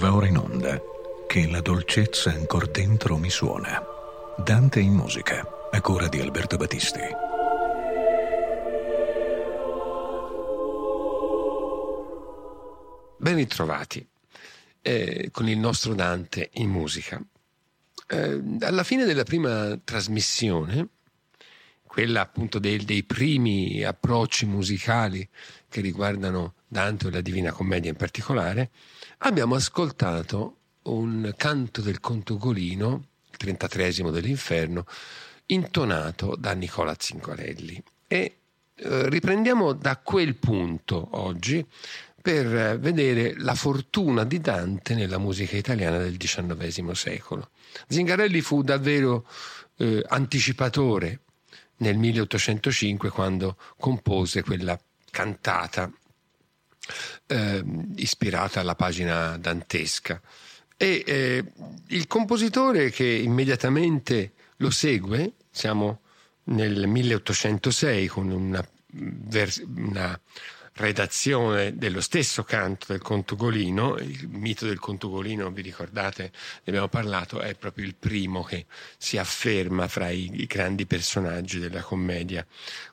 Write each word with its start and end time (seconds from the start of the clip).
Va 0.00 0.14
ora 0.14 0.26
in 0.26 0.38
onda 0.38 0.80
che 1.28 1.46
la 1.46 1.60
dolcezza 1.60 2.30
ancor 2.30 2.70
dentro 2.70 3.18
mi 3.18 3.28
suona. 3.28 3.84
Dante 4.42 4.80
in 4.80 4.94
musica, 4.94 5.46
a 5.70 5.80
cura 5.82 6.08
di 6.08 6.18
Alberto 6.18 6.56
Battisti. 6.56 7.00
Ben 13.18 13.34
ritrovati 13.34 14.08
eh, 14.80 15.28
con 15.30 15.46
il 15.50 15.58
nostro 15.58 15.92
Dante 15.92 16.48
in 16.54 16.70
musica. 16.70 17.22
Eh, 18.06 18.42
alla 18.60 18.84
fine 18.84 19.04
della 19.04 19.24
prima 19.24 19.78
trasmissione, 19.84 20.88
quella 21.90 22.20
appunto 22.20 22.60
dei, 22.60 22.84
dei 22.84 23.02
primi 23.02 23.82
approcci 23.82 24.46
musicali 24.46 25.28
che 25.68 25.80
riguardano 25.80 26.54
Dante 26.68 27.08
e 27.08 27.10
la 27.10 27.20
Divina 27.20 27.50
Commedia 27.50 27.90
in 27.90 27.96
particolare, 27.96 28.70
abbiamo 29.18 29.56
ascoltato 29.56 30.58
un 30.82 31.34
canto 31.36 31.80
del 31.80 31.98
contugolino, 31.98 33.04
il 33.28 33.36
33 33.36 33.92
dell'inferno, 34.12 34.86
intonato 35.46 36.36
da 36.38 36.52
Nicola 36.52 36.94
Zinquarelli. 36.96 37.82
E 38.06 38.36
eh, 38.76 39.08
riprendiamo 39.08 39.72
da 39.72 39.96
quel 39.96 40.36
punto 40.36 41.08
oggi 41.18 41.66
per 42.22 42.78
vedere 42.78 43.34
la 43.36 43.56
fortuna 43.56 44.22
di 44.22 44.40
Dante 44.40 44.94
nella 44.94 45.18
musica 45.18 45.56
italiana 45.56 45.98
del 45.98 46.16
XIX 46.16 46.92
secolo. 46.92 47.50
Zingarelli 47.88 48.40
fu 48.42 48.62
davvero 48.62 49.26
eh, 49.78 50.04
anticipatore 50.06 51.22
nel 51.80 51.96
1805 51.96 53.10
quando 53.10 53.56
compose 53.78 54.42
quella 54.42 54.78
cantata 55.10 55.90
eh, 57.26 57.64
ispirata 57.96 58.60
alla 58.60 58.74
pagina 58.74 59.36
dantesca. 59.36 60.20
E 60.76 61.02
eh, 61.06 61.44
il 61.88 62.06
compositore 62.06 62.90
che 62.90 63.04
immediatamente 63.04 64.32
lo 64.56 64.70
segue, 64.70 65.34
siamo 65.50 66.00
nel 66.44 66.86
1806 66.86 68.06
con 68.08 68.30
una, 68.30 68.66
una 69.66 70.20
redazione 70.80 71.76
dello 71.76 72.00
stesso 72.00 72.42
canto 72.42 72.86
del 72.88 73.02
Contugolino, 73.02 73.96
il 73.98 74.28
mito 74.28 74.66
del 74.66 74.78
Contugolino, 74.78 75.50
vi 75.50 75.62
ricordate, 75.62 76.24
ne 76.24 76.62
abbiamo 76.64 76.88
parlato, 76.88 77.40
è 77.40 77.54
proprio 77.54 77.84
il 77.84 77.94
primo 77.94 78.42
che 78.42 78.66
si 78.96 79.18
afferma 79.18 79.88
fra 79.88 80.08
i, 80.08 80.30
i 80.32 80.46
grandi 80.46 80.86
personaggi 80.86 81.58
della 81.58 81.82
commedia 81.82 82.46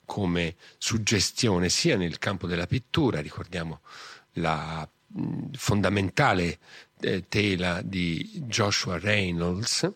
come 0.06 0.56
suggestione 0.78 1.70
sia 1.70 1.96
nel 1.96 2.20
campo 2.20 2.46
della 2.46 2.68
pittura, 2.68 3.22
ricordiamo 3.22 3.80
la 4.34 4.88
mh, 5.08 5.52
fondamentale 5.54 6.60
eh, 7.00 7.26
tela 7.30 7.82
di 7.82 8.44
Joshua 8.48 9.00
Reynolds, 9.00 9.90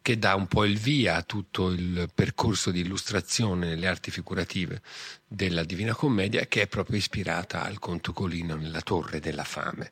che 0.00 0.18
dà 0.18 0.34
un 0.34 0.46
po' 0.46 0.64
il 0.64 0.78
via 0.78 1.16
a 1.16 1.22
tutto 1.22 1.70
il 1.70 2.10
percorso 2.14 2.70
di 2.70 2.80
illustrazione 2.80 3.66
nelle 3.66 3.86
arti 3.86 4.10
figurative 4.10 4.82
della 5.26 5.64
Divina 5.64 5.94
Commedia, 5.94 6.46
che 6.46 6.62
è 6.62 6.66
proprio 6.66 6.96
ispirata 6.96 7.62
al 7.62 7.78
conto 7.78 8.12
Colino 8.12 8.54
nella 8.56 8.80
Torre 8.80 9.20
della 9.20 9.44
Fame. 9.44 9.90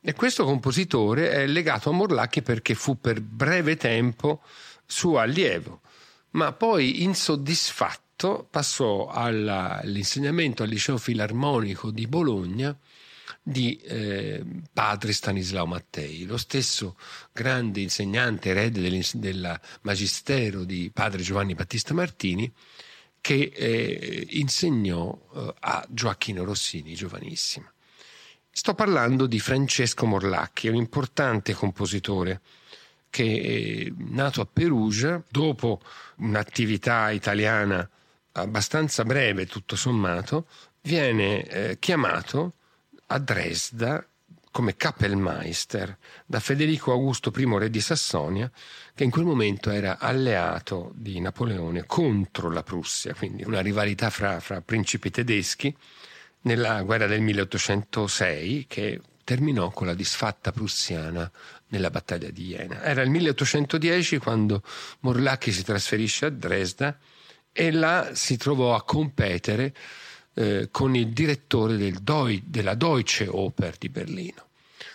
E 0.00 0.14
questo 0.14 0.44
compositore 0.44 1.30
è 1.30 1.46
legato 1.46 1.90
a 1.90 1.92
Morlacchi 1.92 2.42
perché 2.42 2.74
fu 2.74 2.98
per 3.00 3.20
breve 3.20 3.76
tempo 3.76 4.42
suo 4.84 5.18
allievo, 5.18 5.80
ma 6.30 6.52
poi 6.52 7.02
insoddisfatto 7.02 8.46
passò 8.50 9.08
alla, 9.08 9.80
all'insegnamento 9.80 10.62
al 10.62 10.68
liceo 10.68 10.98
filarmonico 10.98 11.90
di 11.90 12.06
Bologna 12.06 12.76
di 13.42 13.76
eh, 13.78 14.44
padre 14.72 15.12
Stanislao 15.12 15.66
Mattei, 15.66 16.24
lo 16.24 16.36
stesso 16.36 16.96
grande 17.32 17.80
insegnante 17.80 18.50
erede 18.50 18.80
del 19.14 19.60
magistero 19.82 20.62
di 20.64 20.90
padre 20.92 21.22
Giovanni 21.22 21.54
Battista 21.54 21.92
Martini, 21.92 22.52
che 23.20 23.52
eh, 23.54 24.26
insegnò 24.30 25.16
eh, 25.34 25.54
a 25.60 25.84
Gioacchino 25.88 26.44
Rossini, 26.44 26.94
giovanissimo. 26.94 27.70
Sto 28.50 28.74
parlando 28.74 29.26
di 29.26 29.40
Francesco 29.40 30.06
Morlacchi, 30.06 30.68
un 30.68 30.76
importante 30.76 31.54
compositore 31.54 32.40
che 33.08 33.86
è 33.86 33.92
nato 34.10 34.40
a 34.40 34.48
Perugia 34.50 35.22
dopo 35.28 35.80
un'attività 36.18 37.10
italiana 37.10 37.88
abbastanza 38.32 39.04
breve, 39.04 39.46
tutto 39.46 39.76
sommato, 39.76 40.46
viene 40.82 41.44
eh, 41.44 41.78
chiamato 41.78 42.54
a 43.12 43.18
Dresda 43.18 44.04
come 44.50 44.76
Kapellmeister 44.76 45.96
da 46.26 46.38
Federico 46.38 46.92
Augusto 46.92 47.32
I 47.34 47.58
re 47.58 47.70
di 47.70 47.80
Sassonia, 47.80 48.50
che 48.94 49.02
in 49.04 49.10
quel 49.10 49.24
momento 49.24 49.70
era 49.70 49.98
alleato 49.98 50.92
di 50.94 51.18
Napoleone 51.20 51.84
contro 51.86 52.50
la 52.50 52.62
Prussia, 52.62 53.14
quindi 53.14 53.44
una 53.44 53.60
rivalità 53.60 54.10
fra, 54.10 54.40
fra 54.40 54.60
principi 54.60 55.10
tedeschi 55.10 55.74
nella 56.42 56.82
guerra 56.82 57.06
del 57.06 57.22
1806 57.22 58.66
che 58.68 59.00
terminò 59.24 59.70
con 59.70 59.86
la 59.86 59.94
disfatta 59.94 60.52
prussiana 60.52 61.30
nella 61.68 61.90
battaglia 61.90 62.30
di 62.30 62.48
Jena. 62.48 62.82
Era 62.82 63.00
il 63.02 63.10
1810 63.10 64.18
quando 64.18 64.62
Morlacchi 65.00 65.50
si 65.50 65.62
trasferisce 65.64 66.26
a 66.26 66.30
Dresda 66.30 66.98
e 67.52 67.70
là 67.70 68.10
si 68.12 68.36
trovò 68.36 68.74
a 68.74 68.82
competere 68.82 69.74
eh, 70.34 70.68
con 70.70 70.94
il 70.94 71.08
direttore 71.08 71.76
del 71.76 71.98
Deu- 72.00 72.42
della 72.44 72.74
Deutsche 72.74 73.26
Oper 73.28 73.76
di 73.76 73.88
Berlino, 73.88 74.48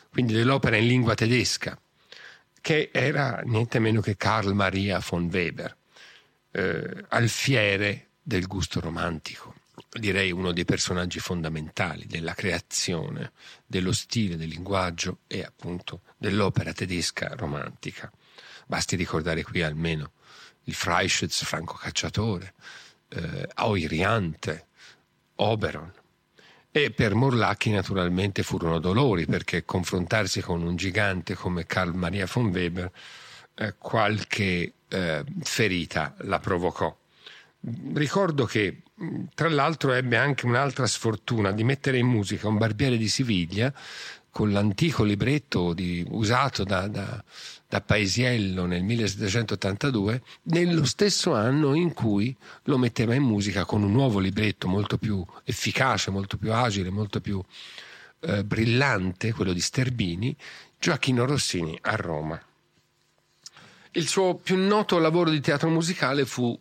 quindi 0.10 0.34
dell'opera 0.34 0.78
in 0.78 0.88
lingua 0.88 1.16
tedesca, 1.16 1.80
che 2.62 2.90
era 2.92 3.42
niente 3.46 3.80
meno 3.80 4.02
che 4.02 4.18
Karl 4.18 4.54
Maria 4.54 5.02
von 5.08 5.30
Weber, 5.32 5.76
eh, 6.52 7.06
alfiere 7.10 8.08
del 8.22 8.48
gusto 8.48 8.80
romantico, 8.80 9.56
direi 9.92 10.32
uno 10.32 10.52
dei 10.52 10.66
personaggi 10.66 11.20
fondamentali 11.20 12.06
della 12.08 12.34
creazione, 12.34 13.32
dello 13.66 13.94
stile, 13.94 14.36
del 14.36 14.50
linguaggio 14.50 15.20
e 15.28 15.44
appunto 15.44 16.02
dell'opera 16.18 16.74
tedesca 16.74 17.34
romantica. 17.36 18.12
Basti 18.66 18.96
ricordare 18.96 19.44
qui 19.44 19.62
almeno 19.62 20.12
il 20.64 20.74
Freischütz 20.74 21.44
Franco 21.46 21.76
Cacciatore, 21.76 22.54
eh, 23.10 23.48
Auriante, 23.54 24.67
Oberon. 25.38 25.92
E 26.72 26.92
per 26.92 27.16
Morlacchi 27.16 27.72
naturalmente 27.72 28.44
furono 28.44 28.80
dolori 28.80 29.26
perché 29.26 29.66
confrontarsi 29.66 30.42
con 30.42 30.62
un 30.62 30.76
gigante 30.76 31.34
come 31.34 31.66
Carl 31.66 31.94
Maria 31.96 32.28
von 32.32 32.48
Weber 32.48 32.92
eh, 33.56 33.74
qualche 33.78 34.74
eh, 34.88 35.24
ferita 35.42 36.16
la 36.20 36.40
provocò. 36.40 36.96
Ricordo 37.94 38.46
che 38.46 38.82
tra 39.34 39.50
l'altro 39.50 39.94
ebbe 39.94 40.18
anche 40.18 40.46
un'altra 40.46 40.88
sfortuna 40.88 41.52
di 41.52 41.64
mettere 41.64 41.98
in 41.98 42.08
musica 42.08 42.48
un 42.48 42.58
barbiere 42.58 42.98
di 42.98 43.08
Siviglia 43.08 43.72
con 44.38 44.52
l'antico 44.52 45.04
libretto 45.04 45.74
di, 45.74 46.06
usato 46.10 46.64
da, 46.64 46.88
da, 46.88 47.24
da 47.68 47.82
Paesiello 47.82 48.68
nel 48.68 48.84
1782, 48.84 50.22
nello 50.44 50.86
stesso 50.86 51.34
anno 51.34 51.74
in 51.74 51.92
cui 51.92 52.38
lo 52.66 52.78
metteva 52.78 53.16
in 53.16 53.24
musica 53.24 53.66
con 53.66 53.82
un 53.82 53.92
nuovo 53.92 54.20
libretto 54.20 54.68
molto 54.68 55.00
più 55.00 55.26
efficace, 55.44 56.12
molto 56.12 56.38
più 56.38 56.54
agile, 56.54 56.92
molto 56.92 57.20
più 57.20 57.44
eh, 58.20 58.44
brillante, 58.44 59.34
quello 59.34 59.54
di 59.54 59.60
Sterbini, 59.60 60.38
Gioacchino 60.78 61.26
Rossini 61.26 61.76
a 61.82 61.96
Roma. 61.96 62.40
Il 63.94 64.08
suo 64.08 64.36
più 64.36 64.56
noto 64.56 65.00
lavoro 65.00 65.32
di 65.32 65.42
teatro 65.42 65.70
musicale 65.70 66.28
fu 66.28 66.56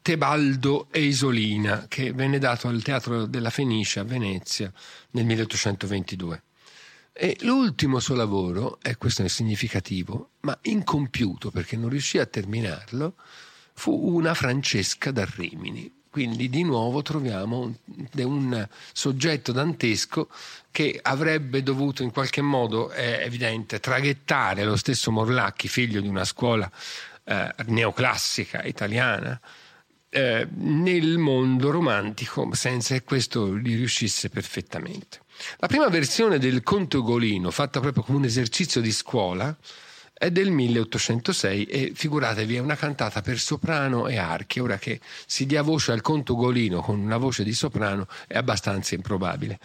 Tebaldo 0.00 0.86
e 0.90 1.02
Isolina, 1.02 1.84
che 1.88 2.14
venne 2.14 2.38
dato 2.38 2.68
al 2.68 2.82
Teatro 2.82 3.26
della 3.26 3.50
Fenice 3.50 4.00
a 4.00 4.04
Venezia 4.04 4.72
nel 5.10 5.26
1822. 5.26 6.42
E 7.14 7.36
l'ultimo 7.42 8.00
suo 8.00 8.14
lavoro, 8.14 8.78
e 8.80 8.96
questo 8.96 9.22
è 9.22 9.28
significativo, 9.28 10.30
ma 10.40 10.58
incompiuto 10.62 11.50
perché 11.50 11.76
non 11.76 11.90
riuscì 11.90 12.18
a 12.18 12.24
terminarlo, 12.24 13.14
fu 13.74 14.16
una 14.16 14.32
Francesca 14.32 15.10
da 15.10 15.26
Rimini. 15.36 16.00
Quindi 16.08 16.50
di 16.50 16.62
nuovo 16.62 17.00
troviamo 17.00 17.74
un, 18.16 18.68
soggetto 18.92 19.52
dantesco 19.52 20.28
che 20.70 20.98
avrebbe 21.00 21.62
dovuto 21.62 22.02
in 22.02 22.10
qualche 22.10 22.42
modo, 22.42 22.90
è 22.90 23.22
evidente, 23.24 23.80
traghettare 23.80 24.64
lo 24.64 24.76
stesso 24.76 25.10
Morlacchi, 25.10 25.68
figlio 25.68 26.02
di 26.02 26.08
una 26.08 26.24
scuola 26.24 26.70
eh, 27.24 27.54
neoclassica 27.66 28.62
italiana, 28.62 29.40
eh, 30.10 30.46
nel 30.50 31.16
mondo 31.16 31.70
romantico 31.70 32.52
senza 32.52 32.92
che 32.94 33.04
questo 33.04 33.56
gli 33.56 33.74
riuscisse 33.74 34.28
perfettamente. 34.28 35.21
La 35.58 35.66
prima 35.66 35.88
versione 35.88 36.38
del 36.38 36.62
Conte 36.62 36.96
Ugolino, 36.96 37.50
fatta 37.50 37.80
proprio 37.80 38.02
come 38.02 38.18
un 38.18 38.24
esercizio 38.24 38.80
di 38.80 38.92
scuola, 38.92 39.56
è 40.22 40.30
del 40.30 40.50
1806 40.50 41.64
e 41.64 41.92
figuratevi 41.94 42.54
è 42.54 42.60
una 42.60 42.76
cantata 42.76 43.22
per 43.22 43.40
soprano 43.40 44.06
e 44.06 44.18
archi. 44.18 44.60
Ora 44.60 44.78
che 44.78 45.00
si 45.26 45.46
dia 45.46 45.62
voce 45.62 45.90
al 45.90 46.00
conto 46.00 46.34
Ugolino 46.34 46.80
con 46.80 47.00
una 47.00 47.16
voce 47.16 47.42
di 47.42 47.52
soprano 47.52 48.06
è 48.28 48.36
abbastanza 48.36 48.94
improbabile. 48.94 49.58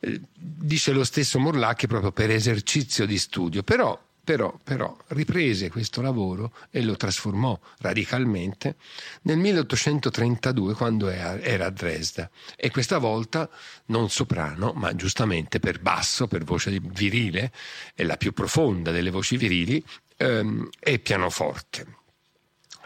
eh, 0.00 0.20
dice 0.34 0.92
lo 0.92 1.04
stesso 1.04 1.38
Morlacchi 1.38 1.86
proprio 1.86 2.12
per 2.12 2.30
esercizio 2.30 3.06
di 3.06 3.16
studio, 3.16 3.62
però 3.62 3.98
però, 4.24 4.58
però, 4.64 4.96
riprese 5.08 5.70
questo 5.70 6.00
lavoro 6.00 6.52
e 6.70 6.82
lo 6.82 6.96
trasformò 6.96 7.58
radicalmente 7.78 8.76
nel 9.22 9.36
1832 9.36 10.72
quando 10.74 11.08
era 11.08 11.66
a 11.66 11.70
Dresda 11.70 12.30
e 12.56 12.70
questa 12.70 12.96
volta 12.98 13.48
non 13.86 14.08
soprano 14.08 14.72
ma 14.72 14.94
giustamente 14.94 15.60
per 15.60 15.80
basso, 15.80 16.26
per 16.26 16.42
voce 16.42 16.80
virile, 16.80 17.52
è 17.94 18.02
la 18.02 18.16
più 18.16 18.32
profonda 18.32 18.90
delle 18.90 19.10
voci 19.10 19.36
virili 19.36 19.84
ehm, 20.16 20.70
e 20.80 20.98
pianoforte. 20.98 21.86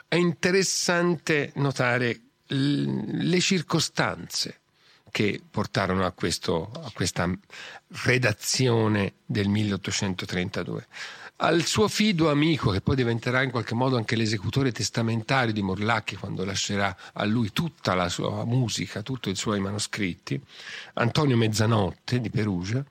È 0.08 0.16
interessante 0.16 1.52
notare 1.56 2.20
le 2.48 3.40
circostanze 3.40 4.60
che 5.10 5.40
portarono 5.48 6.04
a, 6.04 6.12
questo, 6.12 6.70
a 6.72 6.90
questa 6.92 7.30
redazione 8.04 9.14
del 9.24 9.48
1832 9.48 10.86
al 11.40 11.64
suo 11.64 11.86
fido 11.86 12.30
amico, 12.30 12.70
che 12.70 12.80
poi 12.80 12.96
diventerà 12.96 13.42
in 13.42 13.50
qualche 13.50 13.74
modo 13.74 13.96
anche 13.96 14.16
l'esecutore 14.16 14.72
testamentario 14.72 15.52
di 15.52 15.62
Morlacchi 15.62 16.16
quando 16.16 16.44
lascerà 16.44 16.96
a 17.12 17.24
lui 17.24 17.52
tutta 17.52 17.94
la 17.94 18.08
sua 18.08 18.44
musica, 18.44 19.02
tutti 19.02 19.30
i 19.30 19.36
suoi 19.36 19.60
manoscritti, 19.60 20.40
Antonio 20.94 21.36
Mezzanotte 21.36 22.20
di 22.20 22.30
Perugia, 22.30 22.84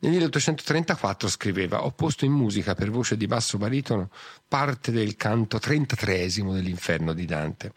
nel 0.00 0.12
1834 0.12 1.28
scriveva: 1.28 1.84
Ho 1.84 1.90
posto 1.90 2.24
in 2.24 2.30
musica 2.30 2.74
per 2.76 2.90
voce 2.90 3.16
di 3.16 3.26
basso 3.26 3.58
baritono 3.58 4.10
parte 4.46 4.92
del 4.92 5.16
canto 5.16 5.58
trentatreesimo 5.58 6.52
dell'inferno 6.52 7.12
di 7.12 7.24
Dante, 7.24 7.72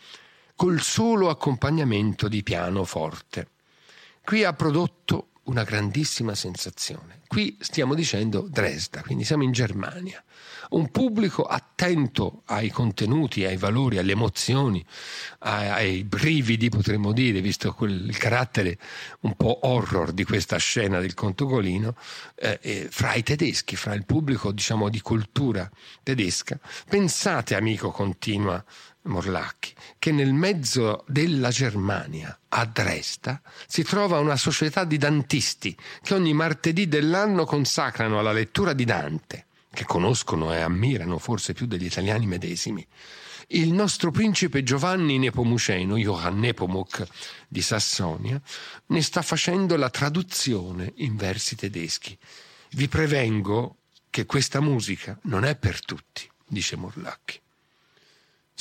col 0.56 0.82
solo 0.82 1.30
accompagnamento 1.30 2.28
di 2.28 2.44
piano 2.44 2.84
forte. 2.84 3.48
Qui 4.24 4.44
ha 4.44 4.54
prodotto 4.54 5.30
una 5.44 5.64
grandissima 5.64 6.36
sensazione. 6.36 7.22
Qui 7.28 7.58
stiamo 7.60 7.96
dicendo 7.96 8.48
Dresda, 8.50 9.02
quindi 9.02 9.24
siamo 9.24 9.44
in 9.44 9.52
Germania. 9.52 10.24
Un 10.72 10.90
pubblico 10.92 11.44
attento 11.44 12.44
ai 12.46 12.70
contenuti, 12.70 13.44
ai 13.44 13.58
valori, 13.58 13.98
alle 13.98 14.12
emozioni, 14.12 14.86
ai, 15.40 15.68
ai 15.70 16.04
brividi, 16.04 16.70
potremmo 16.70 17.12
dire, 17.12 17.42
visto 17.42 17.74
quel, 17.74 18.08
il 18.08 18.18
carattere 18.18 18.78
un 19.22 19.36
po' 19.36 19.60
horror 19.64 20.12
di 20.12 20.24
questa 20.24 20.58
scena 20.58 21.00
del 21.00 21.14
conto 21.14 21.46
Golino, 21.46 21.96
eh, 22.36 22.60
eh, 22.62 22.88
fra 22.90 23.16
i 23.16 23.24
tedeschi, 23.24 23.76
fra 23.76 23.94
il 23.94 24.06
pubblico 24.06 24.52
diciamo 24.52 24.90
di 24.90 25.02
cultura 25.02 25.70
tedesca. 26.04 26.60
Pensate, 26.88 27.56
amico, 27.56 27.92
continua 27.92 28.64
Morlacchi, 29.04 29.74
che 29.98 30.12
nel 30.12 30.34
mezzo 30.34 31.04
della 31.08 31.50
Germania, 31.50 32.38
a 32.50 32.66
Dresda, 32.66 33.42
si 33.68 33.84
trova 33.84 34.20
una 34.20 34.36
società 34.36 34.84
di 34.84 34.98
dantisti 34.98 35.76
che 36.02 36.14
ogni 36.14 36.34
martedì 36.34 36.88
dell'anno 36.88 37.46
consacrano 37.46 38.20
alla 38.20 38.32
lettura 38.32 38.74
di 38.74 38.86
Dante, 38.86 39.46
che 39.74 39.86
conoscono 39.86 40.54
e 40.54 40.60
ammirano 40.60 41.18
forse 41.18 41.54
più 41.54 41.66
degli 41.66 41.86
italiani 41.86 42.26
medesimi. 42.26 42.86
Il 43.54 43.74
nostro 43.74 44.12
principe 44.12 44.64
Giovanni 44.64 45.18
Nepomuceno, 45.18 45.98
Johann 45.98 46.40
Nepomuk 46.40 47.06
di 47.48 47.62
Sassonia, 47.62 48.40
ne 48.88 49.02
sta 49.02 49.22
facendo 49.22 49.76
la 49.76 49.90
traduzione 49.90 50.94
in 50.98 51.16
versi 51.18 51.56
tedeschi. 51.56 52.18
Vi 52.72 52.88
prevengo 52.88 53.78
che 54.10 54.26
questa 54.26 54.62
musica 54.62 55.18
non 55.24 55.44
è 55.44 55.56
per 55.56 55.84
tutti, 55.84 56.30
dice 56.48 56.78
Morlacchi. 56.78 57.40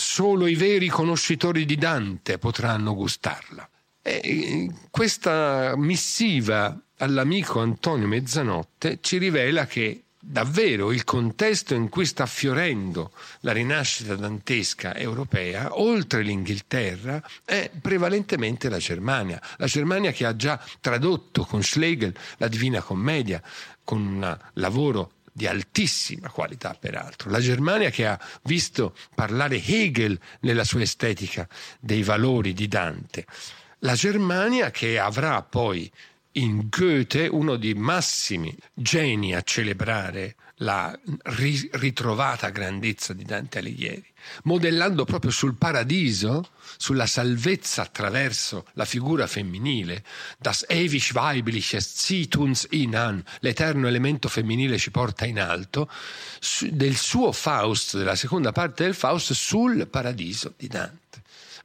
Solo 0.00 0.46
i 0.46 0.54
veri 0.54 0.88
conoscitori 0.88 1.66
di 1.66 1.76
Dante 1.76 2.38
potranno 2.38 2.94
gustarla. 2.94 3.68
E 4.00 4.70
questa 4.90 5.74
missiva 5.76 6.74
all'amico 6.96 7.60
Antonio 7.60 8.06
Mezzanotte 8.06 9.00
ci 9.02 9.18
rivela 9.18 9.66
che 9.66 10.04
davvero 10.18 10.90
il 10.90 11.04
contesto 11.04 11.74
in 11.74 11.90
cui 11.90 12.06
sta 12.06 12.24
fiorendo 12.24 13.12
la 13.40 13.52
rinascita 13.52 14.16
dantesca 14.16 14.96
europea, 14.96 15.78
oltre 15.78 16.22
l'Inghilterra, 16.22 17.22
è 17.44 17.70
prevalentemente 17.78 18.70
la 18.70 18.78
Germania. 18.78 19.38
La 19.58 19.66
Germania 19.66 20.12
che 20.12 20.24
ha 20.24 20.34
già 20.34 20.58
tradotto 20.80 21.44
con 21.44 21.62
Schlegel 21.62 22.16
la 22.38 22.48
Divina 22.48 22.80
Commedia, 22.80 23.42
con 23.84 24.00
un 24.00 24.38
lavoro 24.54 25.12
di 25.32 25.46
altissima 25.46 26.28
qualità 26.30 26.76
peraltro. 26.78 27.30
La 27.30 27.40
Germania 27.40 27.90
che 27.90 28.06
ha 28.06 28.20
visto 28.44 28.94
parlare 29.14 29.62
Hegel 29.64 30.18
nella 30.40 30.64
sua 30.64 30.82
estetica 30.82 31.48
dei 31.78 32.02
valori 32.02 32.52
di 32.52 32.68
Dante. 32.68 33.26
La 33.80 33.94
Germania 33.94 34.70
che 34.70 34.98
avrà 34.98 35.42
poi 35.42 35.90
in 36.32 36.68
Goethe 36.68 37.26
uno 37.26 37.56
dei 37.56 37.74
massimi 37.74 38.54
geni 38.74 39.34
a 39.34 39.42
celebrare 39.42 40.36
la 40.60 40.98
ritrovata 41.24 42.50
grandezza 42.50 43.12
di 43.12 43.24
Dante 43.24 43.58
Alighieri, 43.58 44.06
modellando 44.44 45.04
proprio 45.04 45.30
sul 45.30 45.54
paradiso, 45.54 46.50
sulla 46.76 47.06
salvezza 47.06 47.82
attraverso 47.82 48.66
la 48.74 48.84
figura 48.84 49.26
femminile, 49.26 50.04
das 50.38 50.64
ewig 50.68 51.10
weibliches 51.14 51.94
zieht 51.94 52.38
in 52.70 52.96
an, 52.96 53.22
l'eterno 53.40 53.88
elemento 53.88 54.28
femminile 54.28 54.78
ci 54.78 54.90
porta 54.90 55.24
in 55.24 55.40
alto, 55.40 55.90
del 56.70 56.96
suo 56.96 57.32
Faust, 57.32 57.96
della 57.96 58.16
seconda 58.16 58.52
parte 58.52 58.84
del 58.84 58.94
Faust, 58.94 59.32
sul 59.32 59.86
paradiso 59.88 60.54
di 60.56 60.68
Dante. 60.68 60.99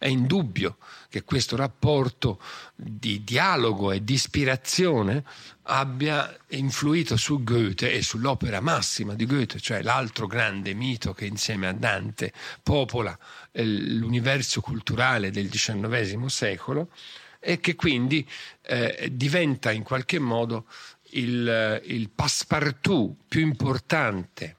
È 0.05 0.09
indubbio 0.09 0.77
che 1.09 1.23
questo 1.23 1.55
rapporto 1.55 2.39
di 2.75 3.23
dialogo 3.23 3.91
e 3.91 4.03
di 4.03 4.13
ispirazione 4.13 5.23
abbia 5.63 6.31
influito 6.49 7.17
su 7.17 7.43
Goethe 7.43 7.91
e 7.91 8.03
sull'opera 8.03 8.61
massima 8.61 9.15
di 9.15 9.25
Goethe, 9.25 9.59
cioè 9.59 9.81
l'altro 9.81 10.27
grande 10.27 10.75
mito 10.75 11.15
che 11.15 11.25
insieme 11.25 11.65
a 11.65 11.73
Dante 11.73 12.33
popola 12.61 13.17
eh, 13.51 13.65
l'universo 13.65 14.61
culturale 14.61 15.31
del 15.31 15.49
XIX 15.49 16.23
secolo 16.27 16.91
e 17.39 17.59
che 17.59 17.73
quindi 17.73 18.29
eh, 18.61 19.09
diventa 19.11 19.71
in 19.71 19.81
qualche 19.81 20.19
modo 20.19 20.67
il, 21.13 21.81
il 21.83 22.11
passepartout 22.11 23.23
più 23.27 23.41
importante, 23.41 24.57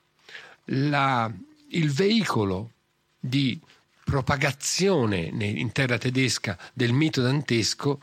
la, 0.64 1.32
il 1.68 1.92
veicolo 1.92 2.72
di 3.20 3.60
propagazione 4.06 5.18
in 5.18 5.72
terra 5.72 5.98
tedesca 5.98 6.56
del 6.72 6.92
mito 6.92 7.22
dantesco 7.22 8.00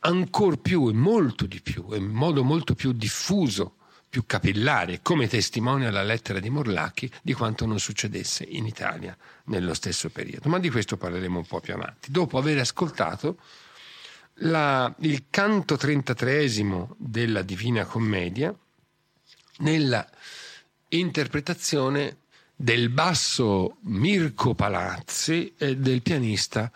ancor 0.00 0.58
più 0.58 0.88
e 0.88 0.92
molto 0.92 1.46
di 1.46 1.60
più, 1.60 1.94
in 1.94 2.06
modo 2.06 2.42
molto 2.42 2.74
più 2.74 2.90
diffuso, 2.90 3.76
più 4.08 4.26
capillare, 4.26 4.98
come 5.00 5.28
testimonia 5.28 5.92
la 5.92 6.02
lettera 6.02 6.40
di 6.40 6.50
Morlacchi, 6.50 7.08
di 7.22 7.34
quanto 7.34 7.66
non 7.66 7.78
succedesse 7.78 8.42
in 8.48 8.66
Italia 8.66 9.16
nello 9.44 9.74
stesso 9.74 10.10
periodo. 10.10 10.48
Ma 10.48 10.58
di 10.58 10.70
questo 10.70 10.96
parleremo 10.96 11.38
un 11.38 11.46
po' 11.46 11.60
più 11.60 11.72
avanti. 11.72 12.10
Dopo 12.10 12.36
aver 12.36 12.58
ascoltato 12.58 13.38
la, 14.40 14.92
il 15.02 15.26
canto 15.30 15.76
33 15.76 16.48
della 16.96 17.42
Divina 17.42 17.84
Commedia, 17.84 18.52
nella 19.58 20.04
interpretazione 20.88 22.22
del 22.60 22.88
basso 22.88 23.76
Mirko 23.82 24.52
Palazzi 24.52 25.54
e 25.56 25.76
del 25.76 26.02
pianista 26.02 26.72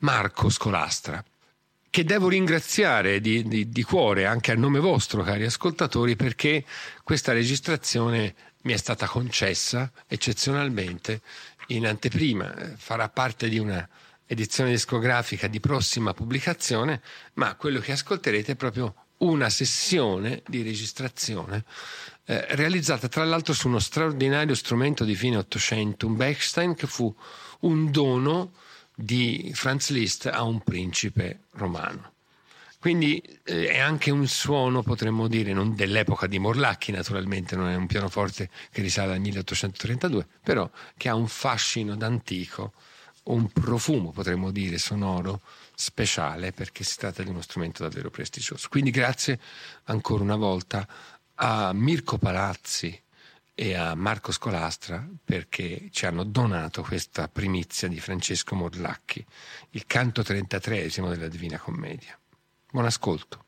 Marco 0.00 0.50
Scolastra, 0.50 1.24
che 1.88 2.04
devo 2.04 2.28
ringraziare 2.28 3.18
di, 3.18 3.42
di, 3.48 3.70
di, 3.70 3.82
cuore 3.82 4.26
anche 4.26 4.52
a 4.52 4.56
nome 4.56 4.78
vostro, 4.78 5.22
cari 5.22 5.46
ascoltatori, 5.46 6.16
perché 6.16 6.66
questa 7.02 7.32
registrazione 7.32 8.34
mi 8.64 8.74
è 8.74 8.76
stata 8.76 9.06
concessa 9.06 9.90
eccezionalmente 10.06 11.22
in 11.68 11.86
anteprima, 11.86 12.74
farà 12.76 13.08
parte 13.08 13.48
di 13.48 13.58
una 13.58 13.88
edizione 14.26 14.68
discografica 14.68 15.46
di 15.46 15.60
prossima 15.60 16.12
pubblicazione, 16.12 17.00
ma 17.34 17.54
quello 17.54 17.80
che 17.80 17.92
ascolterete 17.92 18.52
è 18.52 18.56
proprio 18.56 18.94
una 19.22 19.48
sessione 19.48 20.42
di 20.46 20.62
registrazione 20.62 21.64
eh, 22.24 22.46
realizzata 22.54 23.08
tra 23.08 23.24
l'altro 23.24 23.52
su 23.52 23.68
uno 23.68 23.78
straordinario 23.78 24.54
strumento 24.54 25.04
di 25.04 25.14
fine 25.14 25.36
Ottocento, 25.36 26.06
un 26.06 26.16
Bechstein 26.16 26.74
che 26.74 26.86
fu 26.86 27.14
un 27.60 27.90
dono 27.90 28.52
di 28.94 29.50
Franz 29.54 29.90
Liszt 29.90 30.26
a 30.26 30.42
un 30.42 30.60
principe 30.60 31.40
romano. 31.52 32.10
Quindi 32.82 33.22
eh, 33.44 33.68
è 33.68 33.78
anche 33.78 34.10
un 34.10 34.26
suono, 34.26 34.82
potremmo 34.82 35.28
dire, 35.28 35.52
non 35.52 35.76
dell'epoca 35.76 36.26
di 36.26 36.40
Morlacchi, 36.40 36.90
naturalmente, 36.90 37.54
non 37.54 37.68
è 37.68 37.76
un 37.76 37.86
pianoforte 37.86 38.50
che 38.72 38.82
risale 38.82 39.12
al 39.12 39.20
1832, 39.20 40.26
però 40.42 40.68
che 40.96 41.08
ha 41.08 41.14
un 41.14 41.28
fascino 41.28 41.94
d'antico, 41.94 42.72
un 43.24 43.46
profumo, 43.52 44.10
potremmo 44.10 44.50
dire, 44.50 44.78
sonoro, 44.78 45.42
speciale, 45.76 46.50
perché 46.50 46.82
si 46.82 46.96
tratta 46.96 47.22
di 47.22 47.30
uno 47.30 47.40
strumento 47.40 47.84
davvero 47.84 48.10
prestigioso. 48.10 48.66
Quindi 48.68 48.90
grazie 48.90 49.38
ancora 49.84 50.24
una 50.24 50.34
volta 50.34 50.84
a 51.44 51.72
Mirko 51.72 52.18
Palazzi 52.18 53.02
e 53.52 53.74
a 53.74 53.96
Marco 53.96 54.30
Scolastra 54.30 55.04
perché 55.24 55.88
ci 55.90 56.06
hanno 56.06 56.22
donato 56.22 56.82
questa 56.82 57.26
primizia 57.26 57.88
di 57.88 57.98
Francesco 57.98 58.54
Morlacchi, 58.54 59.26
il 59.70 59.84
canto 59.86 60.22
33 60.22 60.88
della 61.08 61.26
Divina 61.26 61.58
Commedia. 61.58 62.16
Buon 62.70 62.84
ascolto. 62.84 63.46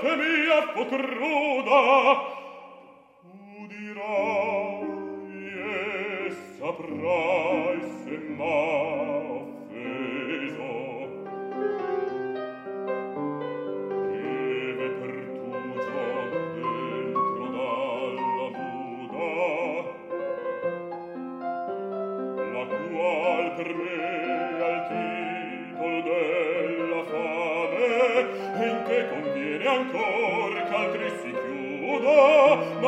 che 0.00 0.16
mia 0.16 0.62
potruda 0.72 1.80
udirai 3.58 4.88
e 5.58 6.32
saprai 6.56 7.80
se 8.02 8.16
mai 8.36 9.09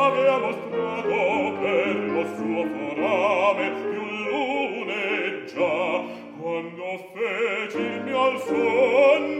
avea 0.05 0.37
mostrato 0.37 1.59
per 1.61 1.95
lo 1.95 2.25
suo 2.35 2.65
forame 2.73 3.73
quando 6.39 7.09
feci 7.13 7.77
il 7.77 8.01
mio 8.03 8.21
al 8.21 8.39
sonno 8.41 9.32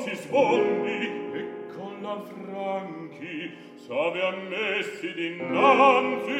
si 0.00 0.14
svolli 0.14 1.30
e 1.34 1.66
con 1.74 2.00
la 2.00 2.18
franchi 2.22 3.52
s'ave 3.74 4.22
ammessi 4.22 5.12
dinanzi 5.12 6.38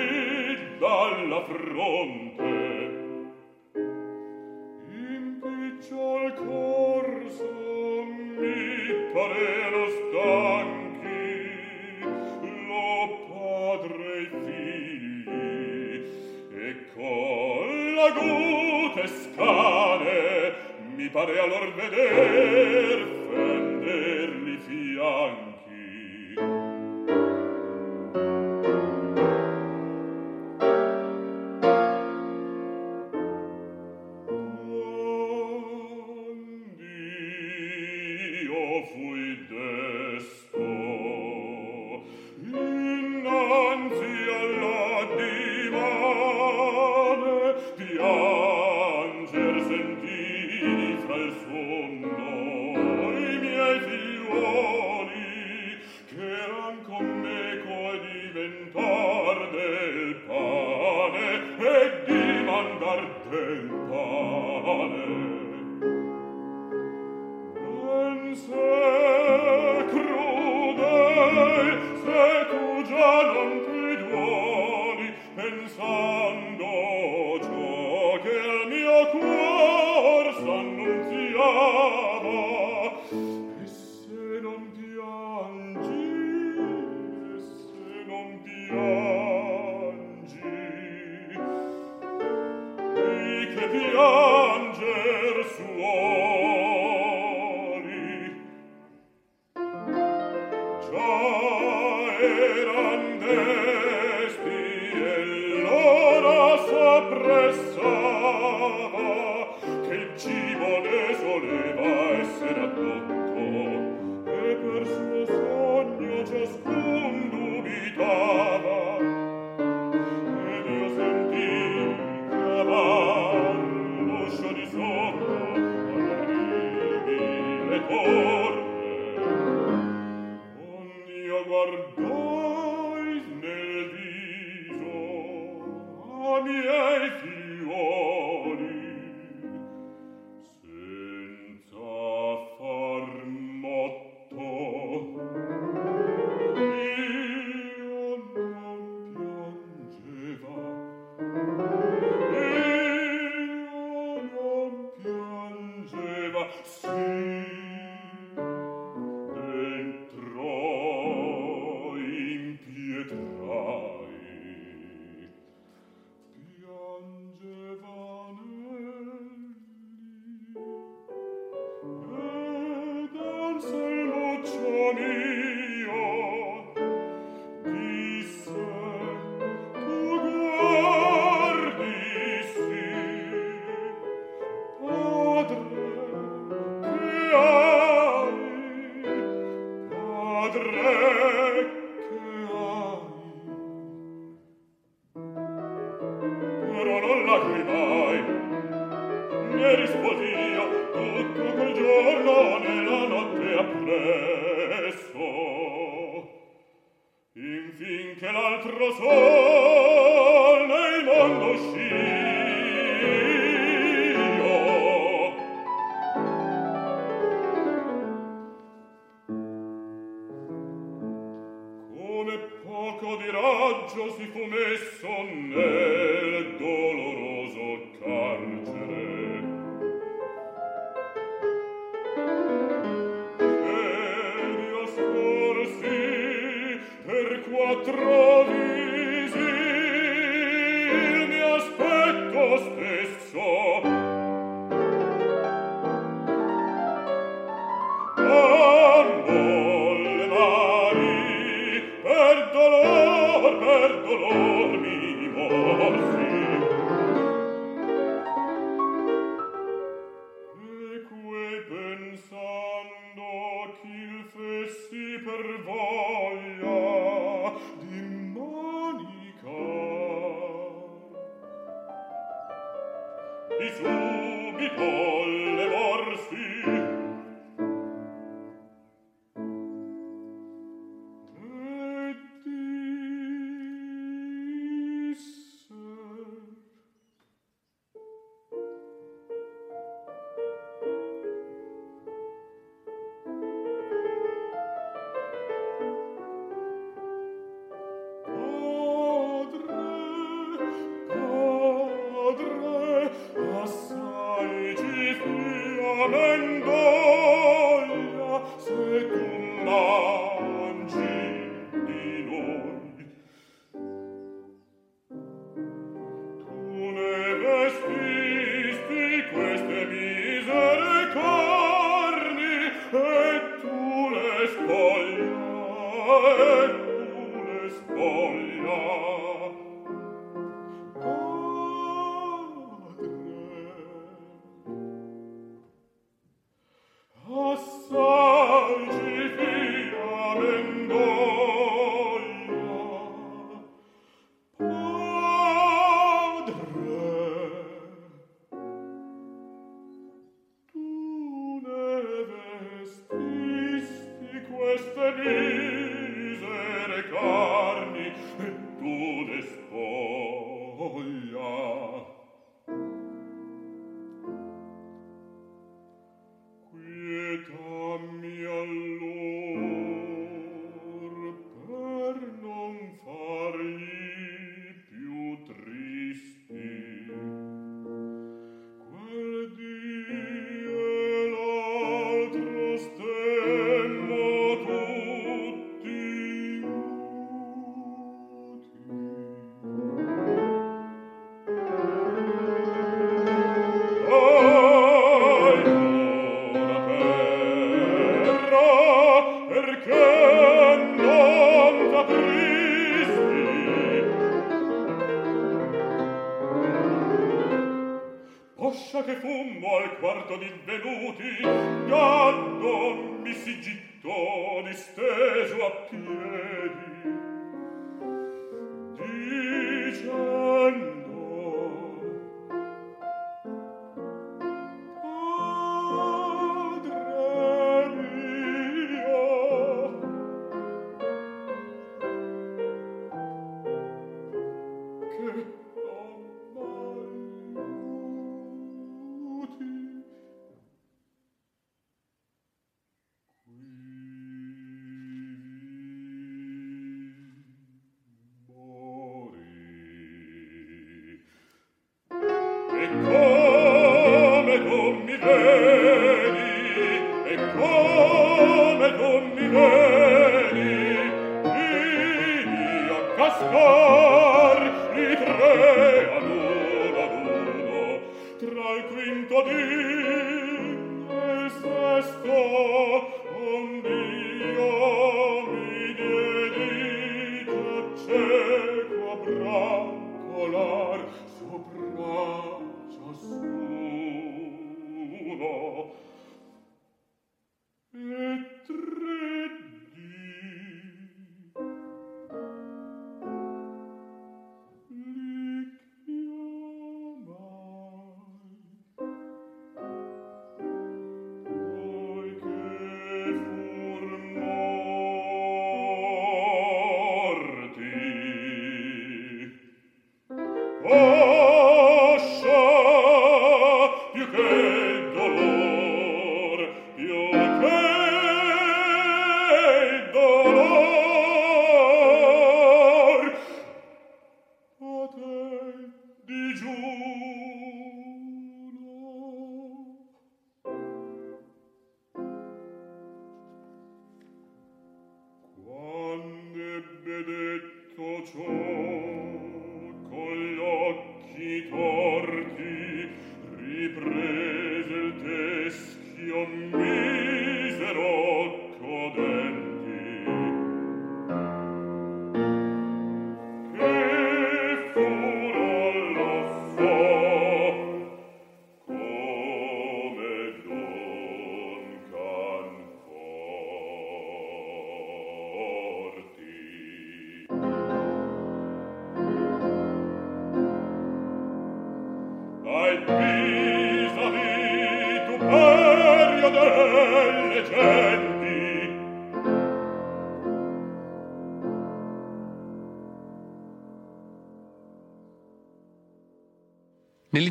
dalla 0.78 1.44
fronte. 1.44 2.48
Impicciò 4.88 6.24
il 6.24 6.34
corso 6.34 8.04
mi 8.38 8.94
pareno 9.12 9.88
stanchi 9.98 11.18
lo 12.66 12.98
padre 13.28 14.08
e 14.16 14.30
figli 14.46 15.92
e 16.56 16.76
con 16.94 17.94
la 17.94 18.10
gute 18.10 19.06
scale 19.06 20.54
mi 20.94 21.08
pare 21.10 21.38
allor 21.38 21.74
veder 21.74 23.19
averli 23.90 24.56
fianco 24.58 25.49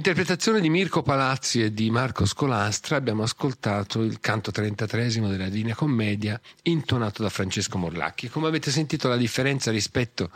Nell'interpretazione 0.10 0.60
di 0.60 0.72
Mirko 0.72 1.04
Palazzi 1.04 1.62
e 1.62 1.72
di 1.72 1.91
Marco 1.91 2.26
Scolastra 2.26 2.95
abbiamo 2.95 3.22
ascoltato 3.22 4.02
il 4.02 4.19
canto 4.19 4.50
33 4.50 5.08
della 5.08 5.50
Divina 5.50 5.76
Commedia 5.76 6.41
intonato 6.63 7.22
da 7.22 7.30
Francesco 7.30 7.78
Morlacchi. 7.78 8.28
Come 8.28 8.48
avete 8.48 8.72
sentito 8.72 9.08
la 9.08 9.17
differenza 9.17 9.69
rispetto 9.69 10.32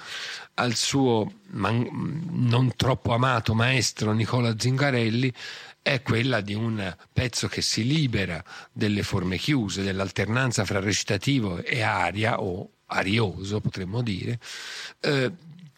al 0.55 0.75
suo 0.75 1.39
man- 1.53 1.87
non 2.29 2.75
troppo 2.75 3.15
amato 3.15 3.55
maestro 3.55 4.11
Nicola 4.11 4.53
Zingarelli 4.55 5.33
è 5.81 6.03
quella 6.03 6.41
di 6.41 6.53
un 6.53 6.95
pezzo 7.11 7.47
che 7.47 7.63
si 7.63 7.83
libera 7.83 8.43
delle 8.71 9.01
forme 9.01 9.37
chiuse, 9.37 9.81
dell'alternanza 9.81 10.65
fra 10.65 10.81
recitativo 10.81 11.63
e 11.63 11.81
aria 11.81 12.39
o 12.39 12.69
arioso 12.85 13.59
potremmo 13.59 14.03
dire, 14.03 14.39
eh, 14.99 15.31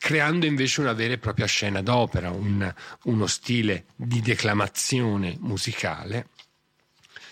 creando 0.06 0.46
invece 0.46 0.82
una 0.82 0.94
vera 0.94 1.14
e 1.14 1.18
propria 1.18 1.48
scena 1.48 1.82
d'opera, 1.82 2.30
un, 2.30 2.72
uno 3.06 3.26
stile 3.26 3.86
di 3.96 4.22
declamazione 4.22 5.36
musicale 5.40 6.28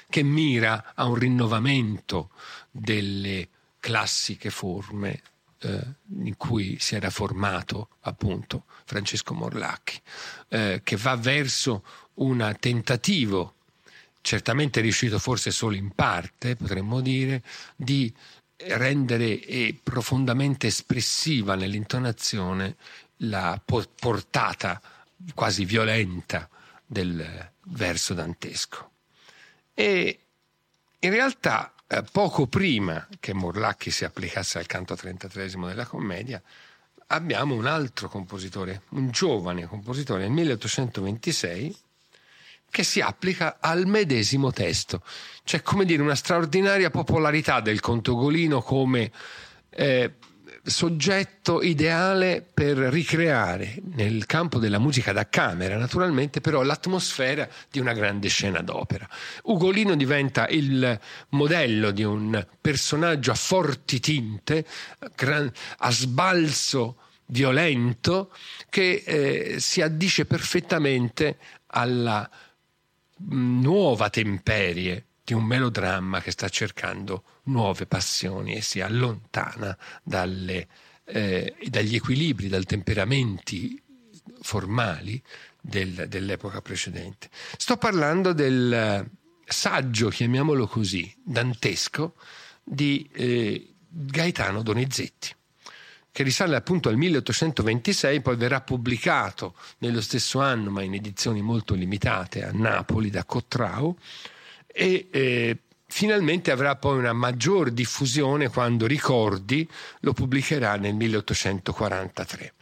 che 0.09 0.23
mira 0.23 0.93
a 0.95 1.05
un 1.05 1.13
rinnovamento 1.13 2.31
delle 2.71 3.47
classiche 3.79 4.49
forme 4.49 5.21
eh, 5.59 5.81
in 6.23 6.35
cui 6.35 6.77
si 6.79 6.95
era 6.95 7.11
formato 7.11 7.89
appunto 8.01 8.63
Francesco 8.85 9.35
Morlacchi, 9.35 10.01
eh, 10.47 10.81
che 10.83 10.95
va 10.95 11.15
verso 11.15 11.83
un 12.15 12.55
tentativo, 12.59 13.53
certamente 14.21 14.81
riuscito 14.81 15.19
forse 15.19 15.51
solo 15.51 15.75
in 15.75 15.91
parte, 15.91 16.55
potremmo 16.55 17.01
dire, 17.01 17.43
di 17.75 18.11
rendere 18.69 19.39
profondamente 19.81 20.67
espressiva 20.67 21.55
nell'intonazione 21.55 22.75
la 23.17 23.61
portata 23.65 24.81
quasi 25.33 25.65
violenta 25.65 26.49
del 26.85 27.51
verso 27.65 28.13
dantesco. 28.13 28.91
E 29.73 30.19
in 30.99 31.09
realtà, 31.09 31.73
eh, 31.87 32.03
poco 32.11 32.47
prima 32.47 33.07
che 33.19 33.33
Morlacchi 33.33 33.91
si 33.91 34.05
applicasse 34.05 34.59
al 34.59 34.67
canto 34.67 34.95
33 34.95 35.49
della 35.49 35.85
commedia, 35.85 36.41
abbiamo 37.07 37.55
un 37.55 37.65
altro 37.65 38.07
compositore, 38.09 38.83
un 38.89 39.11
giovane 39.11 39.65
compositore 39.65 40.23
nel 40.23 40.31
1826 40.31 41.77
che 42.73 42.81
si 42.81 43.01
applica 43.01 43.57
al 43.59 43.85
medesimo 43.85 44.51
testo. 44.51 45.03
C'è 45.43 45.61
come 45.61 45.85
dire 45.85 46.01
una 46.01 46.15
straordinaria 46.15 46.89
popolarità 46.89 47.59
del 47.59 47.79
conto 47.79 48.15
Golino 48.15 48.63
come 48.63 49.11
eh, 49.69 50.13
soggetto 50.63 51.61
ideale 51.61 52.43
per 52.51 52.77
ricreare 52.77 53.79
nel 53.93 54.25
campo 54.25 54.57
della 54.57 54.79
musica 54.79 55.13
da 55.13 55.29
camera, 55.29 55.77
naturalmente, 55.77 56.41
però 56.41 56.63
l'atmosfera 56.63 57.47
di 57.69 57.77
una 57.77 57.93
grande 57.93 58.27
scena 58.27 58.63
d'opera. 58.63 59.07
Ugolino 59.43 59.95
diventa 59.95 60.47
il 60.47 60.99
modello 61.29 61.91
di 61.91 62.03
un 62.03 62.43
personaggio 62.59 63.29
a 63.29 63.35
forti 63.35 63.99
tinte, 63.99 64.65
a 65.77 65.91
sbalzo 65.91 66.97
violento, 67.27 68.33
che 68.67 69.03
eh, 69.05 69.59
si 69.59 69.79
addice 69.79 70.25
perfettamente 70.25 71.37
alla 71.67 72.27
nuova 73.17 74.09
temperie 74.09 75.07
di 75.23 75.33
un 75.33 75.45
melodramma 75.45 76.21
che 76.21 76.31
sta 76.31 76.49
cercando 76.49 77.23
nuove 77.43 77.85
passioni 77.85 78.55
e 78.55 78.61
si 78.61 78.81
allontana 78.81 79.77
dalle, 80.03 80.67
eh, 81.05 81.55
dagli 81.67 81.95
equilibri, 81.95 82.49
dai 82.49 82.65
temperamenti 82.65 83.81
formali 84.41 85.21
del, 85.61 86.07
dell'epoca 86.07 86.61
precedente. 86.61 87.29
Sto 87.57 87.77
parlando 87.77 88.33
del 88.33 89.09
saggio, 89.45 90.09
chiamiamolo 90.09 90.67
così, 90.67 91.13
dantesco, 91.23 92.15
di 92.63 93.09
eh, 93.13 93.75
Gaetano 93.87 94.61
Donizetti 94.61 95.33
che 96.13 96.21
risale 96.21 96.55
appunto 96.55 96.89
al 96.89 96.95
1826, 96.95 98.21
poi 98.21 98.35
verrà 98.35 98.61
pubblicato 98.61 99.55
nello 99.79 99.99
stesso 99.99 100.39
anno, 100.39 100.69
ma 100.69 100.83
in 100.83 100.93
edizioni 100.93 101.41
molto 101.41 101.73
limitate, 101.73 102.43
a 102.43 102.51
Napoli 102.53 103.09
da 103.09 103.23
Cottrau, 103.23 103.97
e 104.67 105.07
eh, 105.09 105.57
finalmente 105.87 106.51
avrà 106.51 106.75
poi 106.75 106.99
una 106.99 107.13
maggior 107.13 107.71
diffusione 107.71 108.49
quando 108.49 108.85
Ricordi 108.85 109.67
lo 110.01 110.13
pubblicherà 110.13 110.75
nel 110.75 110.93
1843. 110.93 112.53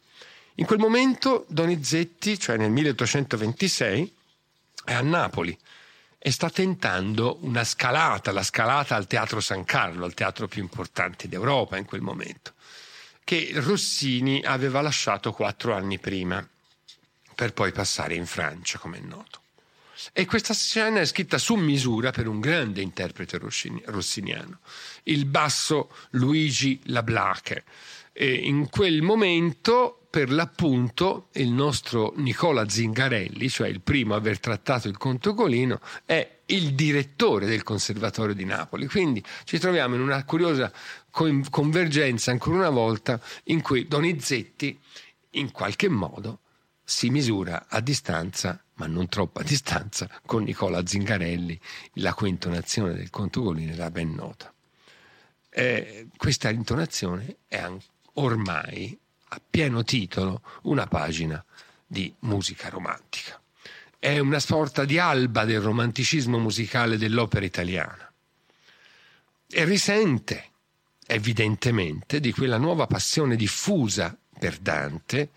In 0.56 0.66
quel 0.66 0.80
momento 0.80 1.46
Donizetti, 1.50 2.40
cioè 2.40 2.56
nel 2.56 2.72
1826, 2.72 4.14
è 4.86 4.94
a 4.94 5.02
Napoli 5.02 5.58
e 6.18 6.32
sta 6.32 6.50
tentando 6.50 7.40
una 7.42 7.66
scalata, 7.66 8.32
la 8.32 8.44
scalata 8.44 8.96
al 8.96 9.08
Teatro 9.08 9.42
San 9.42 9.66
Carlo, 9.66 10.06
al 10.06 10.14
teatro 10.14 10.48
più 10.48 10.62
importante 10.62 11.28
d'Europa 11.28 11.76
in 11.76 11.84
quel 11.84 12.00
momento 12.00 12.54
che 13.24 13.52
Rossini 13.56 14.42
aveva 14.44 14.82
lasciato 14.82 15.32
quattro 15.32 15.74
anni 15.74 16.00
prima, 16.00 16.48
per 17.36 17.54
poi 17.54 17.72
passare 17.72 18.16
in 18.16 18.26
Francia, 18.26 18.78
come 18.78 18.98
è 18.98 19.02
noto. 19.02 19.40
E 20.14 20.26
questa 20.26 20.54
scena 20.54 21.00
è 21.00 21.06
scritta 21.06 21.38
su 21.38 21.56
misura 21.56 22.12
per 22.12 22.28
un 22.28 22.40
grande 22.40 22.82
interprete 22.82 23.38
rossiniano, 23.38 24.60
il 25.04 25.26
basso 25.26 25.92
Luigi 26.12 26.80
Lablache. 26.86 27.64
E 28.12 28.34
in 28.34 28.70
quel 28.70 29.02
momento 29.02 30.02
per 30.10 30.30
l'appunto 30.30 31.30
il 31.34 31.50
nostro 31.50 32.14
Nicola 32.18 32.68
Zingarelli, 32.68 33.48
cioè 33.48 33.70
il 33.70 33.80
primo 33.80 34.14
a 34.14 34.18
aver 34.18 34.40
trattato 34.40 34.90
il 34.90 34.98
conto 34.98 35.34
Colino, 35.34 35.80
è 36.04 36.40
il 36.48 36.74
direttore 36.74 37.46
del 37.46 37.64
Conservatorio 37.64 38.36
di 38.36 38.44
Napoli. 38.44 38.88
Quindi 38.88 39.24
ci 39.46 39.58
troviamo 39.58 39.96
in 39.96 40.02
una 40.02 40.26
curiosa 40.26 40.70
convergenza 41.12 42.32
ancora 42.32 42.58
una 42.58 42.70
volta 42.70 43.22
in 43.46 43.62
cui 43.62 43.88
Donizetti 43.88 44.80
in 45.32 45.52
qualche 45.52 45.90
modo 45.90 46.40
si 46.84 47.10
misura 47.10 47.68
a 47.70 47.80
distanza, 47.80 48.62
ma 48.76 48.88
non 48.88 49.08
troppo 49.08 49.40
a 49.40 49.44
distanza, 49.44 50.10
con 50.26 50.44
Nicola 50.44 50.86
Zingarelli, 50.86 51.60
la 51.96 52.14
cui 52.14 52.30
intonazione 52.30 52.94
del 52.94 53.10
conto 53.10 53.42
Colino 53.44 53.72
era 53.72 53.90
ben 53.92 54.14
nota. 54.14 54.54
Eh, 55.50 56.08
questa 56.18 56.50
intonazione 56.50 57.38
è 57.48 57.70
ormai 58.14 58.98
a 59.30 59.42
pieno 59.48 59.84
titolo 59.84 60.42
una 60.64 60.88
pagina 60.88 61.44
di 61.86 62.14
musica 62.20 62.70
romantica. 62.70 63.40
È 63.98 64.18
una 64.20 64.40
sorta 64.40 64.84
di 64.84 64.98
alba 64.98 65.46
del 65.46 65.62
romanticismo 65.62 66.40
musicale 66.40 66.98
dell'opera 66.98 67.46
italiana 67.46 68.12
e 69.48 69.64
risente 69.66 70.51
evidentemente 71.12 72.20
di 72.20 72.32
quella 72.32 72.58
nuova 72.58 72.88
passione 72.88 73.36
diffusa 73.36 74.18
per 74.40 74.58
Dante 74.58 75.30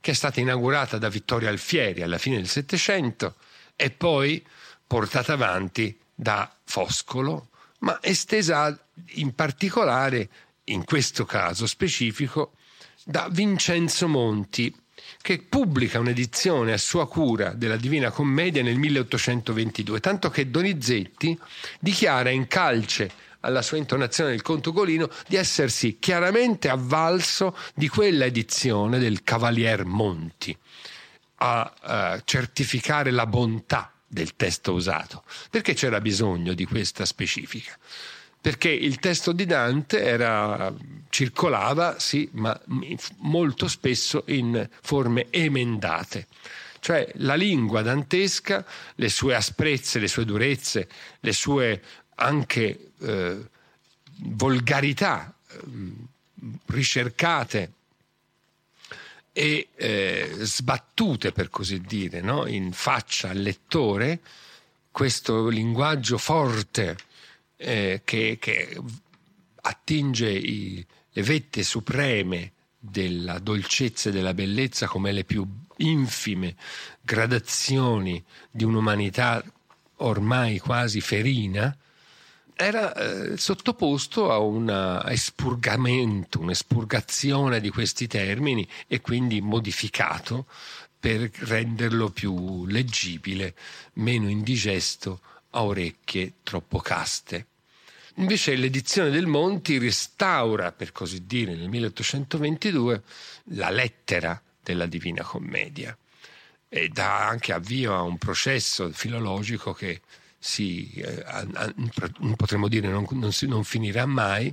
che 0.00 0.10
è 0.10 0.14
stata 0.14 0.40
inaugurata 0.40 0.98
da 0.98 1.08
Vittorio 1.08 1.48
Alfieri 1.48 2.02
alla 2.02 2.18
fine 2.18 2.36
del 2.36 2.48
Settecento 2.48 3.36
e 3.76 3.90
poi 3.90 4.44
portata 4.84 5.32
avanti 5.32 5.96
da 6.12 6.52
Foscolo, 6.64 7.48
ma 7.78 7.98
estesa 8.02 8.78
in 9.14 9.34
particolare, 9.34 10.28
in 10.64 10.84
questo 10.84 11.24
caso 11.24 11.66
specifico, 11.66 12.54
da 13.04 13.28
Vincenzo 13.30 14.08
Monti, 14.08 14.74
che 15.20 15.38
pubblica 15.38 16.00
un'edizione 16.00 16.72
a 16.72 16.78
sua 16.78 17.06
cura 17.06 17.50
della 17.50 17.76
Divina 17.76 18.10
Commedia 18.10 18.62
nel 18.62 18.78
1822, 18.78 20.00
tanto 20.00 20.30
che 20.30 20.50
Donizetti 20.50 21.38
dichiara 21.78 22.30
in 22.30 22.48
calce 22.48 23.30
alla 23.42 23.62
sua 23.62 23.76
intonazione 23.76 24.30
del 24.30 24.42
conto 24.42 24.72
Golino 24.72 25.08
di 25.28 25.36
essersi 25.36 25.98
chiaramente 25.98 26.68
avvalso 26.68 27.56
di 27.74 27.88
quella 27.88 28.24
edizione 28.24 28.98
del 28.98 29.22
Cavalier 29.22 29.84
Monti 29.84 30.56
a, 31.36 31.72
a 31.80 32.22
certificare 32.24 33.10
la 33.10 33.26
bontà 33.26 33.92
del 34.06 34.34
testo 34.36 34.72
usato, 34.72 35.24
perché 35.50 35.74
c'era 35.74 36.00
bisogno 36.00 36.52
di 36.52 36.64
questa 36.64 37.04
specifica 37.04 37.78
perché 38.42 38.70
il 38.70 38.98
testo 38.98 39.30
di 39.30 39.46
Dante 39.46 40.02
era, 40.02 40.74
circolava, 41.10 42.00
sì, 42.00 42.28
ma 42.32 42.60
molto 43.18 43.68
spesso 43.68 44.24
in 44.26 44.68
forme 44.82 45.28
emendate. 45.30 46.26
Cioè 46.80 47.08
la 47.18 47.36
lingua 47.36 47.82
dantesca, 47.82 48.66
le 48.96 49.08
sue 49.08 49.36
asprezze, 49.36 50.00
le 50.00 50.08
sue 50.08 50.24
durezze, 50.24 50.88
le 51.20 51.32
sue 51.32 51.80
anche 52.16 52.90
eh, 52.98 53.48
volgarità 54.18 55.34
eh, 55.48 55.56
ricercate 56.66 57.72
e 59.32 59.68
eh, 59.74 60.30
sbattute, 60.40 61.32
per 61.32 61.48
così 61.48 61.80
dire, 61.80 62.20
no? 62.20 62.46
in 62.46 62.72
faccia 62.72 63.30
al 63.30 63.38
lettore, 63.38 64.20
questo 64.90 65.48
linguaggio 65.48 66.18
forte, 66.18 66.96
eh, 67.56 68.02
che, 68.04 68.36
che, 68.38 68.78
attinge 69.62 70.30
i, 70.30 70.84
le 71.10 71.22
vette 71.22 71.62
supreme 71.62 72.52
della 72.78 73.38
dolcezza 73.38 74.08
e 74.08 74.12
della 74.12 74.34
bellezza 74.34 74.86
come 74.86 75.12
le 75.12 75.24
più 75.24 75.46
infime 75.78 76.56
gradazioni 77.00 78.22
di 78.50 78.64
un'umanità 78.64 79.42
ormai 79.98 80.58
quasi 80.58 81.00
ferina, 81.00 81.74
era 82.54 82.94
eh, 82.94 83.36
sottoposto 83.36 84.30
a 84.30 84.38
un 84.38 85.02
espurgamento, 85.06 86.40
un'espurgazione 86.40 87.60
di 87.60 87.70
questi 87.70 88.06
termini 88.06 88.66
e 88.86 89.00
quindi 89.00 89.40
modificato 89.40 90.46
per 90.98 91.30
renderlo 91.32 92.10
più 92.10 92.64
leggibile, 92.66 93.54
meno 93.94 94.28
indigesto 94.28 95.20
a 95.50 95.64
orecchie 95.64 96.34
troppo 96.42 96.78
caste. 96.78 97.46
Invece 98.16 98.54
l'edizione 98.56 99.10
del 99.10 99.26
Monti 99.26 99.78
restaura, 99.78 100.70
per 100.70 100.92
così 100.92 101.26
dire, 101.26 101.54
nel 101.54 101.68
1822 101.68 103.02
la 103.54 103.70
lettera 103.70 104.40
della 104.62 104.86
Divina 104.86 105.22
Commedia 105.22 105.96
e 106.68 106.88
dà 106.88 107.26
anche 107.26 107.52
avvio 107.52 107.94
a 107.94 108.02
un 108.02 108.16
processo 108.18 108.90
filologico 108.92 109.72
che 109.72 110.00
si, 110.44 110.90
eh, 110.94 111.24
potremmo 112.34 112.66
dire 112.66 112.88
non, 112.88 113.06
non, 113.12 113.30
si, 113.32 113.46
non, 113.46 113.62
finirà 113.62 114.06
mai, 114.06 114.52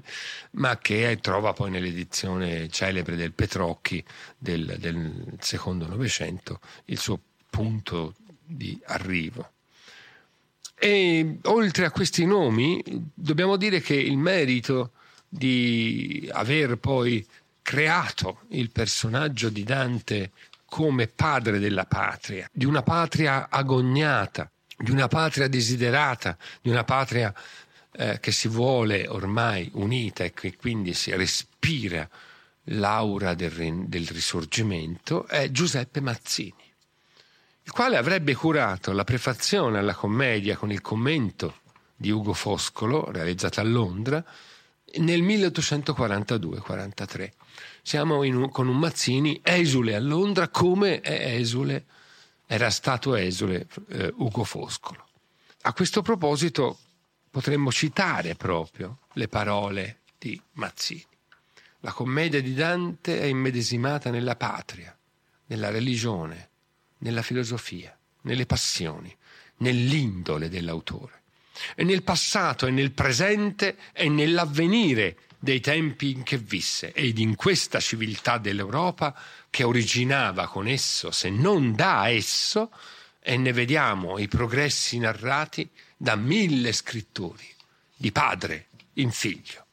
ma 0.52 0.78
che 0.78 1.18
trova 1.20 1.52
poi 1.54 1.72
nell'edizione 1.72 2.70
celebre 2.70 3.16
del 3.16 3.34
Petrocchi 3.34 4.04
del, 4.38 4.76
del 4.78 5.36
secondo 5.40 5.88
Novecento 5.88 6.60
il 6.86 7.00
suo 7.00 7.20
punto 7.50 8.14
di 8.46 8.80
arrivo. 8.86 9.54
E 10.76 11.40
oltre 11.46 11.86
a 11.86 11.92
questi 11.92 12.24
nomi, 12.24 12.84
dobbiamo 13.12 13.58
dire 13.58 13.82
che 13.82 13.96
il 13.96 14.18
merito 14.18 14.92
di 15.28 16.30
aver 16.32 16.78
poi 16.78 17.26
creato 17.64 18.42
il 18.50 18.70
personaggio 18.70 19.50
di 19.50 19.64
Dante 19.64 20.32
come 20.66 21.08
padre 21.08 21.58
della 21.58 21.86
patria, 21.86 22.48
di 22.54 22.66
una 22.66 22.84
patria 22.84 23.50
agognata, 23.50 24.52
di 24.80 24.92
una 24.92 25.08
patria 25.08 25.48
desiderata, 25.48 26.38
di 26.62 26.70
una 26.70 26.84
patria 26.84 27.34
eh, 27.92 28.20
che 28.20 28.32
si 28.32 28.48
vuole 28.48 29.08
ormai 29.08 29.70
unita 29.74 30.24
e 30.24 30.34
che 30.34 30.56
quindi 30.56 30.94
si 30.94 31.16
respira 31.16 32.08
l'aura 32.64 33.34
del, 33.34 33.86
del 33.88 34.08
risorgimento, 34.08 35.28
è 35.28 35.50
Giuseppe 35.52 36.02
Mazzini 36.02 36.68
il 37.70 37.76
quale 37.76 37.98
avrebbe 37.98 38.34
curato 38.34 38.92
la 38.94 39.04
prefazione 39.04 39.78
alla 39.78 39.94
commedia 39.94 40.58
con 40.58 40.72
il 40.72 40.82
commento 40.82 41.58
di 41.96 42.10
Ugo 42.10 42.34
Foscolo, 42.34 43.12
realizzata 43.12 43.62
a 43.62 43.64
Londra, 43.64 44.26
nel 44.96 45.22
1842-43. 45.22 47.30
Siamo 47.84 48.22
un, 48.22 48.50
con 48.50 48.68
un 48.68 48.80
Mazzini 48.80 49.40
esule 49.44 49.94
a 49.94 50.00
Londra 50.00 50.48
come 50.48 51.02
è 51.02 51.36
esule, 51.36 51.86
era 52.52 52.72
stato 52.72 53.14
esule 53.14 53.68
eh, 53.90 54.12
Ugo 54.18 54.44
Foscolo. 54.44 55.08
A 55.62 55.74
questo 55.74 56.02
proposito 56.02 56.80
potremmo 57.30 57.72
citare 57.72 58.34
proprio 58.34 59.02
le 59.14 59.28
parole 59.28 60.00
di 60.18 60.42
Mazzini. 60.54 61.06
La 61.82 61.92
commedia 61.92 62.42
di 62.42 62.56
Dante 62.56 63.22
è 63.22 63.26
immedesimata 63.26 64.10
nella 64.10 64.36
patria, 64.36 64.98
nella 65.46 65.70
religione, 65.70 66.50
nella 67.00 67.22
filosofia, 67.22 67.96
nelle 68.22 68.48
passioni, 68.48 69.16
nell'indole 69.58 70.50
dell'autore. 70.50 71.22
E 71.76 71.84
nel 71.84 72.02
passato 72.02 72.66
e 72.66 72.72
nel 72.72 72.94
presente 72.94 73.78
e 73.94 74.10
nell'avvenire 74.10 75.18
dei 75.40 75.62
tempi 75.62 76.12
in 76.12 76.24
che 76.24 76.38
visse 76.38 76.92
ed 76.92 77.18
in 77.18 77.36
questa 77.36 77.80
civiltà 77.80 78.38
dell'Europa 78.38 79.18
che 79.50 79.64
originava 79.64 80.48
con 80.48 80.68
esso, 80.68 81.12
se 81.12 81.30
non 81.30 81.74
da 81.74 82.10
esso, 82.10 82.72
e 83.22 83.38
ne 83.38 83.54
vediamo 83.54 84.18
i 84.18 84.28
progressi 84.28 84.98
narrati 84.98 85.70
da 85.96 86.16
mille 86.16 86.74
scrittori, 86.74 87.48
di 87.96 88.12
padre 88.12 88.68
in 88.94 89.12
figlio. 89.12 89.66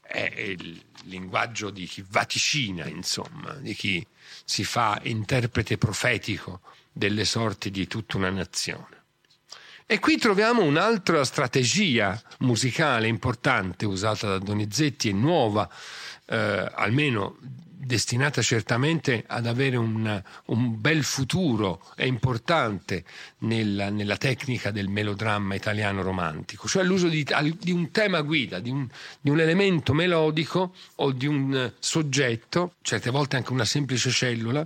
È 0.00 0.32
il 0.36 0.82
linguaggio 1.04 1.70
di 1.70 1.86
chi 1.86 2.04
vaticina, 2.06 2.86
insomma, 2.86 3.52
di 3.54 3.74
chi 3.74 4.04
si 4.44 4.64
fa 4.64 5.00
interprete 5.04 5.78
profetico 5.78 6.60
delle 6.92 7.24
sorti 7.24 7.70
di 7.70 7.86
tutta 7.86 8.16
una 8.16 8.30
nazione. 8.30 8.99
E 9.92 9.98
qui 9.98 10.18
troviamo 10.18 10.62
un'altra 10.62 11.24
strategia 11.24 12.16
musicale 12.38 13.08
importante 13.08 13.86
usata 13.86 14.28
da 14.28 14.38
Donizetti 14.38 15.08
e 15.08 15.12
nuova, 15.12 15.68
eh, 16.26 16.70
almeno 16.76 17.38
destinata 17.40 18.40
certamente 18.40 19.24
ad 19.26 19.48
avere 19.48 19.76
un, 19.76 20.22
un 20.44 20.80
bel 20.80 21.02
futuro 21.02 21.84
e 21.96 22.06
importante 22.06 23.02
nella, 23.38 23.90
nella, 23.90 24.16
tecnica 24.16 24.70
del 24.70 24.86
melodramma 24.86 25.56
italiano 25.56 26.02
romantico, 26.02 26.68
cioè 26.68 26.84
l'uso 26.84 27.08
di, 27.08 27.26
di 27.58 27.72
un 27.72 27.90
tema 27.90 28.20
guida, 28.20 28.60
di 28.60 28.70
un, 28.70 28.86
di 29.20 29.30
un, 29.30 29.40
elemento 29.40 29.92
melodico 29.92 30.72
o 30.94 31.10
di 31.10 31.26
un 31.26 31.72
soggetto, 31.80 32.74
certe 32.82 33.10
volte 33.10 33.34
anche 33.34 33.50
una 33.50 33.64
semplice 33.64 34.10
cellula, 34.10 34.64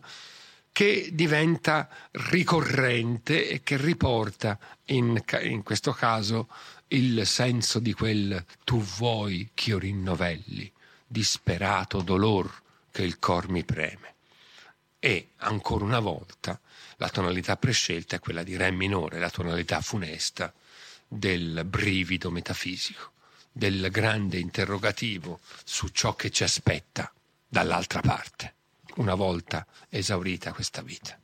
che 0.74 1.10
diventa 1.12 1.88
ricorrente 2.10 3.48
e 3.48 3.62
che 3.62 3.76
riporta 3.76 4.58
in, 4.86 5.22
in 5.42 5.62
questo 5.62 5.92
caso 5.92 6.48
il 6.88 7.26
senso 7.26 7.78
di 7.78 7.92
quel 7.92 8.44
tu 8.64 8.80
vuoi 8.80 9.50
ch'io 9.54 9.78
rinnovelli, 9.78 10.70
disperato 11.06 12.02
dolor 12.02 12.62
che 12.90 13.02
il 13.02 13.18
cor 13.18 13.48
mi 13.48 13.64
preme. 13.64 14.14
E 14.98 15.30
ancora 15.38 15.84
una 15.84 16.00
volta 16.00 16.58
la 16.96 17.08
tonalità 17.08 17.56
prescelta 17.56 18.16
è 18.16 18.20
quella 18.20 18.42
di 18.42 18.56
Re 18.56 18.70
minore, 18.70 19.18
la 19.18 19.30
tonalità 19.30 19.80
funesta 19.80 20.52
del 21.06 21.64
brivido 21.64 22.30
metafisico, 22.30 23.12
del 23.50 23.90
grande 23.90 24.38
interrogativo 24.38 25.40
su 25.64 25.88
ciò 25.88 26.14
che 26.14 26.30
ci 26.30 26.44
aspetta 26.44 27.12
dall'altra 27.48 28.00
parte 28.00 28.54
una 28.96 29.14
volta 29.14 29.66
esaurita 29.88 30.52
questa 30.52 30.82
vita. 30.82 31.18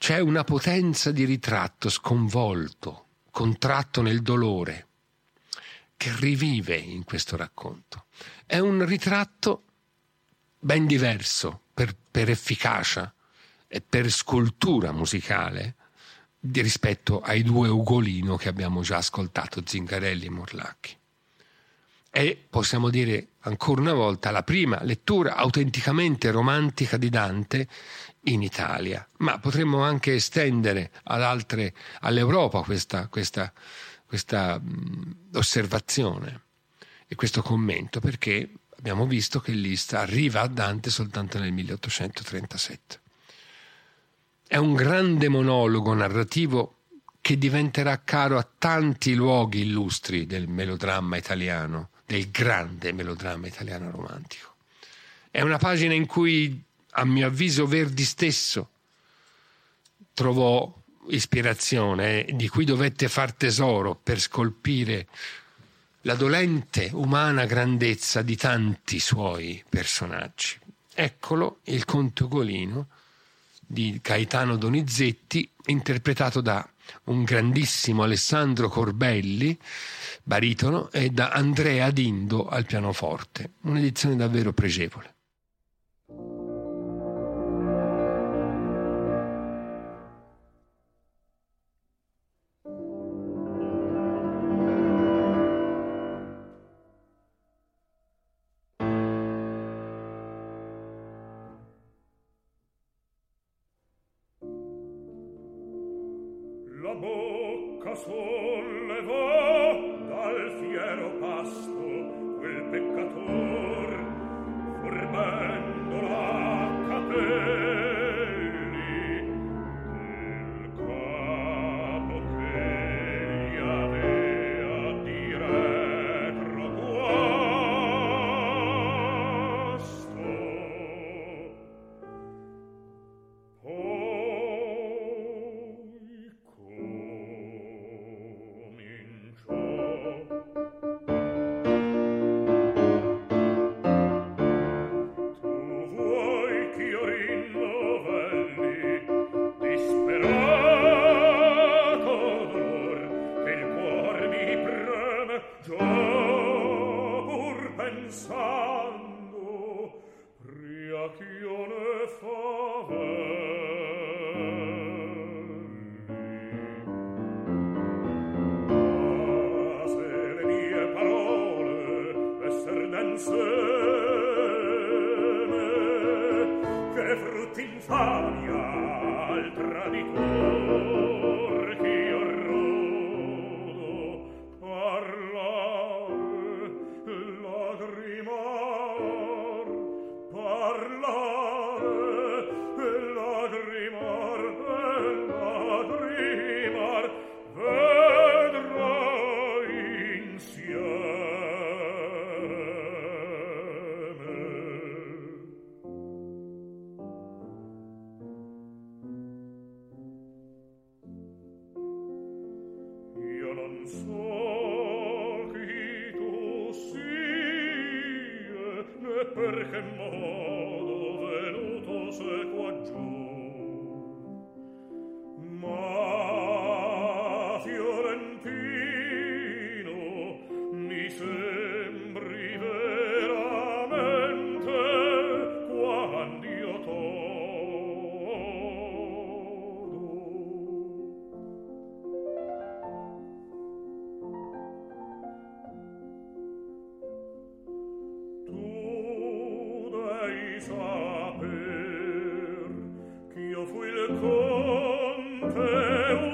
C'è 0.00 0.18
una 0.18 0.44
potenza 0.44 1.12
di 1.12 1.26
ritratto 1.26 1.90
sconvolto, 1.90 3.04
contratto 3.30 4.00
nel 4.00 4.22
dolore, 4.22 4.86
che 5.94 6.10
rivive 6.16 6.74
in 6.74 7.04
questo 7.04 7.36
racconto. 7.36 8.06
È 8.46 8.58
un 8.58 8.86
ritratto 8.86 9.64
ben 10.58 10.86
diverso 10.86 11.64
per, 11.74 11.94
per 12.10 12.30
efficacia 12.30 13.12
e 13.68 13.82
per 13.82 14.10
scultura 14.10 14.90
musicale 14.90 15.74
rispetto 16.50 17.20
ai 17.20 17.42
due 17.42 17.68
Ugolino 17.68 18.36
che 18.36 18.48
abbiamo 18.48 18.80
già 18.80 18.96
ascoltato, 18.96 19.62
Zingarelli 19.62 20.24
e 20.24 20.30
Morlacchi. 20.30 20.96
E 22.12 22.46
possiamo 22.48 22.88
dire 22.88 23.28
ancora 23.40 23.82
una 23.82 23.92
volta 23.92 24.30
la 24.30 24.42
prima 24.42 24.82
lettura 24.82 25.36
autenticamente 25.36 26.30
romantica 26.30 26.96
di 26.96 27.08
Dante 27.08 27.68
in 28.24 28.42
Italia, 28.42 29.06
ma 29.18 29.38
potremmo 29.38 29.82
anche 29.82 30.14
estendere 30.14 30.90
ad 31.04 31.22
altre, 31.22 31.74
all'Europa 32.00 32.62
questa, 32.62 33.08
questa, 33.08 33.52
questa 34.04 34.58
mh, 34.58 35.16
osservazione 35.34 36.42
e 37.06 37.14
questo 37.14 37.42
commento, 37.42 38.00
perché 38.00 38.50
abbiamo 38.76 39.06
visto 39.06 39.40
che 39.40 39.52
Liszt 39.52 39.94
arriva 39.94 40.42
a 40.42 40.48
Dante 40.48 40.90
soltanto 40.90 41.38
nel 41.38 41.52
1837. 41.52 43.00
È 44.46 44.56
un 44.56 44.74
grande 44.74 45.28
monologo 45.28 45.94
narrativo 45.94 46.76
che 47.20 47.38
diventerà 47.38 48.00
caro 48.02 48.38
a 48.38 48.48
tanti 48.58 49.14
luoghi 49.14 49.60
illustri 49.60 50.26
del 50.26 50.48
melodramma 50.48 51.16
italiano 51.16 51.90
del 52.10 52.30
grande 52.32 52.92
melodramma 52.92 53.46
italiano 53.46 53.88
romantico. 53.92 54.56
È 55.30 55.40
una 55.42 55.58
pagina 55.58 55.94
in 55.94 56.06
cui, 56.06 56.60
a 56.92 57.04
mio 57.04 57.26
avviso, 57.26 57.66
Verdi 57.66 58.04
stesso 58.04 58.70
trovò 60.12 60.72
ispirazione, 61.08 62.26
di 62.32 62.48
cui 62.48 62.64
dovette 62.64 63.08
far 63.08 63.32
tesoro 63.32 63.94
per 63.94 64.20
scolpire 64.20 65.06
la 66.02 66.14
dolente 66.14 66.90
umana 66.92 67.44
grandezza 67.44 68.22
di 68.22 68.36
tanti 68.36 68.98
suoi 68.98 69.62
personaggi. 69.68 70.58
Eccolo 70.92 71.60
il 71.64 71.84
conte 71.84 72.24
Ugolino 72.24 72.88
di 73.66 73.98
Gaetano 74.02 74.56
Donizetti, 74.56 75.48
interpretato 75.66 76.40
da 76.40 76.68
un 77.04 77.22
grandissimo 77.22 78.02
Alessandro 78.02 78.68
Corbelli, 78.68 79.56
baritono, 80.22 80.90
e 80.90 81.10
da 81.10 81.30
Andrea 81.30 81.90
Dindo 81.90 82.48
al 82.48 82.66
pianoforte. 82.66 83.52
Un'edizione 83.62 84.16
davvero 84.16 84.52
pregevole. 84.52 85.14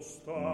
sta 0.00 0.49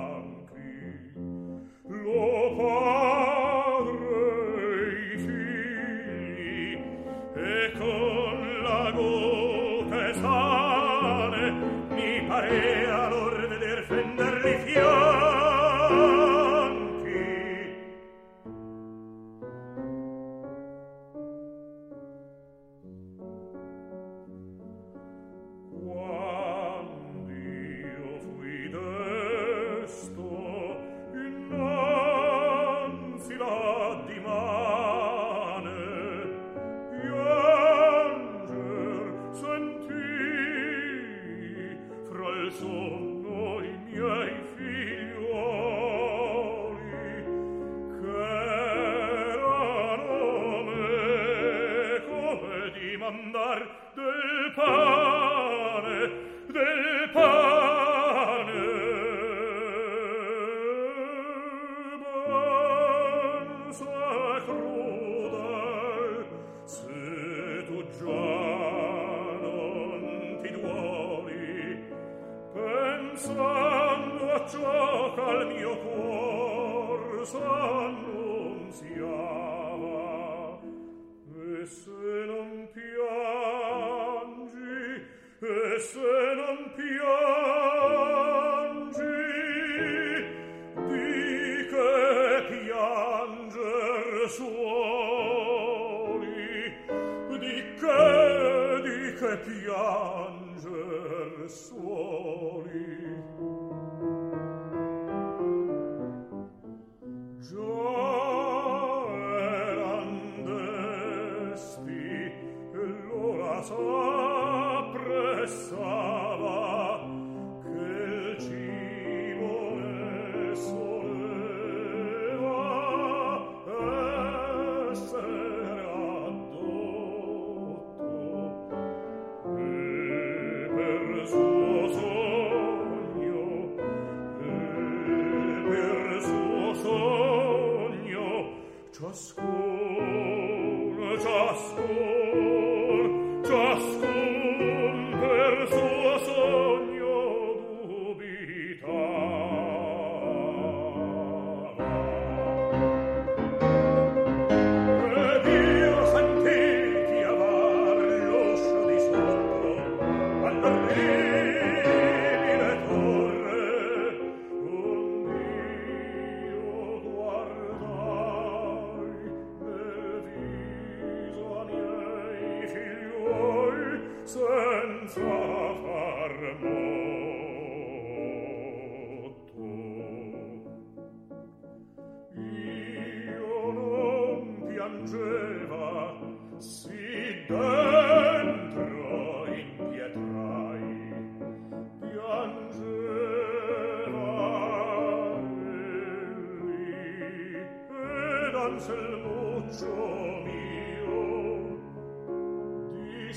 To 203.26 203.32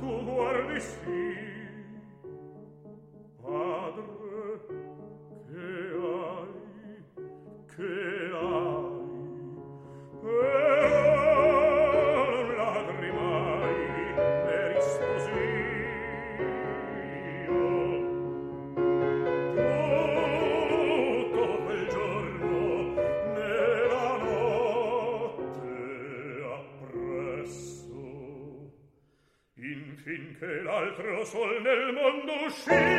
tu 0.00 0.24
guardi 0.24 0.80
sì 0.80 1.35
sol 31.26 31.60
nel 31.64 31.92
mondo 31.92 32.32
uscire 32.46 32.95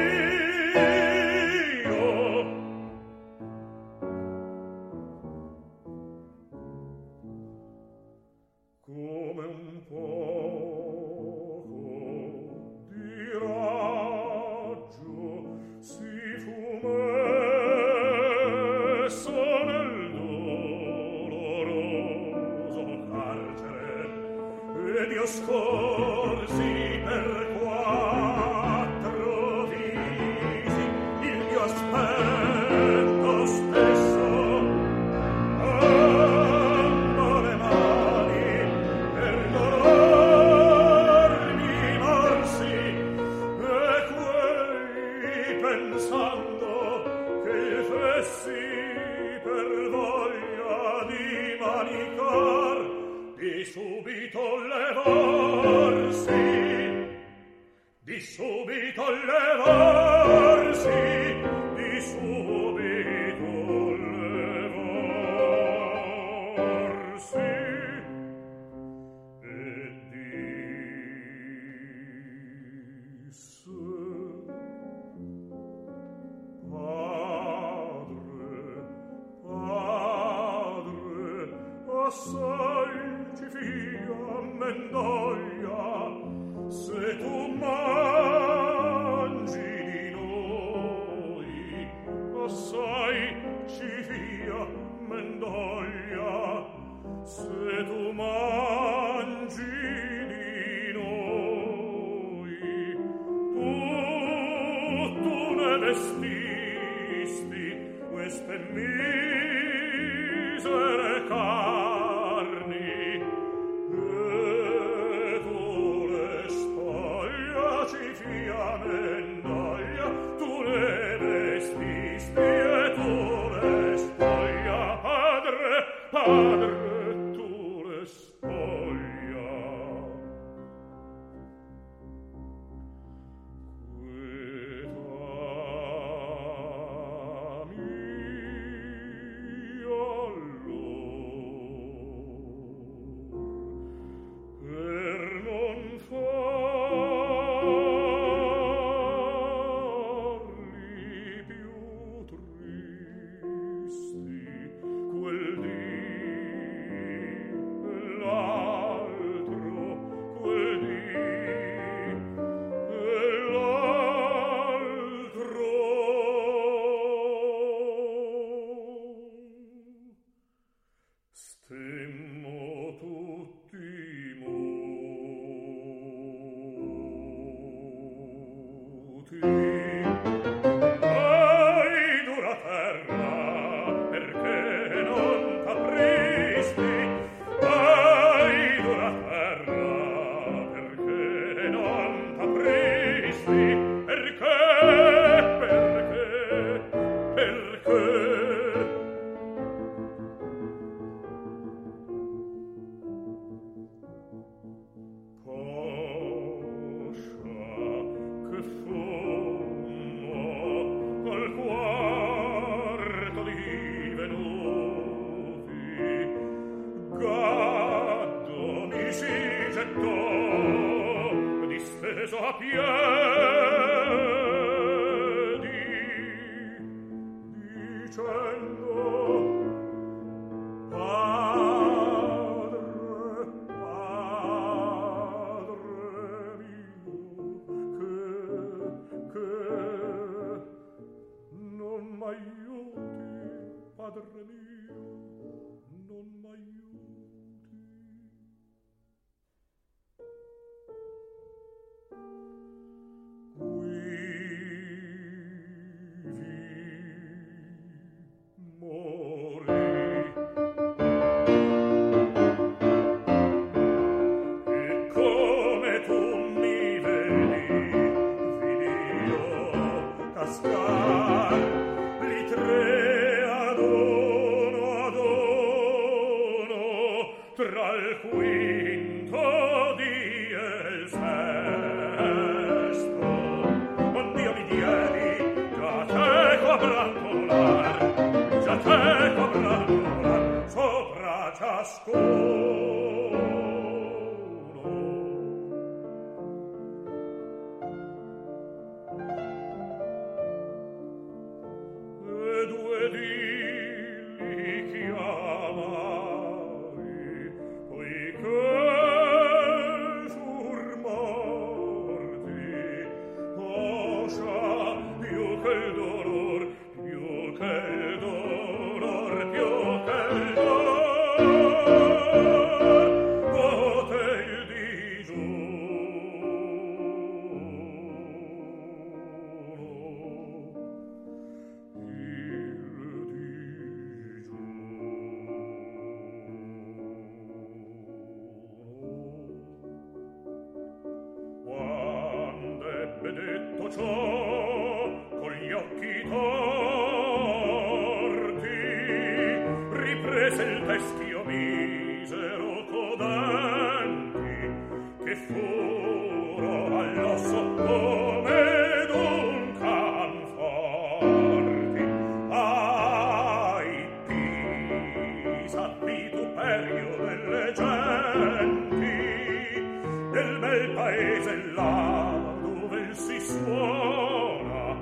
paese 371.18 371.56
là 371.76 372.56
dove 372.62 373.14
si 373.14 373.40
suona 373.42 374.96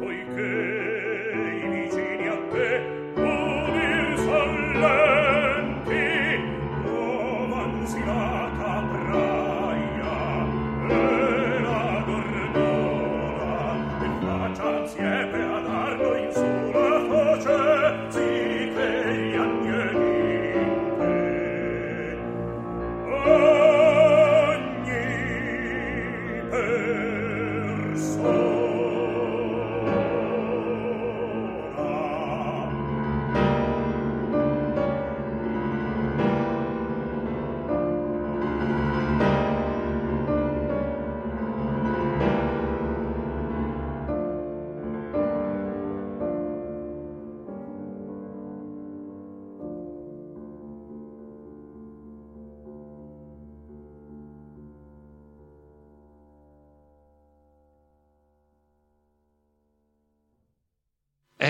poiché 0.00 0.79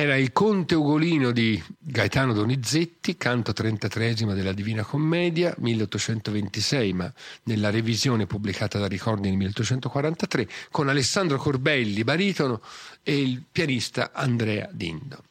Era 0.01 0.17
il 0.17 0.33
Conte 0.33 0.75
Ugolino 0.75 1.31
di 1.31 1.63
Gaetano 1.79 2.33
Donizetti, 2.33 3.19
canto 3.19 3.53
33 3.53 4.15
della 4.15 4.55
Divina 4.55 4.83
Commedia, 4.83 5.55
1826, 5.59 6.95
ma 6.95 7.13
nella 7.43 7.69
revisione 7.69 8.25
pubblicata 8.25 8.79
da 8.79 8.87
Ricordi 8.87 9.29
nel 9.29 9.37
1843, 9.37 10.49
con 10.71 10.89
Alessandro 10.89 11.37
Corbelli, 11.37 12.03
baritono, 12.03 12.63
e 13.03 13.21
il 13.21 13.43
pianista 13.53 14.13
Andrea 14.15 14.71
Dindo. 14.73 15.23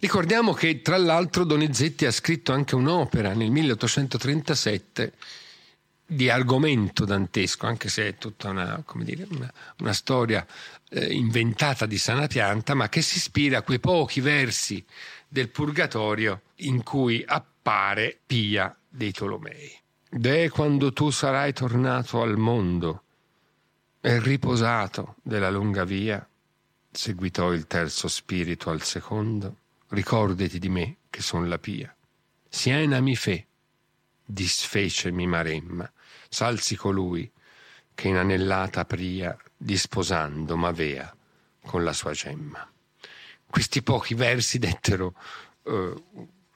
Ricordiamo 0.00 0.52
che 0.52 0.82
tra 0.82 0.96
l'altro 0.96 1.44
Donizetti 1.44 2.06
ha 2.06 2.10
scritto 2.10 2.50
anche 2.50 2.74
un'opera 2.74 3.34
nel 3.34 3.52
1837 3.52 5.12
di 6.04 6.28
argomento 6.28 7.04
dantesco, 7.04 7.66
anche 7.66 7.88
se 7.88 8.08
è 8.08 8.18
tutta 8.18 8.50
una, 8.50 8.82
dire, 8.96 9.26
una, 9.30 9.52
una 9.78 9.92
storia 9.92 10.44
eh, 10.92 11.12
inventata 11.12 11.86
di 11.86 11.96
sana 11.96 12.26
pianta, 12.26 12.74
ma 12.74 12.88
che 12.88 13.00
si 13.00 13.16
ispira 13.16 13.58
a 13.58 13.62
quei 13.62 13.80
pochi 13.80 14.20
versi 14.20 14.84
del 15.26 15.48
purgatorio 15.48 16.42
in 16.56 16.82
cui 16.82 17.24
appare 17.26 18.18
Pia 18.26 18.76
dei 18.88 19.12
Tolomei. 19.12 19.80
Deh 20.10 20.50
quando 20.50 20.92
tu 20.92 21.10
sarai 21.10 21.54
tornato 21.54 22.20
al 22.20 22.36
mondo 22.36 23.02
e 24.00 24.20
riposato 24.20 25.16
della 25.22 25.48
lunga 25.48 25.84
via, 25.84 26.26
seguitò 26.90 27.52
il 27.52 27.66
terzo 27.66 28.08
spirito 28.08 28.68
al 28.68 28.82
secondo, 28.82 29.56
ricordati 29.88 30.58
di 30.58 30.68
me 30.68 30.96
che 31.08 31.22
son 31.22 31.48
la 31.48 31.58
Pia. 31.58 31.94
Siena 32.46 33.00
mi 33.00 33.16
fe, 33.16 33.46
disfecemi 34.22 35.26
Maremma, 35.26 35.90
salsi 36.28 36.76
colui 36.76 37.30
che 37.94 38.08
in 38.08 38.16
anellata 38.16 38.84
pria 38.84 39.34
disposando 39.62 40.56
m'avea 40.56 41.14
con 41.64 41.84
la 41.84 41.92
sua 41.92 42.12
gemma. 42.12 42.68
Questi 43.46 43.82
pochi 43.82 44.14
versi 44.14 44.58
dettero 44.58 45.14
eh, 45.64 45.94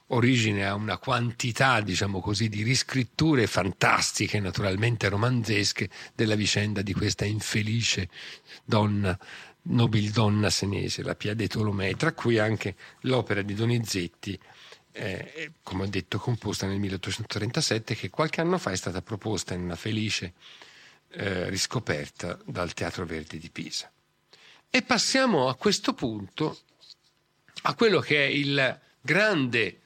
origine 0.09 0.67
a 0.67 0.75
una 0.75 0.99
quantità, 0.99 1.81
diciamo 1.81 2.21
così, 2.21 2.49
di 2.49 2.63
riscritture 2.63 3.47
fantastiche, 3.47 4.41
naturalmente 4.41 5.09
romanzesche, 5.09 5.89
della 6.15 6.35
vicenda 6.35 6.83
di 6.83 6.93
questa 6.93 7.25
infelice 7.25 8.09
donna, 8.65 9.17
nobildonna 9.63 10.51
senese, 10.51 11.03
la 11.03 11.15
Pia 11.15 11.35
de 11.35 11.47
Tolomei, 11.47 11.97
tra 11.97 12.13
cui 12.13 12.39
anche 12.39 12.75
l'opera 13.03 13.43
di 13.43 13.55
Donizetti, 13.55 14.39
eh, 14.93 15.53
come 15.63 15.85
ho 15.85 15.87
detto, 15.87 16.19
composta 16.19 16.67
nel 16.67 16.79
1837, 16.81 17.95
che 17.95 18.11
qualche 18.11 18.41
anno 18.41 18.59
fa 18.59 18.71
è 18.71 18.77
stata 18.77 19.03
proposta 19.03 19.55
in 19.55 19.63
una 19.63 19.77
felice 19.77 20.33
eh, 21.11 21.49
riscoperta 21.49 22.39
dal 22.45 22.73
Teatro 22.75 23.07
Verdi 23.07 23.39
di 23.39 23.51
Pisa. 23.51 23.91
E 24.69 24.83
passiamo 24.83 25.49
a 25.49 25.55
questo 25.55 25.95
punto 25.95 26.59
a 27.63 27.75
quello 27.75 28.01
che 28.01 28.25
è 28.25 28.29
il 28.29 28.81
grande 29.01 29.81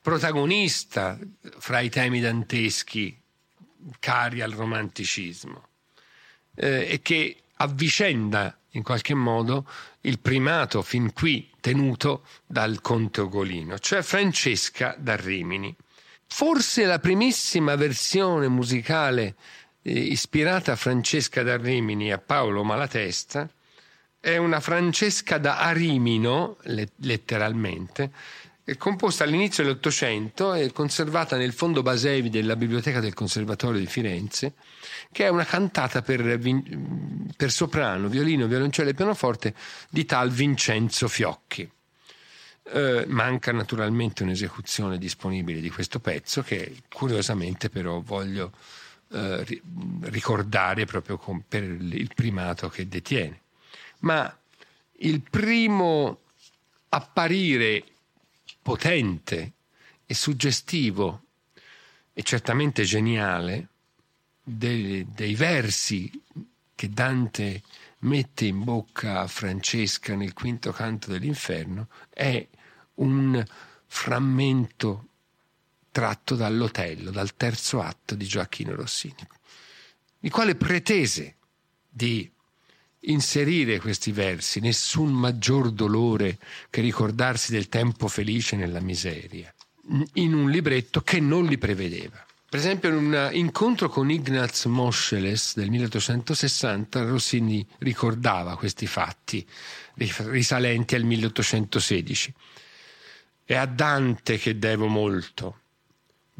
protagonista 0.00 1.18
fra 1.58 1.80
i 1.80 1.90
temi 1.90 2.20
danteschi 2.20 3.20
cari 3.98 4.40
al 4.40 4.52
romanticismo 4.52 5.68
eh, 6.54 6.86
e 6.88 7.02
che 7.02 7.42
avvicenda 7.56 8.56
in 8.70 8.82
qualche 8.82 9.14
modo 9.14 9.66
il 10.02 10.18
primato 10.18 10.82
fin 10.82 11.12
qui 11.12 11.50
tenuto 11.60 12.24
dal 12.46 12.80
conte 12.80 13.20
Ogolino, 13.20 13.78
cioè 13.78 14.02
Francesca 14.02 14.96
da 14.98 15.16
Rimini. 15.16 15.74
Forse 16.26 16.84
la 16.84 16.98
primissima 16.98 17.76
versione 17.76 18.48
musicale 18.48 19.36
ispirata 19.82 20.72
a 20.72 20.76
Francesca 20.76 21.42
da 21.42 21.56
Rimini 21.56 22.12
a 22.12 22.18
Paolo 22.18 22.62
Malatesta 22.62 23.48
è 24.20 24.36
una 24.36 24.60
Francesca 24.60 25.38
da 25.38 25.58
Arimino, 25.58 26.58
letteralmente, 26.98 28.12
composta 28.78 29.24
all'inizio 29.24 29.64
dell'Ottocento 29.64 30.54
e 30.54 30.70
conservata 30.70 31.36
nel 31.36 31.52
fondo 31.52 31.82
Basevi 31.82 32.30
della 32.30 32.54
Biblioteca 32.54 33.00
del 33.00 33.14
Conservatorio 33.14 33.80
di 33.80 33.86
Firenze, 33.86 34.54
che 35.10 35.24
è 35.24 35.28
una 35.28 35.44
cantata 35.44 36.02
per, 36.02 36.38
per 37.36 37.50
soprano, 37.50 38.06
violino, 38.06 38.46
violoncello 38.46 38.90
e 38.90 38.94
pianoforte 38.94 39.54
di 39.90 40.04
tal 40.04 40.30
Vincenzo 40.30 41.08
Fiocchi. 41.08 41.68
Eh, 42.64 43.04
manca 43.08 43.50
naturalmente 43.50 44.22
un'esecuzione 44.22 44.96
disponibile 44.96 45.58
di 45.58 45.68
questo 45.68 45.98
pezzo 45.98 46.42
che 46.42 46.76
curiosamente 46.88 47.68
però 47.70 48.00
voglio 48.00 48.52
eh, 49.12 49.62
ricordare 50.02 50.84
proprio 50.84 51.18
con, 51.18 51.44
per 51.46 51.62
il 51.62 52.10
primato 52.14 52.68
che 52.68 52.88
detiene. 52.88 53.40
Ma 54.00 54.36
il 54.98 55.20
primo 55.20 56.20
apparire 56.88 57.84
potente 58.60 59.52
e 60.06 60.14
suggestivo 60.14 61.24
e 62.12 62.22
certamente 62.22 62.84
geniale 62.84 63.68
dei, 64.42 65.06
dei 65.10 65.34
versi 65.34 66.10
che 66.74 66.88
Dante 66.90 67.62
mette 68.00 68.46
in 68.46 68.64
bocca 68.64 69.20
a 69.20 69.26
Francesca 69.26 70.14
nel 70.14 70.32
quinto 70.32 70.72
canto 70.72 71.10
dell'inferno 71.10 71.88
è 72.10 72.46
un 72.94 73.44
frammento 73.86 75.08
tratto 75.92 76.34
dall'Otello, 76.34 77.10
dal 77.10 77.36
terzo 77.36 77.80
atto 77.80 78.16
di 78.16 78.26
Gioacchino 78.26 78.74
Rossini, 78.74 79.14
il 80.20 80.30
quale 80.30 80.56
pretese 80.56 81.36
di 81.88 82.28
inserire 83.04 83.78
questi 83.78 84.12
versi, 84.12 84.60
nessun 84.60 85.12
maggior 85.12 85.70
dolore 85.70 86.38
che 86.70 86.80
ricordarsi 86.80 87.52
del 87.52 87.68
tempo 87.68 88.08
felice 88.08 88.56
nella 88.56 88.80
miseria, 88.80 89.52
in 90.14 90.34
un 90.34 90.50
libretto 90.50 91.02
che 91.02 91.20
non 91.20 91.44
li 91.44 91.58
prevedeva. 91.58 92.24
Per 92.48 92.60
esempio, 92.60 92.90
in 92.90 92.96
un 92.96 93.30
incontro 93.32 93.88
con 93.88 94.10
Ignaz 94.10 94.66
Moscheles 94.66 95.54
del 95.56 95.70
1860, 95.70 97.02
Rossini 97.04 97.66
ricordava 97.78 98.56
questi 98.56 98.86
fatti 98.86 99.46
risalenti 99.94 100.94
al 100.94 101.04
1816. 101.04 102.34
È 103.44 103.54
a 103.54 103.64
Dante 103.64 104.36
che 104.36 104.58
devo 104.58 104.86
molto. 104.86 105.60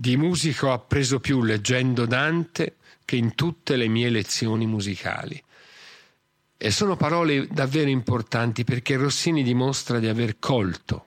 Di 0.03 0.17
musica 0.17 0.67
ho 0.67 0.73
appreso 0.73 1.21
più 1.21 1.45
leggendo 1.45 2.07
Dante 2.07 2.79
che 3.05 3.15
in 3.15 3.37
tutte 3.37 3.77
le 3.77 3.87
mie 3.87 4.11
lezioni 4.11 4.67
musicali. 4.67 5.41
E 6.57 6.71
sono 6.73 6.97
parole 6.97 7.47
davvero 7.47 7.89
importanti 7.89 8.65
perché 8.65 8.97
Rossini 8.97 9.45
dimostra 9.45 10.01
di 10.01 10.09
aver 10.09 10.41
colto 10.41 11.07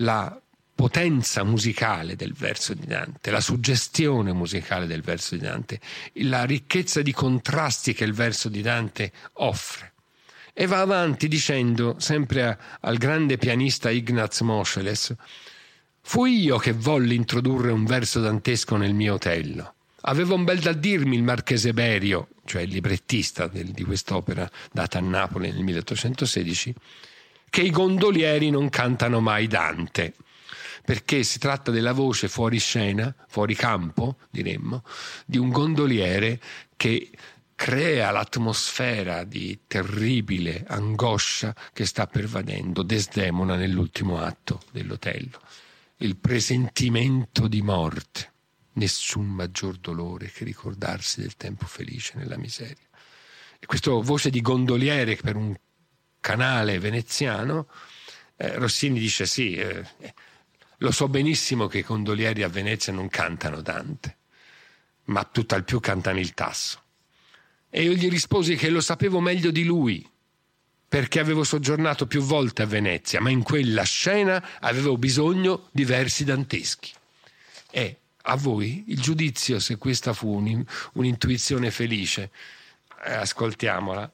la 0.00 0.38
potenza 0.74 1.44
musicale 1.44 2.14
del 2.14 2.34
verso 2.34 2.74
di 2.74 2.84
Dante, 2.84 3.30
la 3.30 3.40
suggestione 3.40 4.34
musicale 4.34 4.86
del 4.86 5.00
verso 5.00 5.34
di 5.34 5.40
Dante, 5.40 5.80
la 6.16 6.44
ricchezza 6.44 7.00
di 7.00 7.14
contrasti 7.14 7.94
che 7.94 8.04
il 8.04 8.12
verso 8.12 8.50
di 8.50 8.60
Dante 8.60 9.12
offre. 9.36 9.94
E 10.52 10.66
va 10.66 10.80
avanti 10.80 11.26
dicendo, 11.26 11.98
sempre 11.98 12.44
a, 12.44 12.58
al 12.80 12.98
grande 12.98 13.38
pianista 13.38 13.88
Ignaz 13.88 14.40
Moscheles, 14.40 15.16
fui 16.02 16.40
io 16.40 16.58
che 16.58 16.72
volli 16.72 17.14
introdurre 17.14 17.72
un 17.72 17.84
verso 17.84 18.20
dantesco 18.20 18.76
nel 18.76 18.92
mio 18.92 19.14
Otello. 19.14 19.74
Aveva 20.02 20.34
un 20.34 20.44
bel 20.44 20.58
da 20.58 20.72
dirmi 20.72 21.16
il 21.16 21.22
marchese 21.22 21.72
Berio, 21.72 22.28
cioè 22.44 22.62
il 22.62 22.70
librettista 22.70 23.46
di 23.46 23.84
quest'opera 23.84 24.50
data 24.72 24.98
a 24.98 25.00
Napoli 25.00 25.50
nel 25.50 25.62
1816, 25.62 26.74
che 27.48 27.62
i 27.62 27.70
gondolieri 27.70 28.50
non 28.50 28.68
cantano 28.68 29.20
mai 29.20 29.46
Dante, 29.46 30.14
perché 30.84 31.22
si 31.22 31.38
tratta 31.38 31.70
della 31.70 31.92
voce 31.92 32.28
fuori 32.28 32.58
scena, 32.58 33.14
fuori 33.28 33.54
campo, 33.54 34.16
diremmo, 34.30 34.82
di 35.24 35.38
un 35.38 35.50
gondoliere 35.50 36.40
che 36.76 37.10
crea 37.54 38.10
l'atmosfera 38.10 39.22
di 39.22 39.60
terribile 39.68 40.64
angoscia 40.66 41.54
che 41.72 41.86
sta 41.86 42.08
pervadendo 42.08 42.82
Desdemona 42.82 43.54
nell'ultimo 43.54 44.18
atto 44.18 44.62
dell'Otello, 44.72 45.40
il 46.02 46.16
presentimento 46.16 47.46
di 47.46 47.62
morte 47.62 48.30
nessun 48.74 49.26
maggior 49.26 49.76
dolore 49.76 50.30
che 50.30 50.44
ricordarsi 50.44 51.20
del 51.20 51.36
tempo 51.36 51.66
felice 51.66 52.14
nella 52.16 52.36
miseria. 52.36 52.88
E 53.58 53.66
questa 53.66 53.92
voce 53.92 54.28
di 54.30 54.40
gondoliere 54.40 55.14
per 55.16 55.36
un 55.36 55.54
canale 56.18 56.80
veneziano, 56.80 57.68
eh, 58.36 58.56
Rossini 58.56 58.98
dice 58.98 59.26
sì, 59.26 59.54
eh, 59.54 59.84
lo 60.78 60.90
so 60.90 61.08
benissimo 61.08 61.68
che 61.68 61.78
i 61.78 61.82
gondolieri 61.82 62.42
a 62.42 62.48
Venezia 62.48 62.92
non 62.92 63.08
cantano 63.08 63.60
Dante, 63.60 64.16
ma 65.04 65.22
tutt'al 65.22 65.62
più 65.62 65.78
cantano 65.78 66.18
il 66.18 66.34
tasso. 66.34 66.80
E 67.70 67.82
io 67.84 67.92
gli 67.92 68.08
risposi 68.08 68.56
che 68.56 68.70
lo 68.70 68.80
sapevo 68.80 69.20
meglio 69.20 69.52
di 69.52 69.62
lui, 69.62 70.04
perché 70.92 71.20
avevo 71.20 71.42
soggiornato 71.42 72.06
più 72.06 72.20
volte 72.20 72.60
a 72.60 72.66
Venezia, 72.66 73.18
ma 73.18 73.30
in 73.30 73.42
quella 73.42 73.82
scena 73.82 74.46
avevo 74.60 74.98
bisogno 74.98 75.68
di 75.70 75.86
versi 75.86 76.22
danteschi. 76.22 76.92
E 77.70 77.96
a 78.20 78.36
voi 78.36 78.84
il 78.88 79.00
giudizio 79.00 79.58
se 79.58 79.78
questa 79.78 80.12
fu 80.12 80.34
un, 80.34 80.62
un'intuizione 80.92 81.70
felice. 81.70 82.28
Eh, 83.04 83.14
ascoltiamola 83.14 84.10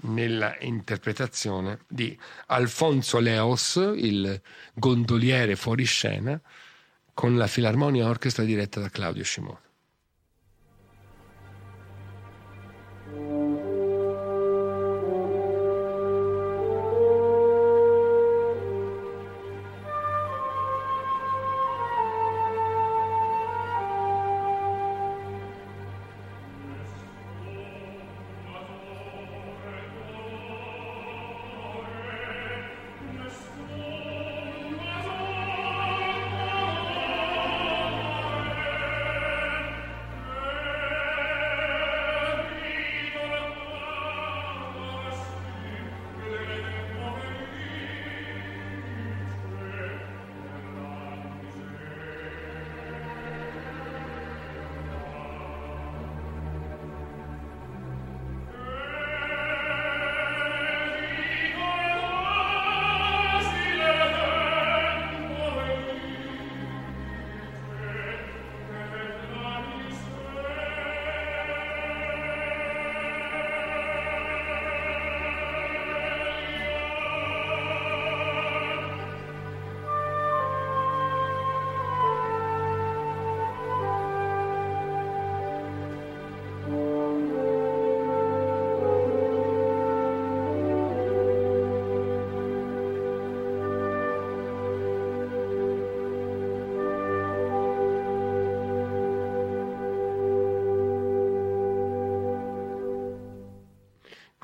nella 0.00 0.58
interpretazione 0.60 1.78
di 1.88 2.14
Alfonso 2.48 3.18
Leos, 3.18 3.76
il 3.96 4.42
gondoliere 4.74 5.56
fuori 5.56 5.84
scena, 5.84 6.38
con 7.14 7.38
la 7.38 7.46
Filarmonia 7.46 8.06
Orchestra 8.06 8.44
diretta 8.44 8.78
da 8.78 8.90
Claudio 8.90 9.24
Scimone. 9.24 9.69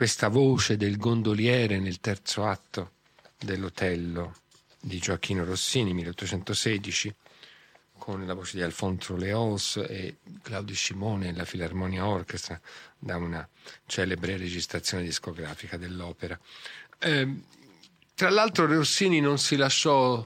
Questa 0.06 0.28
voce 0.28 0.76
del 0.76 0.98
gondoliere 0.98 1.80
nel 1.80 1.98
terzo 1.98 2.46
atto 2.46 2.92
dell'Otello 3.40 4.36
di 4.80 4.98
Gioacchino 4.98 5.44
Rossini, 5.44 5.92
1816, 5.94 7.12
con 7.98 8.24
la 8.24 8.34
voce 8.34 8.56
di 8.56 8.62
Alfonso 8.62 9.16
Leos 9.16 9.78
e 9.78 10.18
Claudio 10.42 10.76
Scimone 10.76 11.30
e 11.30 11.34
la 11.34 11.44
Filarmonia 11.44 12.06
Orchestra, 12.06 12.60
da 12.96 13.16
una 13.16 13.48
celebre 13.84 14.36
registrazione 14.36 15.02
discografica 15.02 15.76
dell'opera. 15.76 16.38
Eh, 17.00 17.40
tra 18.14 18.30
l'altro 18.30 18.66
Rossini 18.66 19.18
non 19.18 19.38
si 19.38 19.56
lasciò 19.56 20.24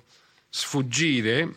sfuggire, 0.51 1.55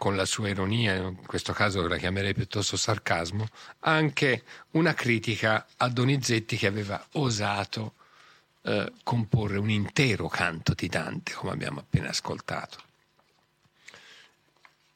con 0.00 0.16
la 0.16 0.24
sua 0.24 0.48
ironia, 0.48 0.94
in 0.94 1.26
questo 1.26 1.52
caso 1.52 1.86
la 1.86 1.98
chiamerei 1.98 2.32
piuttosto 2.32 2.78
sarcasmo, 2.78 3.46
anche 3.80 4.44
una 4.70 4.94
critica 4.94 5.66
a 5.76 5.90
Donizetti 5.90 6.56
che 6.56 6.66
aveva 6.66 7.04
osato 7.12 7.96
eh, 8.62 8.90
comporre 9.02 9.58
un 9.58 9.68
intero 9.68 10.26
canto 10.26 10.72
di 10.72 10.88
Dante, 10.88 11.34
come 11.34 11.52
abbiamo 11.52 11.80
appena 11.80 12.08
ascoltato. 12.08 12.78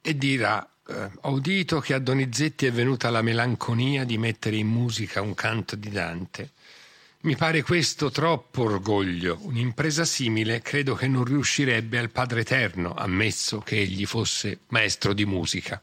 E 0.01 0.17
dirà, 0.17 0.67
eh, 0.87 1.11
ho 1.21 1.33
udito 1.33 1.81
che 1.81 1.93
a 1.93 1.99
Donizetti 1.99 2.65
è 2.65 2.73
venuta 2.73 3.11
la 3.11 3.21
melanconia 3.21 4.05
di 4.05 4.17
mettere 4.17 4.57
in 4.57 4.69
musica 4.69 5.21
un 5.21 5.35
canto 5.35 5.77
di 5.77 5.91
Dante 5.91 6.53
mi 7.25 7.37
pare 7.37 7.63
questo 7.63 8.11
troppo 8.11 8.65
orgoglio. 8.65 9.39
Un'impresa 9.43 10.05
simile 10.05 10.61
credo 10.61 10.95
che 10.95 11.09
non 11.09 11.25
riuscirebbe 11.25 11.99
al 11.99 12.11
Padre 12.11 12.41
Eterno, 12.41 12.95
ammesso 12.95 13.61
che 13.61 13.79
egli 13.79 14.05
fosse 14.05 14.61
maestro 14.69 15.13
di 15.15 15.25
musica. 15.25 15.81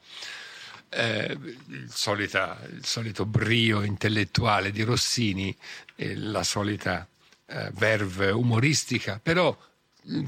Eh, 0.89 1.37
il, 1.67 1.89
solita, 1.89 2.59
il, 2.71 2.85
solito 2.85 3.25
brio 3.25 3.81
intellettuale 3.81 4.71
di 4.71 4.83
Rossini, 4.83 5.55
eh, 5.95 6.15
la 6.15 6.43
solita 6.43 7.07
eh, 7.47 7.71
verve 7.73 8.29
umoristica, 8.29 9.19
però 9.21 9.57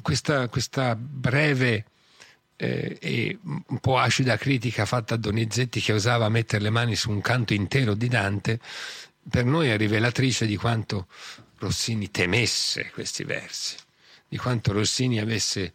questa, 0.02 0.48
questa 0.48 0.96
breve 0.96 1.86
eh, 2.56 2.98
e 3.00 3.38
un 3.44 3.80
po' 3.80 3.98
acida 3.98 4.38
critica 4.38 4.86
fatta 4.86 5.14
a 5.16 5.18
Donizetti 5.18 5.80
che 5.80 5.94
osava 5.94 6.30
mettere 6.30 6.64
le 6.64 6.70
mani 6.72 6.96
su 6.96 7.12
un 7.12 7.22
canto 7.22 7.54
intero 7.54 7.94
di 7.94 8.08
Dante 8.08 8.60
per 9.30 9.46
noi 9.46 9.70
è 9.70 9.78
rivelatrice 9.78 10.46
di 10.46 10.56
quanto 10.56 11.08
Rossini 11.60 12.12
temesse 12.12 12.92
questi 12.92 13.24
versi, 13.24 13.76
di 14.28 14.38
quanto 14.38 14.74
Rossini 14.74 15.20
avesse 15.20 15.74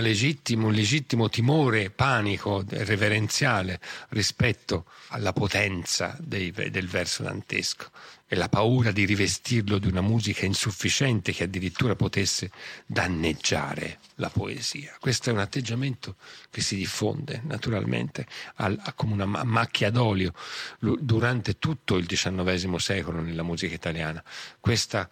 legittimo, 0.00 0.66
un 0.66 0.72
legittimo 0.72 1.28
timore, 1.28 1.90
panico 1.90 2.64
reverenziale 2.68 3.80
rispetto 4.10 4.86
alla 5.08 5.32
potenza 5.32 6.16
dei, 6.20 6.50
del 6.50 6.88
verso 6.88 7.22
dantesco 7.22 7.90
e 8.26 8.36
la 8.36 8.48
paura 8.48 8.90
di 8.90 9.04
rivestirlo 9.04 9.78
di 9.78 9.86
una 9.86 10.00
musica 10.00 10.44
insufficiente 10.44 11.32
che 11.32 11.44
addirittura 11.44 11.94
potesse 11.94 12.50
danneggiare 12.84 13.98
la 14.16 14.30
poesia. 14.30 14.96
Questo 14.98 15.30
è 15.30 15.32
un 15.32 15.38
atteggiamento 15.38 16.16
che 16.50 16.60
si 16.60 16.74
diffonde 16.74 17.42
naturalmente 17.44 18.26
al, 18.56 18.80
come 18.96 19.12
una 19.12 19.44
macchia 19.44 19.90
d'olio 19.90 20.32
durante 20.78 21.58
tutto 21.58 21.96
il 21.96 22.06
XIX 22.06 22.74
secolo 22.76 23.20
nella 23.20 23.42
musica 23.42 23.74
italiana. 23.74 24.22
Questo 24.58 25.10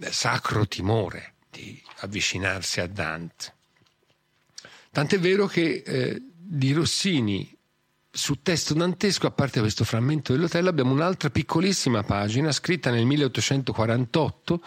eh, 0.00 0.12
sacro 0.12 0.66
timore 0.66 1.34
di 1.50 1.82
avvicinarsi 1.98 2.80
a 2.80 2.86
Dante. 2.86 3.56
Tant'è 4.90 5.18
vero 5.18 5.46
che 5.46 5.82
eh, 5.84 6.22
di 6.36 6.72
Rossini 6.72 7.56
su 8.10 8.42
testo 8.42 8.74
dantesco, 8.74 9.26
a 9.26 9.30
parte 9.30 9.60
questo 9.60 9.84
frammento 9.84 10.32
dell'hotel, 10.32 10.66
abbiamo 10.66 10.92
un'altra 10.92 11.30
piccolissima 11.30 12.02
pagina 12.02 12.50
scritta 12.50 12.90
nel 12.90 13.04
1848, 13.04 14.62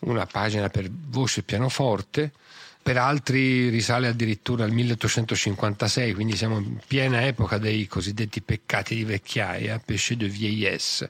una 0.00 0.26
pagina 0.26 0.68
per 0.68 0.88
voce 0.90 1.40
e 1.40 1.42
pianoforte, 1.42 2.32
per 2.80 2.96
altri 2.96 3.68
risale 3.68 4.06
addirittura 4.06 4.64
al 4.64 4.70
1856, 4.70 6.14
quindi 6.14 6.36
siamo 6.36 6.58
in 6.58 6.78
piena 6.86 7.26
epoca 7.26 7.58
dei 7.58 7.86
cosiddetti 7.86 8.40
peccati 8.42 8.94
di 8.94 9.04
vecchiaia, 9.04 9.80
péché 9.84 10.16
de 10.16 10.28
vieillesse. 10.28 11.08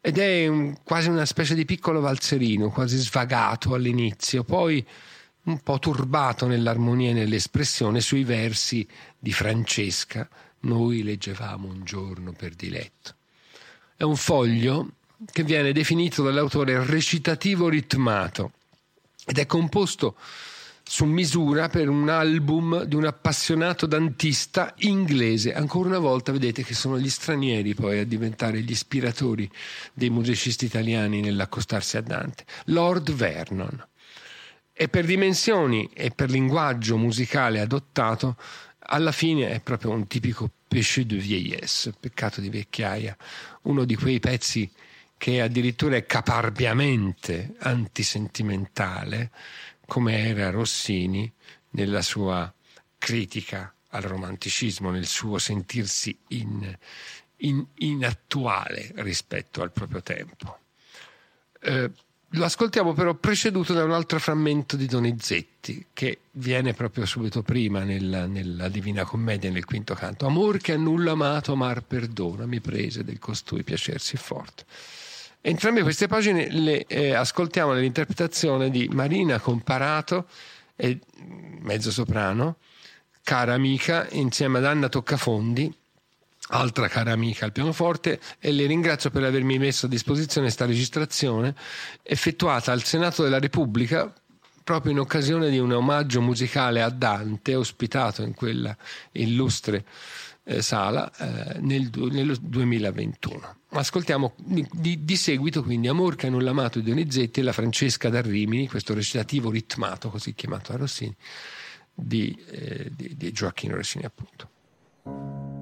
Ed 0.00 0.16
è 0.18 0.46
un, 0.46 0.76
quasi 0.82 1.08
una 1.08 1.26
specie 1.26 1.54
di 1.54 1.64
piccolo 1.64 2.00
valzerino, 2.00 2.70
quasi 2.70 2.96
svagato 2.96 3.74
all'inizio, 3.74 4.42
poi 4.42 4.84
un 5.48 5.60
po' 5.60 5.78
turbato 5.78 6.46
nell'armonia 6.46 7.10
e 7.10 7.14
nell'espressione 7.14 8.00
sui 8.00 8.24
versi 8.24 8.86
di 9.18 9.32
Francesca, 9.32 10.28
noi 10.60 11.02
leggevamo 11.02 11.68
un 11.68 11.84
giorno 11.84 12.32
per 12.32 12.54
diletto. 12.54 13.14
È 13.96 14.02
un 14.02 14.16
foglio 14.16 14.90
che 15.32 15.42
viene 15.42 15.72
definito 15.72 16.22
dall'autore 16.22 16.84
recitativo 16.84 17.68
ritmato 17.68 18.52
ed 19.24 19.38
è 19.38 19.46
composto 19.46 20.16
su 20.82 21.04
misura 21.04 21.68
per 21.68 21.88
un 21.88 22.08
album 22.08 22.84
di 22.84 22.94
un 22.94 23.04
appassionato 23.04 23.86
dantista 23.86 24.74
inglese. 24.78 25.54
Ancora 25.54 25.88
una 25.88 25.98
volta 25.98 26.30
vedete 26.30 26.62
che 26.62 26.74
sono 26.74 26.98
gli 26.98 27.10
stranieri 27.10 27.74
poi 27.74 27.98
a 27.98 28.04
diventare 28.04 28.60
gli 28.60 28.70
ispiratori 28.70 29.50
dei 29.92 30.10
musicisti 30.10 30.66
italiani 30.66 31.20
nell'accostarsi 31.20 31.96
a 31.96 32.00
Dante. 32.02 32.44
Lord 32.66 33.12
Vernon. 33.12 33.86
E 34.80 34.88
per 34.88 35.06
dimensioni 35.06 35.90
e 35.92 36.12
per 36.12 36.30
linguaggio 36.30 36.96
musicale 36.96 37.58
adottato 37.58 38.36
alla 38.78 39.10
fine 39.10 39.50
è 39.50 39.58
proprio 39.58 39.90
un 39.90 40.06
tipico 40.06 40.48
péché 40.68 41.04
de 41.04 41.16
vieillesse, 41.16 41.94
peccato 41.98 42.40
di 42.40 42.48
vecchiaia, 42.48 43.16
uno 43.62 43.84
di 43.84 43.96
quei 43.96 44.20
pezzi 44.20 44.70
che 45.16 45.40
addirittura 45.40 45.96
è 45.96 46.06
caparbiamente 46.06 47.56
antisentimentale, 47.58 49.32
come 49.84 50.28
era 50.28 50.50
Rossini 50.50 51.28
nella 51.70 52.00
sua 52.00 52.54
critica 52.98 53.74
al 53.88 54.02
romanticismo, 54.02 54.92
nel 54.92 55.06
suo 55.06 55.38
sentirsi 55.38 56.16
in, 56.28 56.72
in, 57.38 57.66
inattuale 57.78 58.92
rispetto 58.98 59.60
al 59.60 59.72
proprio 59.72 60.02
tempo. 60.04 60.56
Eh, 61.62 61.90
lo 62.32 62.44
ascoltiamo 62.44 62.92
però 62.92 63.14
preceduto 63.14 63.72
da 63.72 63.84
un 63.84 63.92
altro 63.92 64.18
frammento 64.18 64.76
di 64.76 64.86
Donizetti 64.86 65.86
che 65.92 66.18
viene 66.32 66.74
proprio 66.74 67.06
subito 67.06 67.42
prima 67.42 67.84
nella, 67.84 68.26
nella 68.26 68.68
Divina 68.68 69.04
Commedia, 69.04 69.50
nel 69.50 69.64
quinto 69.64 69.94
canto. 69.94 70.26
Amor 70.26 70.58
che 70.58 70.72
a 70.72 70.76
nulla 70.76 71.12
amato, 71.12 71.56
mar 71.56 71.82
perdona, 71.82 72.44
mi 72.44 72.60
prese 72.60 73.02
del 73.02 73.18
costui 73.18 73.62
piacersi 73.62 74.16
forte. 74.16 74.64
Entrambe 75.40 75.82
queste 75.82 76.06
pagine 76.08 76.50
le 76.50 76.84
eh, 76.86 77.14
ascoltiamo 77.14 77.72
nell'interpretazione 77.72 78.70
di 78.70 78.88
Marina 78.92 79.38
Comparato, 79.38 80.26
e 80.76 80.98
mezzo 81.60 81.90
soprano, 81.90 82.56
cara 83.22 83.54
amica, 83.54 84.06
insieme 84.10 84.58
ad 84.58 84.66
Anna 84.66 84.88
Toccafondi, 84.88 85.74
altra 86.48 86.88
cara 86.88 87.12
amica 87.12 87.44
al 87.44 87.52
pianoforte 87.52 88.20
e 88.38 88.52
le 88.52 88.66
ringrazio 88.66 89.10
per 89.10 89.24
avermi 89.24 89.58
messo 89.58 89.86
a 89.86 89.88
disposizione 89.88 90.46
questa 90.46 90.66
registrazione 90.66 91.54
effettuata 92.02 92.72
al 92.72 92.82
Senato 92.82 93.22
della 93.22 93.38
Repubblica 93.38 94.12
proprio 94.68 94.92
in 94.92 94.98
occasione 94.98 95.48
di 95.48 95.58
un 95.58 95.72
omaggio 95.72 96.20
musicale 96.20 96.82
a 96.82 96.90
Dante 96.90 97.54
ospitato 97.54 98.22
in 98.22 98.34
quella 98.34 98.76
illustre 99.12 99.84
eh, 100.44 100.60
sala 100.60 101.10
eh, 101.16 101.58
nel, 101.60 101.90
nel, 102.10 102.36
2021. 102.38 103.56
Ascoltiamo 103.70 104.34
di, 104.36 105.04
di, 105.04 105.16
seguito 105.16 105.62
quindi 105.62 105.88
Amor 105.88 106.16
che 106.16 106.28
non 106.28 106.42
l'amato 106.42 106.80
di 106.80 106.90
Donizetti 106.90 107.40
e 107.40 107.42
la 107.44 107.52
Francesca 107.52 108.10
da 108.10 108.20
Rimini, 108.20 108.68
questo 108.68 108.92
recitativo 108.92 109.50
ritmato, 109.50 110.10
così 110.10 110.34
chiamato 110.34 110.72
da 110.72 110.78
Rossini, 110.78 111.14
di, 111.94 112.38
eh, 112.50 112.90
di, 112.94 113.14
di 113.16 113.32
Gioacchino 113.32 113.74
Rossini 113.74 114.04
appunto. 114.04 115.56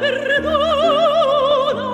perdona. 0.00 1.86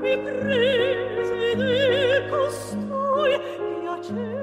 Mi 0.00 0.14
prese 0.18 1.54
di 1.56 2.28
costui 2.30 3.34
piacere 3.80 4.41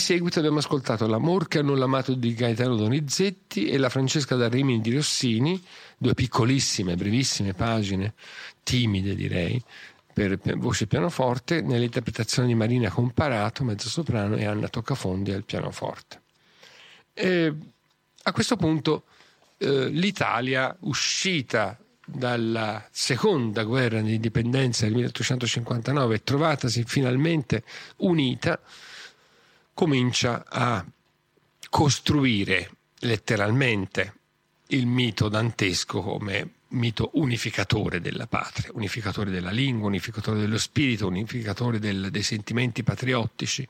seguito 0.00 0.38
abbiamo 0.40 0.58
ascoltato 0.58 1.06
L'amor 1.06 1.46
che 1.46 1.58
hanno 1.60 1.76
l'amato 1.76 2.14
di 2.14 2.34
Gaetano 2.34 2.74
Donizetti 2.74 3.68
e 3.68 3.78
La 3.78 3.88
Francesca 3.88 4.34
da 4.34 4.48
Rimini 4.48 4.80
di 4.80 4.94
Rossini, 4.94 5.62
due 5.96 6.14
piccolissime, 6.14 6.96
brevissime 6.96 7.54
pagine, 7.54 8.14
timide 8.64 9.14
direi, 9.14 9.62
per 10.12 10.38
voce 10.56 10.84
e 10.84 10.86
pianoforte, 10.86 11.60
nell'interpretazione 11.60 12.48
di 12.48 12.54
Marina 12.54 12.90
Comparato, 12.90 13.62
mezzosoprano, 13.62 14.36
e 14.36 14.44
Anna 14.44 14.68
Toccafondi 14.68 15.32
al 15.32 15.44
pianoforte. 15.44 16.20
E 17.14 17.54
a 18.22 18.32
questo 18.32 18.56
punto 18.56 19.04
eh, 19.58 19.88
l'Italia, 19.88 20.76
uscita 20.80 21.78
dalla 22.04 22.86
seconda 22.90 23.62
guerra 23.62 24.00
di 24.00 24.14
indipendenza 24.14 24.84
del 24.84 24.94
1859 24.94 26.14
e 26.14 26.22
trovatasi 26.24 26.84
finalmente 26.84 27.62
unita, 27.98 28.58
comincia 29.80 30.44
a 30.46 30.84
costruire 31.70 32.70
letteralmente 32.98 34.14
il 34.66 34.86
mito 34.86 35.30
dantesco 35.30 36.02
come 36.02 36.50
mito 36.72 37.12
unificatore 37.14 37.98
della 38.02 38.26
patria, 38.26 38.68
unificatore 38.74 39.30
della 39.30 39.50
lingua, 39.50 39.88
unificatore 39.88 40.38
dello 40.38 40.58
spirito, 40.58 41.06
unificatore 41.06 41.78
del, 41.78 42.10
dei 42.10 42.22
sentimenti 42.22 42.82
patriottici. 42.82 43.66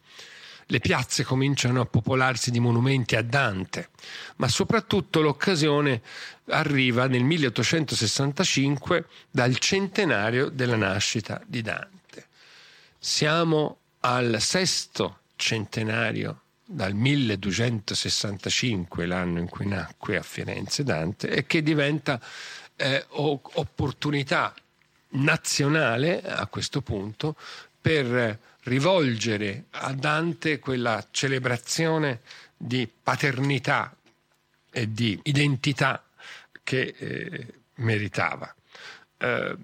Le 0.67 0.81
piazze 0.81 1.23
cominciano 1.23 1.81
a 1.81 1.87
popolarsi 1.87 2.51
di 2.51 2.59
monumenti 2.59 3.15
a 3.15 3.23
Dante, 3.23 3.91
ma 4.39 4.49
soprattutto 4.49 5.21
l'occasione 5.21 6.03
arriva 6.47 7.07
nel 7.07 7.23
1865 7.23 9.07
dal 9.31 9.57
centenario 9.59 10.49
della 10.49 10.75
nascita 10.75 11.41
di 11.47 11.63
Dante. 11.63 12.27
Siamo 12.99 13.79
al 14.01 14.41
sesto 14.41 15.20
centenario 15.41 16.43
dal 16.65 16.95
1265, 16.95 19.07
l'anno 19.07 19.41
in 19.41 19.49
cui 19.49 19.67
nacque 19.67 20.19
a 20.19 20.23
Firenze 20.23 20.85
Dante, 20.85 21.31
e 21.31 21.47
che 21.47 21.63
diventa 21.63 22.21
eh, 22.77 23.05
opportunità 23.09 24.55
nazionale 25.13 26.23
a 26.23 26.47
questo 26.47 26.83
punto 26.83 27.35
per 27.81 28.39
rivolgere 28.65 29.65
a 29.71 29.95
Dante 29.95 30.61
quella 30.61 31.05
celebrazione 31.11 32.21
di 32.57 32.89
paternità 33.03 33.97
e 34.71 34.93
di 34.93 35.19
identità 35.25 36.05
che 36.63 36.95
eh, 36.97 37.47
meritava. 37.77 38.55
Eh, 39.17 39.57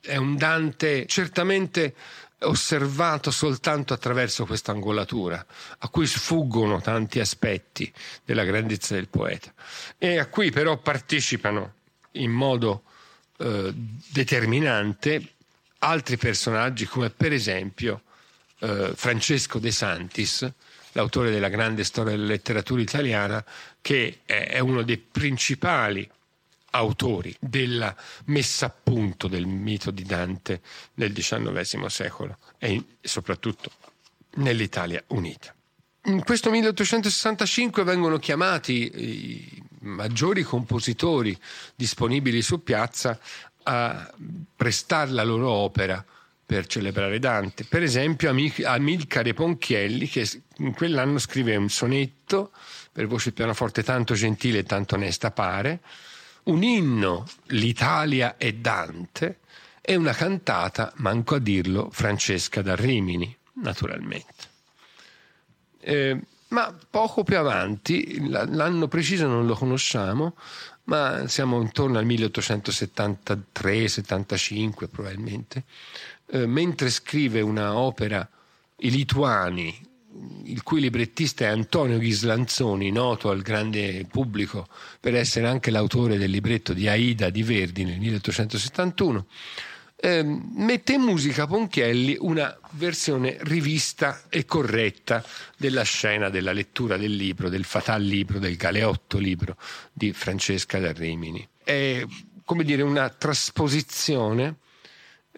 è 0.00 0.16
un 0.16 0.36
Dante 0.36 1.06
certamente 1.06 1.94
osservato 2.40 3.30
soltanto 3.30 3.94
attraverso 3.94 4.44
questa 4.44 4.72
angolatura, 4.72 5.44
a 5.78 5.88
cui 5.88 6.06
sfuggono 6.06 6.80
tanti 6.80 7.18
aspetti 7.18 7.90
della 8.24 8.44
grandezza 8.44 8.94
del 8.94 9.08
poeta 9.08 9.52
e 9.98 10.18
a 10.18 10.26
cui 10.26 10.50
però 10.50 10.76
partecipano 10.76 11.74
in 12.12 12.30
modo 12.30 12.82
eh, 13.38 13.72
determinante 13.74 15.34
altri 15.78 16.16
personaggi 16.16 16.86
come 16.86 17.10
per 17.10 17.32
esempio 17.32 18.02
eh, 18.60 18.92
Francesco 18.94 19.58
De 19.58 19.70
Santis, 19.70 20.50
l'autore 20.92 21.30
della 21.30 21.48
grande 21.48 21.84
storia 21.84 22.12
della 22.12 22.26
letteratura 22.26 22.80
italiana, 22.80 23.44
che 23.80 24.20
è 24.24 24.58
uno 24.58 24.82
dei 24.82 24.96
principali 24.96 26.08
autori 26.76 27.34
della 27.38 27.94
messa 28.26 28.66
a 28.66 28.70
punto 28.70 29.28
del 29.28 29.46
mito 29.46 29.90
di 29.90 30.04
Dante 30.04 30.60
nel 30.94 31.12
XIX 31.12 31.86
secolo 31.86 32.38
e 32.58 32.82
soprattutto 33.00 33.70
nell'Italia 34.36 35.02
unita. 35.08 35.54
In 36.04 36.22
questo 36.22 36.50
1865 36.50 37.82
vengono 37.82 38.18
chiamati 38.18 38.90
i 38.94 39.62
maggiori 39.80 40.42
compositori 40.42 41.36
disponibili 41.74 42.42
su 42.42 42.62
piazza 42.62 43.18
a 43.64 44.14
prestare 44.54 45.10
la 45.10 45.24
loro 45.24 45.50
opera 45.50 46.04
per 46.46 46.66
celebrare 46.66 47.18
Dante. 47.18 47.64
Per 47.64 47.82
esempio 47.82 48.30
Amilcare 48.30 49.34
Ponchielli 49.34 50.08
che 50.08 50.28
in 50.58 50.74
quell'anno 50.74 51.18
scrive 51.18 51.56
un 51.56 51.68
sonetto 51.68 52.52
per 52.92 53.08
voce 53.08 53.32
pianoforte 53.32 53.82
tanto 53.82 54.14
gentile 54.14 54.58
e 54.58 54.62
tanto 54.62 54.94
onesta 54.94 55.32
pare, 55.32 55.80
un 56.46 56.62
inno 56.62 57.26
L'Italia 57.46 58.36
è 58.36 58.52
Dante 58.52 59.38
e 59.80 59.94
una 59.94 60.12
cantata, 60.12 60.92
manco 60.96 61.36
a 61.36 61.38
dirlo, 61.38 61.88
Francesca 61.90 62.60
da 62.62 62.74
Rimini, 62.74 63.34
naturalmente. 63.54 64.34
Eh, 65.80 66.20
ma 66.48 66.76
poco 66.90 67.22
più 67.22 67.38
avanti, 67.38 68.28
l'anno 68.28 68.88
preciso 68.88 69.26
non 69.26 69.46
lo 69.46 69.54
conosciamo, 69.54 70.34
ma 70.84 71.26
siamo 71.28 71.60
intorno 71.60 71.98
al 71.98 72.06
1873-75 72.06 74.88
probabilmente, 74.88 75.64
eh, 76.26 76.46
mentre 76.46 76.90
scrive 76.90 77.40
una 77.40 77.76
opera 77.76 78.28
I 78.76 78.90
Lituani, 78.90 79.85
il 80.44 80.62
cui 80.62 80.80
librettista 80.80 81.44
è 81.44 81.48
Antonio 81.48 81.98
Ghislanzoni, 81.98 82.90
noto 82.90 83.30
al 83.30 83.42
grande 83.42 84.06
pubblico 84.10 84.68
per 85.00 85.14
essere 85.14 85.46
anche 85.46 85.70
l'autore 85.70 86.18
del 86.18 86.30
libretto 86.30 86.72
di 86.72 86.88
Aida 86.88 87.30
di 87.30 87.42
Verdi 87.42 87.84
nel 87.84 87.98
1871, 87.98 89.26
eh, 89.98 90.22
mette 90.22 90.92
in 90.92 91.00
musica 91.00 91.46
Ponchielli 91.46 92.16
una 92.20 92.54
versione 92.72 93.38
rivista 93.40 94.24
e 94.28 94.44
corretta 94.44 95.24
della 95.56 95.82
scena 95.82 96.28
della 96.28 96.52
lettura 96.52 96.96
del 96.96 97.14
libro, 97.14 97.48
del 97.48 97.64
fatal 97.64 98.02
libro, 98.02 98.38
del 98.38 98.56
Galeotto 98.56 99.18
libro 99.18 99.56
di 99.92 100.12
Francesca 100.12 100.78
da 100.78 100.92
Rimini. 100.92 101.46
È 101.64 102.04
come 102.44 102.62
dire 102.62 102.82
una 102.82 103.08
trasposizione 103.08 104.56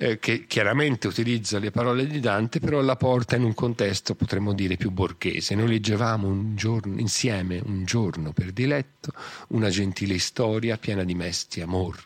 eh, 0.01 0.21
che 0.21 0.47
chiaramente 0.47 1.09
utilizza 1.09 1.59
le 1.59 1.73
parole 1.73 2.07
di 2.07 2.21
Dante, 2.21 2.61
però 2.61 2.81
la 2.81 2.95
porta 2.95 3.35
in 3.35 3.43
un 3.43 3.53
contesto, 3.53 4.15
potremmo 4.15 4.55
dire, 4.55 4.77
più 4.77 4.93
borghese. 4.93 5.57
Noi 5.57 5.69
leggevamo 5.69 6.29
un 6.29 6.55
giorno, 6.55 7.01
insieme 7.01 7.61
un 7.65 7.85
giorno 7.85 8.33
per 8.33 8.53
diletto 8.53 9.13
una 9.49 9.71
gentile 9.71 10.19
storia 10.21 10.79
piena 10.79 11.03
di 11.03 11.17
mesti 11.17 11.61
amor. 11.61 12.01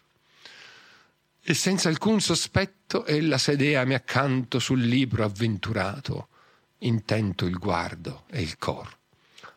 E 1.45 1.55
senza 1.55 1.91
alcun 1.91 2.21
sospetto 2.21 3.05
ella 3.05 3.37
sedeami 3.37 3.93
accanto 3.93 4.59
sul 4.59 4.81
libro 4.81 5.25
avventurato, 5.25 6.29
intento 6.79 7.45
il 7.45 7.59
guardo 7.59 8.25
e 8.31 8.41
il 8.41 8.57
cor. 8.57 8.89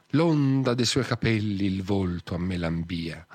L'onda 0.10 0.74
de 0.74 0.84
suoi 0.84 1.06
capelli 1.06 1.66
il 1.66 1.84
volto 1.84 2.36
a 2.36 2.38
me 2.38 2.58
lambia, 2.58 3.26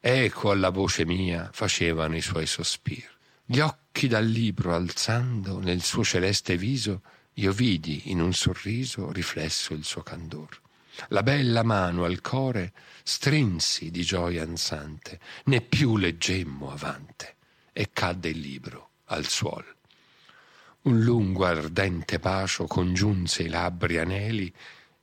eco 0.00 0.50
alla 0.50 0.70
voce 0.70 1.04
mia 1.04 1.48
facevano 1.52 2.16
i 2.16 2.20
suoi 2.20 2.46
sospir. 2.46 3.17
Gli 3.50 3.60
occhi 3.60 4.08
dal 4.08 4.26
libro 4.26 4.74
alzando 4.74 5.58
nel 5.58 5.80
suo 5.82 6.04
celeste 6.04 6.58
viso, 6.58 7.00
io 7.36 7.50
vidi 7.50 8.10
in 8.10 8.20
un 8.20 8.34
sorriso 8.34 9.10
riflesso 9.10 9.72
il 9.72 9.84
suo 9.84 10.02
candor. 10.02 10.60
La 11.08 11.22
bella 11.22 11.62
mano 11.62 12.04
al 12.04 12.20
core 12.20 12.74
strinsi 13.02 13.90
di 13.90 14.02
gioia 14.02 14.42
ansante, 14.42 15.18
né 15.44 15.62
più 15.62 15.96
leggemmo 15.96 16.70
avante, 16.70 17.36
e 17.72 17.88
cadde 17.90 18.28
il 18.28 18.38
libro 18.38 18.90
al 19.06 19.26
suol. 19.26 19.64
Un 20.82 21.00
lungo 21.00 21.46
ardente 21.46 22.18
bacio 22.18 22.66
congiunse 22.66 23.44
i 23.44 23.48
labbri 23.48 23.96
aneli 23.96 24.54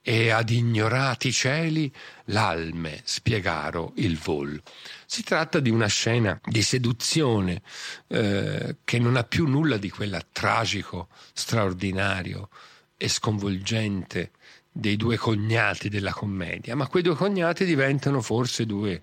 e 0.03 0.29
ad 0.29 0.51
ignorati 0.51 1.31
cieli 1.31 1.91
l'alme 2.25 3.01
spiegaro 3.05 3.93
il 3.95 4.19
vol. 4.19 4.61
Si 5.05 5.23
tratta 5.23 5.59
di 5.59 5.69
una 5.69 5.87
scena 5.87 6.39
di 6.43 6.61
seduzione 6.61 7.61
eh, 8.07 8.77
che 8.83 8.99
non 8.99 9.15
ha 9.15 9.23
più 9.23 9.47
nulla 9.47 9.77
di 9.77 9.89
quella 9.89 10.21
tragico, 10.31 11.09
straordinario 11.33 12.49
e 12.97 13.07
sconvolgente 13.07 14.31
dei 14.71 14.97
due 14.97 15.15
cognati 15.17 15.87
della 15.89 16.11
commedia, 16.11 16.75
ma 16.75 16.87
quei 16.87 17.03
due 17.03 17.15
cognati 17.15 17.63
diventano 17.63 18.21
forse 18.21 18.65
due 18.65 19.01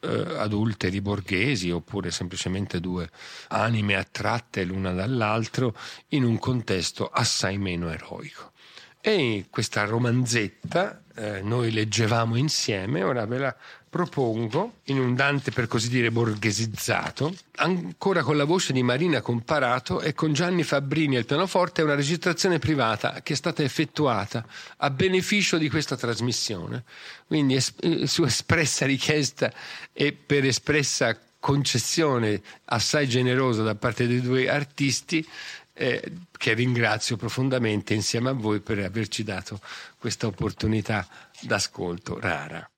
eh, 0.00 0.24
adulteri 0.36 1.00
borghesi 1.00 1.70
oppure 1.70 2.10
semplicemente 2.10 2.78
due 2.78 3.08
anime 3.48 3.96
attratte 3.96 4.64
l'una 4.64 4.92
dall'altro 4.92 5.74
in 6.08 6.24
un 6.24 6.38
contesto 6.38 7.08
assai 7.08 7.58
meno 7.58 7.90
eroico. 7.90 8.52
E 9.00 9.46
questa 9.48 9.84
romanzetta 9.84 11.02
eh, 11.14 11.40
noi 11.40 11.70
leggevamo 11.70 12.36
insieme, 12.36 13.02
ora 13.02 13.24
ve 13.26 13.38
la 13.38 13.56
propongo 13.88 14.74
in 14.84 14.98
un 14.98 15.14
Dante 15.14 15.50
per 15.50 15.66
così 15.66 15.88
dire 15.88 16.10
borghesizzato, 16.10 17.34
ancora 17.56 18.22
con 18.22 18.36
la 18.36 18.44
voce 18.44 18.72
di 18.72 18.82
Marina 18.82 19.20
Comparato 19.20 20.00
e 20.00 20.14
con 20.14 20.32
Gianni 20.32 20.62
Fabbrini 20.62 21.16
al 21.16 21.24
pianoforte, 21.24 21.82
una 21.82 21.94
registrazione 21.94 22.58
privata 22.58 23.20
che 23.22 23.32
è 23.32 23.36
stata 23.36 23.62
effettuata 23.62 24.46
a 24.78 24.90
beneficio 24.90 25.58
di 25.58 25.68
questa 25.70 25.96
trasmissione. 25.96 26.84
Quindi 27.26 27.54
es- 27.54 27.74
eh, 27.80 28.06
su 28.06 28.24
espressa 28.24 28.84
richiesta 28.86 29.52
e 29.92 30.12
per 30.12 30.44
espressa 30.44 31.18
concessione 31.40 32.40
assai 32.66 33.08
generosa 33.08 33.62
da 33.62 33.74
parte 33.74 34.06
dei 34.06 34.20
due 34.20 34.48
artisti, 34.50 35.26
eh, 35.72 36.02
che 36.36 36.52
ringrazio 36.54 37.16
profondamente 37.16 37.94
insieme 37.94 38.30
a 38.30 38.32
voi 38.32 38.60
per 38.60 38.78
averci 38.80 39.22
dato 39.22 39.60
questa 39.98 40.26
opportunità 40.26 41.06
d'ascolto 41.40 42.18
rara. 42.18 42.68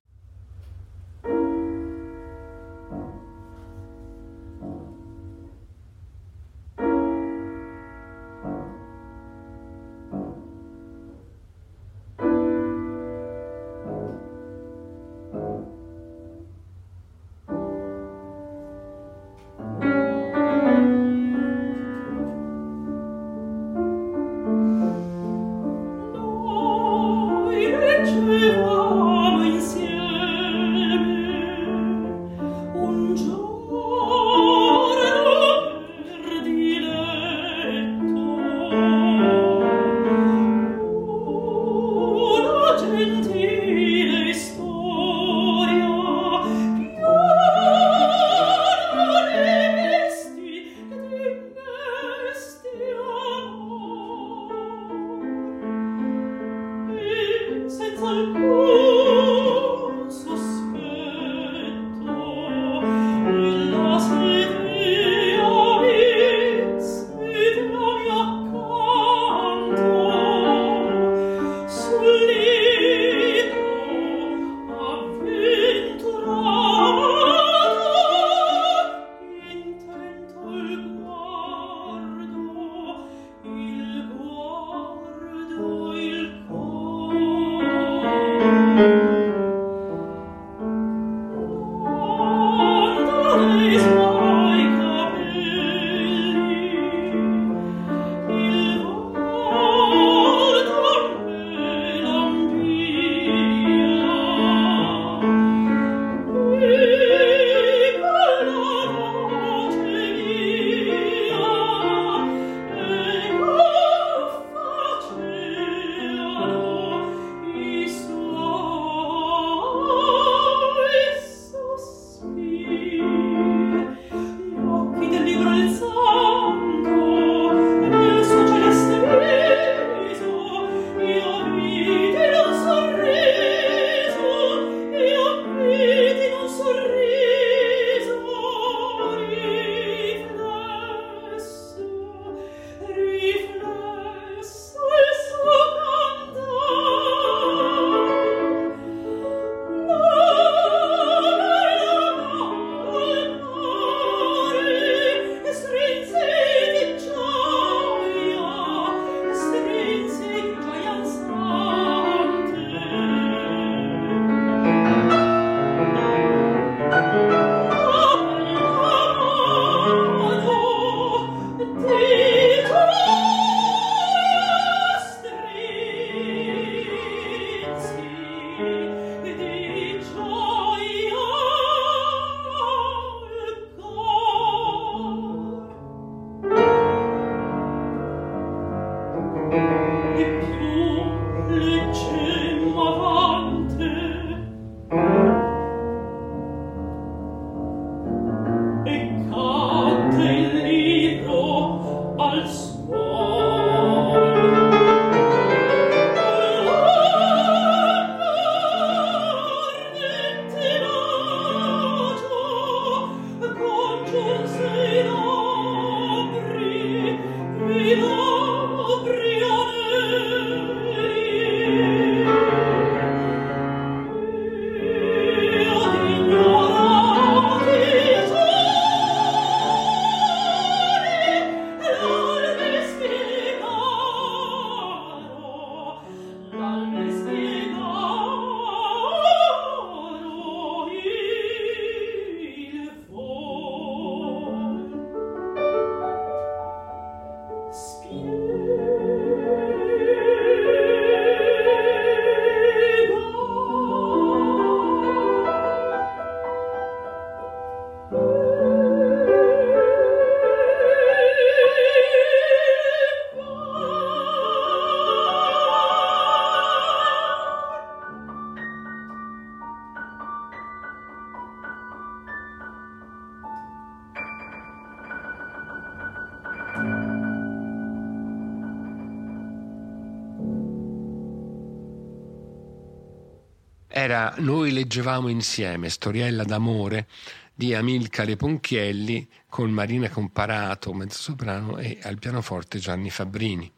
Noi 284.39 284.73
leggevamo 284.73 285.29
insieme, 285.29 285.89
storiella 285.89 286.45
d'amore 286.45 287.07
di 287.55 287.75
Amilcare 287.75 288.37
Ponchielli 288.37 289.29
con 289.49 289.71
Marina 289.71 290.09
Comparato, 290.09 290.93
mezzosoprano, 290.93 291.77
e 291.79 291.99
al 292.03 292.19
pianoforte 292.19 292.79
Gianni 292.79 293.11
Fabbrini. 293.11 293.71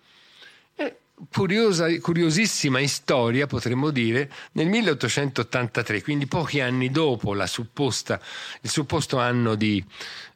Curiosa, 1.30 1.86
curiosissima 2.00 2.80
storia, 2.88 3.46
potremmo 3.46 3.90
dire, 3.90 4.30
nel 4.52 4.66
1883, 4.68 6.02
quindi 6.02 6.26
pochi 6.26 6.60
anni 6.60 6.90
dopo 6.90 7.32
supposta, 7.46 8.20
il 8.60 8.70
supposto 8.70 9.18
anno 9.18 9.54
di 9.54 9.84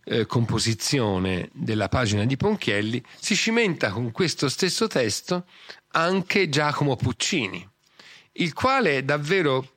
eh, 0.05 0.27
composizione 0.27 1.51
della 1.53 1.89
pagina 1.89 2.25
di 2.25 2.37
Ponchielli, 2.37 3.03
si 3.19 3.35
cimenta 3.35 3.91
con 3.91 4.13
questo 4.13 4.49
stesso 4.49 4.87
testo 4.87 5.47
anche 5.93 6.49
Giacomo 6.49 6.95
Puccini 6.95 7.69
il 8.39 8.53
quale 8.53 9.05
davvero 9.05 9.76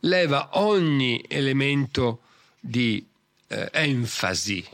leva 0.00 0.50
ogni 0.52 1.24
elemento 1.28 2.20
di 2.60 3.04
eh, 3.48 3.68
enfasi 3.72 4.64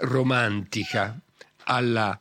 romantica 0.00 1.18
alla, 1.64 2.18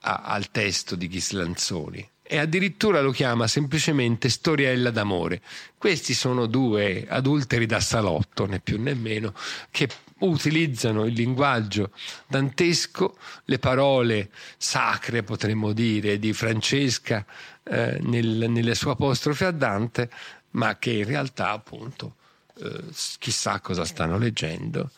a, 0.00 0.20
al 0.22 0.50
testo 0.50 0.94
di 0.94 1.08
Ghislanzoni 1.08 2.08
e 2.26 2.38
addirittura 2.38 3.02
lo 3.02 3.10
chiama 3.10 3.46
semplicemente 3.46 4.30
storiella 4.30 4.90
d'amore. 4.90 5.42
Questi 5.76 6.14
sono 6.14 6.46
due 6.46 7.04
adulteri 7.06 7.66
da 7.66 7.80
salotto, 7.80 8.46
né 8.46 8.60
più 8.60 8.80
né 8.80 8.94
meno, 8.94 9.34
che 9.70 9.88
utilizzano 10.20 11.04
il 11.04 11.12
linguaggio 11.12 11.90
dantesco, 12.26 13.18
le 13.44 13.58
parole 13.58 14.30
sacre, 14.56 15.22
potremmo 15.22 15.72
dire, 15.72 16.18
di 16.18 16.32
Francesca 16.32 17.26
eh, 17.62 17.98
nel, 18.00 18.46
nelle 18.48 18.74
sue 18.74 18.92
apostrofe 18.92 19.44
a 19.44 19.50
Dante, 19.50 20.10
ma 20.54 20.76
che 20.78 20.90
in 20.90 21.04
realtà 21.04 21.50
appunto 21.50 22.16
eh, 22.56 22.84
chissà 23.18 23.60
cosa 23.60 23.84
stanno 23.84 24.18
leggendo 24.18 24.90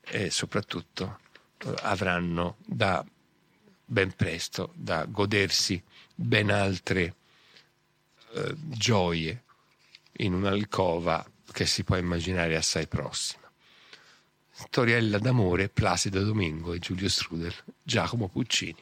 e 0.00 0.30
soprattutto 0.30 1.18
eh, 1.58 1.74
avranno 1.82 2.56
da 2.64 3.04
ben 3.84 4.14
presto 4.14 4.72
da 4.74 5.04
godersi 5.06 5.82
ben 6.14 6.50
altre 6.50 7.14
eh, 8.34 8.54
gioie 8.56 9.44
in 10.18 10.34
un'alcova 10.34 11.28
che 11.52 11.66
si 11.66 11.82
può 11.82 11.96
immaginare 11.96 12.56
assai 12.56 12.86
prossima. 12.86 13.50
Storiella 14.52 15.18
d'amore, 15.18 15.68
Placido 15.68 16.22
Domingo 16.22 16.72
e 16.72 16.78
Giulio 16.78 17.08
Strudel, 17.08 17.54
Giacomo 17.82 18.28
Puccini. 18.28 18.80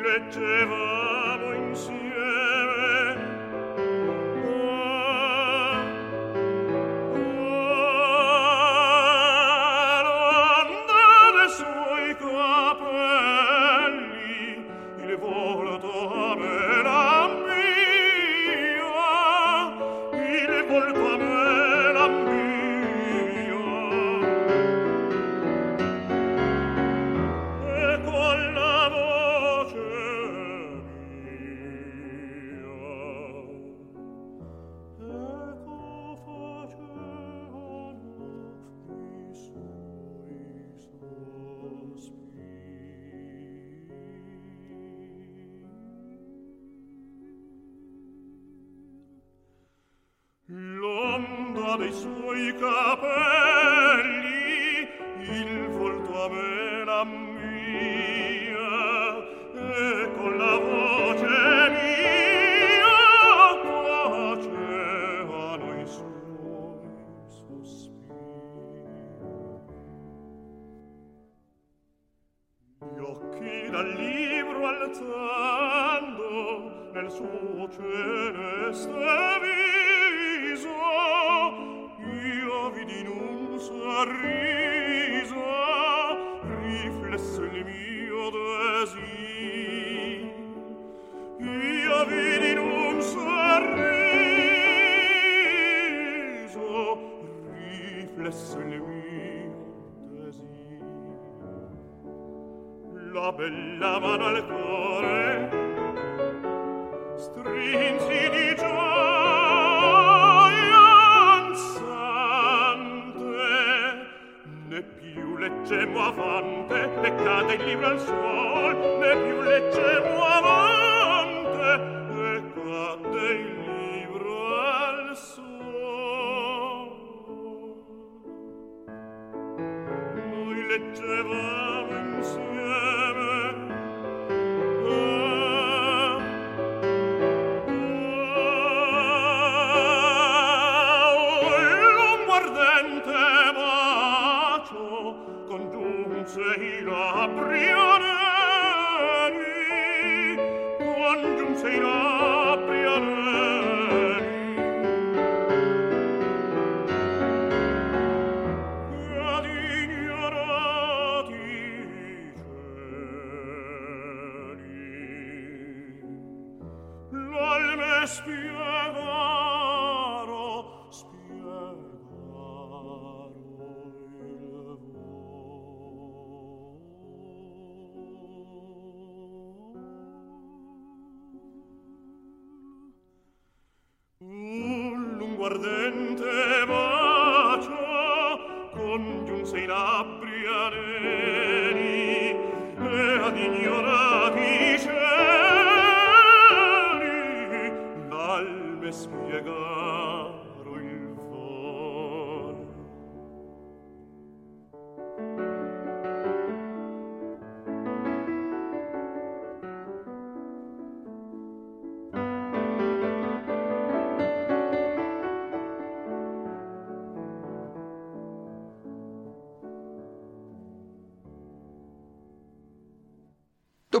leggevamo 0.00 1.52
insieme. 1.52 2.59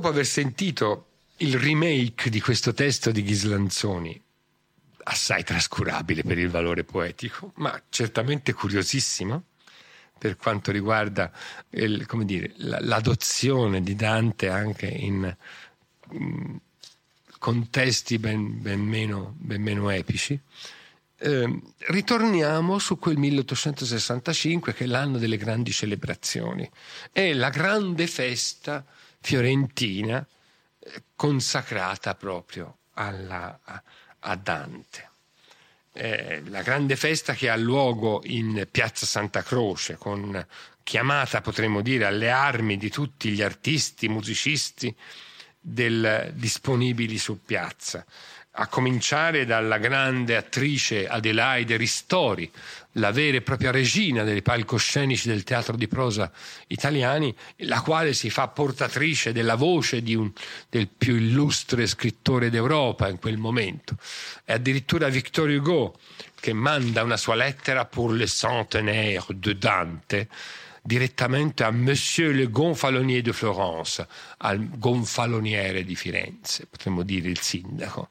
Dopo 0.00 0.08
aver 0.08 0.24
sentito 0.24 1.08
il 1.38 1.58
remake 1.58 2.30
di 2.30 2.40
questo 2.40 2.72
testo 2.72 3.10
di 3.10 3.22
Ghislanzoni, 3.22 4.18
assai 5.04 5.44
trascurabile 5.44 6.22
per 6.22 6.38
il 6.38 6.48
valore 6.48 6.84
poetico, 6.84 7.52
ma 7.56 7.80
certamente 7.90 8.54
curiosissimo 8.54 9.44
per 10.16 10.36
quanto 10.36 10.72
riguarda 10.72 11.30
il, 11.70 12.06
dire, 12.24 12.52
l'adozione 12.56 13.82
di 13.82 13.94
Dante 13.94 14.48
anche 14.48 14.86
in, 14.86 15.36
in 16.12 16.58
contesti 17.38 18.18
ben, 18.18 18.62
ben, 18.62 18.80
meno, 18.80 19.34
ben, 19.38 19.60
meno, 19.62 19.90
epici. 19.90 20.38
Eh, 21.18 21.60
ritorniamo 21.88 22.78
su 22.78 22.98
quel 22.98 23.18
1865 23.18 24.72
che 24.72 24.84
è 24.84 24.86
l'anno 24.86 25.18
delle 25.18 25.36
grandi 25.36 25.72
celebrazioni. 25.72 26.68
È 27.12 27.34
la 27.34 27.50
grande 27.50 28.06
festa 28.06 28.82
fiorentina 29.20 30.26
eh, 30.78 31.02
consacrata 31.14 32.14
proprio 32.14 32.78
alla, 32.94 33.58
a, 34.18 34.36
Dante. 34.36 35.08
Eh, 35.92 36.42
la 36.46 36.62
grande 36.62 36.96
festa 36.96 37.34
che 37.34 37.48
ha 37.48 37.56
luogo 37.56 38.22
in 38.24 38.66
Piazza 38.70 39.06
Santa 39.06 39.42
Croce, 39.42 39.96
con 39.96 40.46
chiamata, 40.82 41.40
potremmo 41.40 41.82
dire, 41.82 42.06
alle 42.06 42.30
armi 42.30 42.76
di 42.76 42.90
tutti 42.90 43.30
gli 43.30 43.42
artisti, 43.42 44.08
musicisti 44.08 44.94
del, 45.60 46.32
disponibili 46.34 47.18
su 47.18 47.42
piazza 47.44 48.04
a 48.52 48.66
cominciare 48.66 49.44
dalla 49.44 49.78
grande 49.78 50.36
attrice 50.36 51.06
Adelaide 51.06 51.76
Ristori, 51.76 52.50
la 52.94 53.12
vera 53.12 53.36
e 53.36 53.42
propria 53.42 53.70
regina 53.70 54.24
dei 54.24 54.42
palcoscenici 54.42 55.28
del 55.28 55.44
teatro 55.44 55.76
di 55.76 55.86
prosa 55.86 56.30
italiani, 56.66 57.34
la 57.58 57.80
quale 57.80 58.12
si 58.12 58.30
fa 58.30 58.48
portatrice 58.48 59.32
della 59.32 59.54
voce 59.54 60.02
un, 60.06 60.32
del 60.68 60.88
più 60.88 61.14
illustre 61.14 61.86
scrittore 61.86 62.50
d'Europa 62.50 63.08
in 63.08 63.18
quel 63.18 63.36
momento. 63.36 63.96
E 64.44 64.54
addirittura 64.54 65.08
Victor 65.08 65.48
Hugo, 65.48 65.98
che 66.40 66.52
manda 66.52 67.02
una 67.02 67.16
sua 67.16 67.34
lettera 67.34 67.84
pour 67.84 68.12
le 68.12 68.26
centenaire 68.26 69.26
de 69.28 69.56
Dante, 69.56 70.28
direttamente 70.82 71.62
a 71.62 71.70
Monsieur 71.70 72.34
le 72.34 72.48
Gonfalonier 72.48 73.22
de 73.22 73.32
Florence, 73.32 74.06
al 74.38 74.78
gonfaloniere 74.78 75.84
di 75.84 75.94
Firenze, 75.94 76.66
potremmo 76.66 77.02
dire 77.02 77.28
il 77.28 77.38
sindaco. 77.38 78.08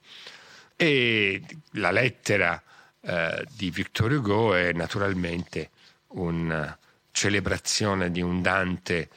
E 0.76 1.42
la 1.72 1.92
lettera 1.92 2.62
eh, 3.02 3.46
di 3.56 3.70
Victor 3.72 4.12
Hugo 4.12 4.54
è 4.54 4.74
naturalmente 4.74 5.70
una 6.10 6.78
celebrazione 7.12 8.12
di 8.12 8.22
un 8.22 8.42
Dante 8.42 9.10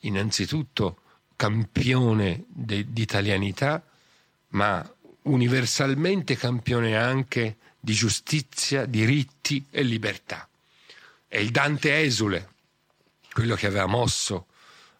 innanzitutto 0.00 1.00
campione 1.36 2.44
de, 2.48 2.86
di 2.92 3.06
ma 4.48 4.94
universalmente 5.22 6.36
campione 6.36 6.96
anche 6.96 7.56
di 7.78 7.92
giustizia, 7.94 8.84
diritti 8.84 9.64
e 9.70 9.82
libertà. 9.82 10.48
È 11.26 11.38
il 11.38 11.50
Dante 11.50 12.00
esule, 12.00 12.48
quello 13.32 13.54
che 13.54 13.66
aveva 13.66 13.86
mosso 13.86 14.46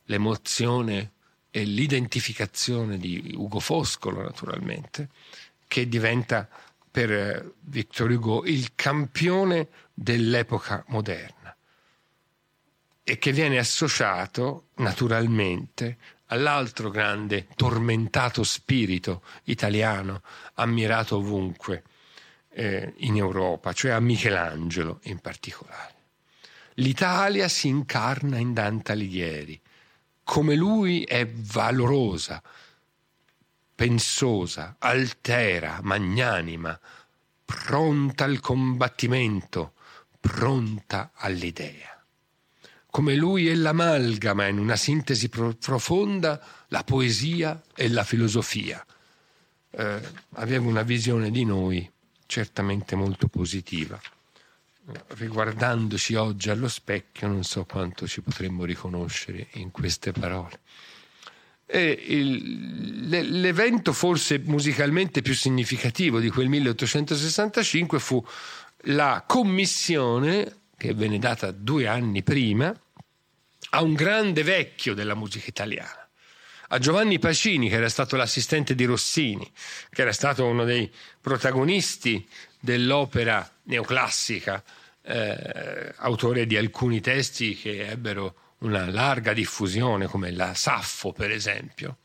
l'emozione 0.04 1.12
e 1.50 1.64
l'identificazione 1.64 2.98
di 2.98 3.34
Ugo 3.36 3.60
Foscolo, 3.60 4.22
naturalmente, 4.22 5.08
che 5.66 5.88
diventa 5.88 6.48
per 6.90 7.12
eh, 7.12 7.52
Victor 7.60 8.10
Hugo 8.10 8.44
il 8.44 8.74
campione 8.74 9.68
dell'epoca 9.94 10.84
moderna 10.88 11.54
e 13.02 13.18
che 13.18 13.32
viene 13.32 13.58
associato 13.58 14.68
naturalmente 14.76 15.96
all'altro 16.26 16.90
grande 16.90 17.48
tormentato 17.56 18.42
spirito 18.44 19.22
italiano 19.44 20.22
ammirato 20.54 21.16
ovunque 21.16 21.82
eh, 22.52 22.94
in 22.98 23.16
Europa, 23.16 23.72
cioè 23.72 23.92
a 23.92 24.00
Michelangelo 24.00 25.00
in 25.04 25.18
particolare. 25.18 25.94
L'Italia 26.74 27.48
si 27.48 27.68
incarna 27.68 28.38
in 28.38 28.52
Dante 28.52 28.92
Alighieri, 28.92 29.60
come 30.22 30.54
lui 30.54 31.02
è 31.02 31.26
valorosa, 31.26 32.40
pensosa, 33.80 34.76
altera, 34.78 35.80
magnanima, 35.82 36.78
pronta 37.46 38.24
al 38.24 38.38
combattimento, 38.38 39.72
pronta 40.20 41.12
all'idea. 41.14 42.04
Come 42.90 43.14
lui 43.14 43.48
è 43.48 43.54
l'amalgama 43.54 44.48
in 44.48 44.58
una 44.58 44.76
sintesi 44.76 45.30
pro- 45.30 45.54
profonda 45.54 46.66
la 46.68 46.84
poesia 46.84 47.58
e 47.74 47.88
la 47.88 48.04
filosofia. 48.04 48.84
Eh, 49.70 50.00
aveva 50.34 50.68
una 50.68 50.82
visione 50.82 51.30
di 51.30 51.46
noi 51.46 51.90
certamente 52.26 52.96
molto 52.96 53.28
positiva. 53.28 53.98
Riguardandoci 55.06 56.16
oggi 56.16 56.50
allo 56.50 56.68
specchio 56.68 57.28
non 57.28 57.44
so 57.44 57.64
quanto 57.64 58.06
ci 58.06 58.20
potremmo 58.20 58.66
riconoscere 58.66 59.48
in 59.52 59.70
queste 59.70 60.12
parole. 60.12 60.60
Il, 61.72 63.08
l'evento 63.08 63.92
forse 63.92 64.40
musicalmente 64.44 65.22
più 65.22 65.34
significativo 65.34 66.18
di 66.18 66.28
quel 66.28 66.48
1865 66.48 67.98
fu 67.98 68.24
la 68.84 69.24
commissione 69.26 70.58
che 70.76 70.94
venne 70.94 71.18
data 71.18 71.50
due 71.50 71.86
anni 71.86 72.22
prima 72.22 72.74
a 73.72 73.82
un 73.82 73.94
grande 73.94 74.42
vecchio 74.42 74.94
della 74.94 75.14
musica 75.14 75.46
italiana, 75.46 76.08
a 76.68 76.78
Giovanni 76.78 77.18
Pacini, 77.18 77.68
che 77.68 77.76
era 77.76 77.88
stato 77.88 78.16
l'assistente 78.16 78.74
di 78.74 78.84
Rossini, 78.84 79.48
che 79.90 80.02
era 80.02 80.12
stato 80.12 80.44
uno 80.46 80.64
dei 80.64 80.90
protagonisti 81.20 82.26
dell'opera 82.58 83.48
neoclassica, 83.64 84.62
eh, 85.02 85.94
autore 85.96 86.46
di 86.46 86.56
alcuni 86.56 87.00
testi 87.00 87.56
che 87.56 87.88
ebbero 87.88 88.34
una 88.60 88.88
larga 88.90 89.32
diffusione 89.32 90.06
come 90.06 90.30
la 90.30 90.54
Saffo 90.54 91.12
per 91.12 91.30
esempio. 91.30 91.98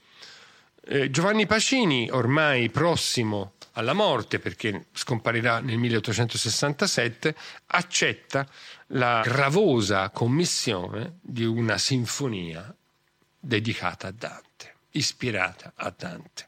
Eh, 0.87 1.09
Giovanni 1.09 1.47
Pacini, 1.47 2.09
ormai 2.11 2.69
prossimo 2.69 3.53
alla 3.73 3.93
morte 3.93 4.39
perché 4.39 4.87
scomparirà 4.93 5.59
nel 5.59 5.77
1867, 5.77 7.35
accetta 7.67 8.47
la 8.87 9.21
gravosa 9.23 10.09
commissione 10.11 11.17
di 11.21 11.43
una 11.43 11.77
sinfonia 11.77 12.73
dedicata 13.39 14.07
a 14.07 14.11
Dante, 14.11 14.75
ispirata 14.91 15.73
a 15.75 15.93
Dante, 15.95 16.47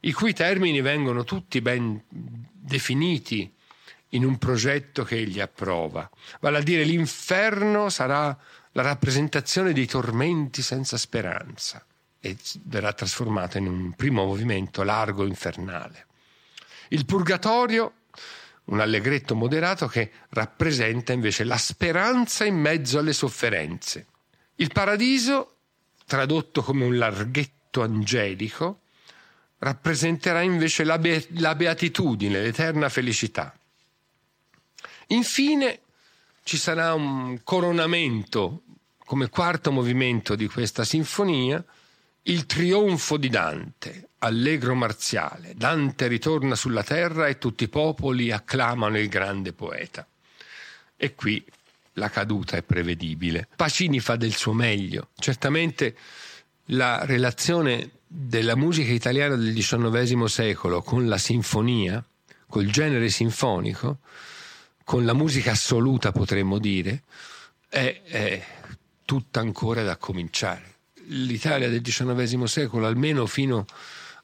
i 0.00 0.12
cui 0.12 0.32
termini 0.34 0.80
vengono 0.80 1.24
tutti 1.24 1.60
ben 1.60 2.00
definiti 2.08 3.52
in 4.12 4.24
un 4.24 4.38
progetto 4.38 5.04
che 5.04 5.16
egli 5.16 5.40
approva. 5.40 6.08
Vale 6.40 6.58
a 6.58 6.62
dire 6.62 6.84
l'inferno 6.84 7.88
sarà 7.88 8.36
la 8.78 8.84
rappresentazione 8.84 9.72
dei 9.72 9.86
tormenti 9.86 10.62
senza 10.62 10.96
speranza, 10.96 11.84
e 12.20 12.36
verrà 12.62 12.92
trasformata 12.92 13.58
in 13.58 13.66
un 13.66 13.92
primo 13.94 14.24
movimento 14.24 14.84
largo 14.84 15.26
infernale. 15.26 16.06
Il 16.90 17.04
Purgatorio, 17.04 17.94
un 18.66 18.78
allegretto 18.78 19.34
moderato 19.34 19.88
che 19.88 20.12
rappresenta 20.28 21.12
invece 21.12 21.42
la 21.42 21.56
speranza 21.56 22.44
in 22.44 22.54
mezzo 22.54 23.00
alle 23.00 23.12
sofferenze. 23.12 24.06
Il 24.56 24.70
Paradiso, 24.72 25.56
tradotto 26.06 26.62
come 26.62 26.84
un 26.84 26.96
larghetto 26.98 27.82
angelico, 27.82 28.82
rappresenterà 29.58 30.42
invece 30.42 30.84
la, 30.84 30.98
be- 30.98 31.26
la 31.30 31.56
beatitudine, 31.56 32.40
l'eterna 32.40 32.88
felicità. 32.88 33.52
Infine 35.08 35.80
ci 36.44 36.56
sarà 36.56 36.94
un 36.94 37.40
coronamento 37.42 38.62
come 39.08 39.30
quarto 39.30 39.72
movimento 39.72 40.34
di 40.34 40.48
questa 40.48 40.84
sinfonia, 40.84 41.64
il 42.24 42.44
trionfo 42.44 43.16
di 43.16 43.30
Dante, 43.30 44.10
allegro 44.18 44.74
marziale. 44.74 45.54
Dante 45.56 46.08
ritorna 46.08 46.54
sulla 46.54 46.82
terra 46.82 47.26
e 47.26 47.38
tutti 47.38 47.64
i 47.64 47.68
popoli 47.68 48.30
acclamano 48.30 48.98
il 48.98 49.08
grande 49.08 49.54
poeta. 49.54 50.06
E 50.94 51.14
qui 51.14 51.42
la 51.94 52.10
caduta 52.10 52.58
è 52.58 52.62
prevedibile. 52.62 53.48
Pacini 53.56 53.98
fa 53.98 54.16
del 54.16 54.34
suo 54.34 54.52
meglio. 54.52 55.08
Certamente 55.18 55.96
la 56.66 57.06
relazione 57.06 57.92
della 58.06 58.56
musica 58.56 58.92
italiana 58.92 59.36
del 59.36 59.54
XIX 59.54 60.22
secolo 60.24 60.82
con 60.82 61.08
la 61.08 61.16
sinfonia, 61.16 62.04
col 62.46 62.66
genere 62.66 63.08
sinfonico, 63.08 64.00
con 64.84 65.06
la 65.06 65.14
musica 65.14 65.52
assoluta 65.52 66.12
potremmo 66.12 66.58
dire, 66.58 67.04
è, 67.70 68.02
è 68.04 68.42
tutta 69.08 69.40
ancora 69.40 69.82
da 69.82 69.96
cominciare. 69.96 70.74
L'Italia 71.06 71.70
del 71.70 71.80
XIX 71.80 72.44
secolo, 72.44 72.86
almeno 72.86 73.24
fino 73.24 73.64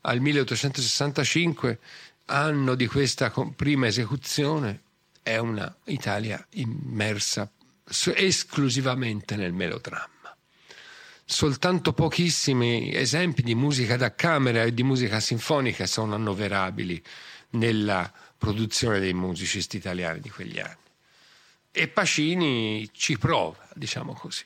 al 0.02 0.20
1865, 0.20 1.78
anno 2.26 2.74
di 2.74 2.86
questa 2.86 3.32
prima 3.56 3.86
esecuzione, 3.86 4.82
è 5.22 5.38
una 5.38 5.74
Italia 5.84 6.46
immersa 6.50 7.50
esclusivamente 8.14 9.36
nel 9.36 9.54
melodramma. 9.54 10.36
Soltanto 11.24 11.94
pochissimi 11.94 12.94
esempi 12.94 13.40
di 13.40 13.54
musica 13.54 13.96
da 13.96 14.14
camera 14.14 14.64
e 14.64 14.74
di 14.74 14.82
musica 14.82 15.18
sinfonica 15.18 15.86
sono 15.86 16.14
annoverabili 16.14 17.02
nella 17.52 18.12
produzione 18.36 19.00
dei 19.00 19.14
musicisti 19.14 19.78
italiani 19.78 20.20
di 20.20 20.28
quegli 20.28 20.60
anni. 20.60 20.76
E 21.72 21.88
Pacini 21.88 22.86
ci 22.92 23.16
prova, 23.16 23.66
diciamo 23.72 24.12
così 24.12 24.44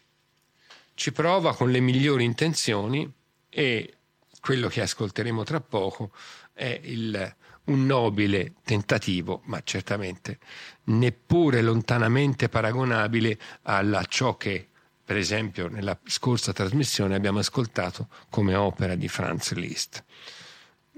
ci 0.98 1.12
prova 1.12 1.54
con 1.54 1.70
le 1.70 1.78
migliori 1.78 2.24
intenzioni 2.24 3.08
e 3.48 3.98
quello 4.40 4.66
che 4.66 4.80
ascolteremo 4.80 5.44
tra 5.44 5.60
poco 5.60 6.10
è 6.52 6.80
il, 6.82 7.36
un 7.66 7.86
nobile 7.86 8.54
tentativo, 8.64 9.42
ma 9.44 9.60
certamente 9.62 10.40
neppure 10.86 11.62
lontanamente 11.62 12.48
paragonabile 12.48 13.38
a 13.62 14.04
ciò 14.08 14.36
che, 14.36 14.66
per 15.04 15.16
esempio, 15.16 15.68
nella 15.68 15.96
scorsa 16.04 16.52
trasmissione 16.52 17.14
abbiamo 17.14 17.38
ascoltato 17.38 18.08
come 18.28 18.56
opera 18.56 18.96
di 18.96 19.06
Franz 19.06 19.52
Liszt. 19.52 20.02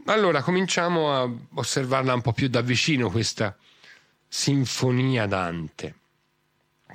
Allora 0.07 0.41
cominciamo 0.41 1.13
a 1.13 1.31
osservarla 1.57 2.15
un 2.15 2.23
po' 2.23 2.33
più 2.33 2.49
da 2.49 2.63
vicino 2.63 3.11
questa 3.11 3.55
sinfonia 4.27 5.27
Dante, 5.27 5.95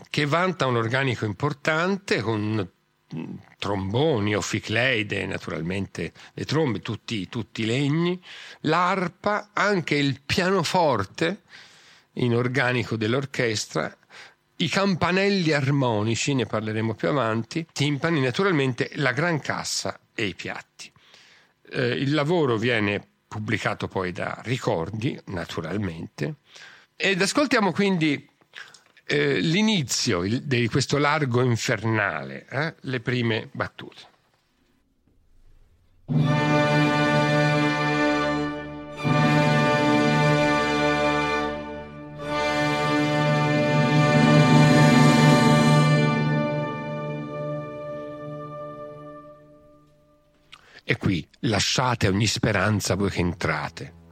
che 0.09 0.25
vanta 0.25 0.65
un 0.65 0.77
organico 0.77 1.25
importante 1.25 2.21
con 2.21 2.67
tromboni 3.57 4.35
o 4.35 4.41
ficleide, 4.41 5.25
naturalmente 5.25 6.13
le 6.33 6.45
trombe, 6.45 6.79
tutti, 6.79 7.27
tutti 7.29 7.65
legni, 7.65 8.21
l'arpa, 8.61 9.49
anche 9.53 9.95
il 9.95 10.21
pianoforte 10.25 11.43
in 12.13 12.33
organico 12.33 12.95
dell'orchestra, 12.95 13.95
i 14.57 14.69
campanelli 14.69 15.51
armonici, 15.51 16.33
ne 16.33 16.45
parleremo 16.45 16.93
più 16.93 17.09
avanti, 17.09 17.65
timpani, 17.73 18.21
naturalmente 18.21 18.91
la 18.95 19.11
gran 19.11 19.39
cassa 19.39 19.99
e 20.13 20.25
i 20.25 20.33
piatti. 20.33 20.91
Eh, 21.71 21.87
il 21.87 22.13
lavoro 22.13 22.57
viene 22.57 23.05
pubblicato 23.27 23.87
poi 23.87 24.11
da 24.11 24.39
Ricordi, 24.43 25.19
naturalmente, 25.25 26.35
ed 26.95 27.21
ascoltiamo 27.21 27.73
quindi 27.73 28.29
eh, 29.07 29.39
l'inizio 29.39 30.21
di 30.21 30.67
questo 30.67 30.97
largo 30.97 31.41
infernale, 31.41 32.45
eh, 32.49 32.75
le 32.81 32.99
prime 32.99 33.49
battute. 33.51 34.13
E 50.87 50.97
qui 50.97 51.27
lasciate 51.41 52.07
ogni 52.07 52.27
speranza 52.27 52.93
voi 52.95 53.09
che 53.09 53.19
entrate 53.19 54.03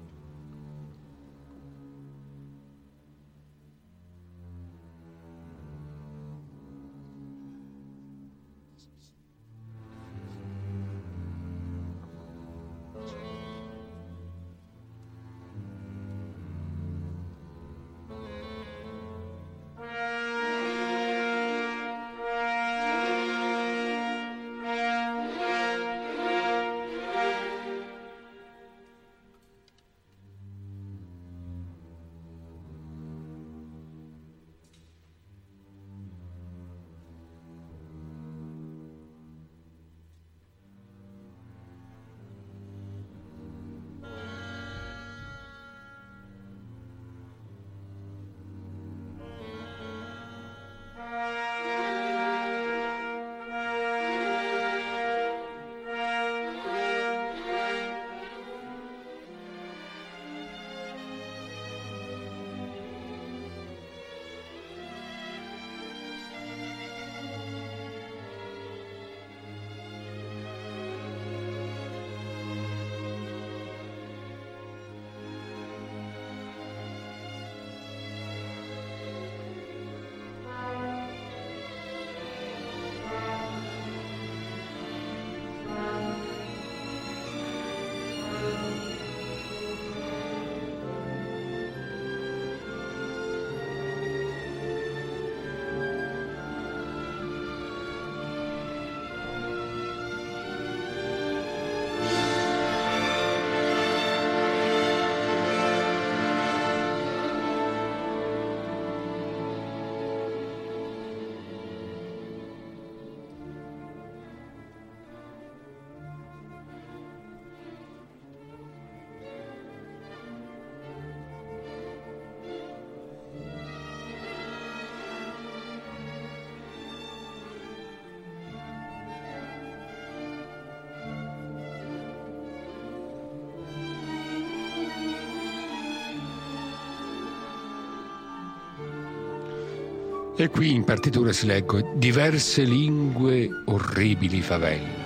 E 140.43 140.49
qui 140.49 140.73
in 140.73 140.83
partitura 140.83 141.31
si 141.31 141.45
leggo 141.45 141.93
diverse 141.95 142.63
lingue 142.63 143.49
orribili 143.67 144.41
favelle. 144.41 145.02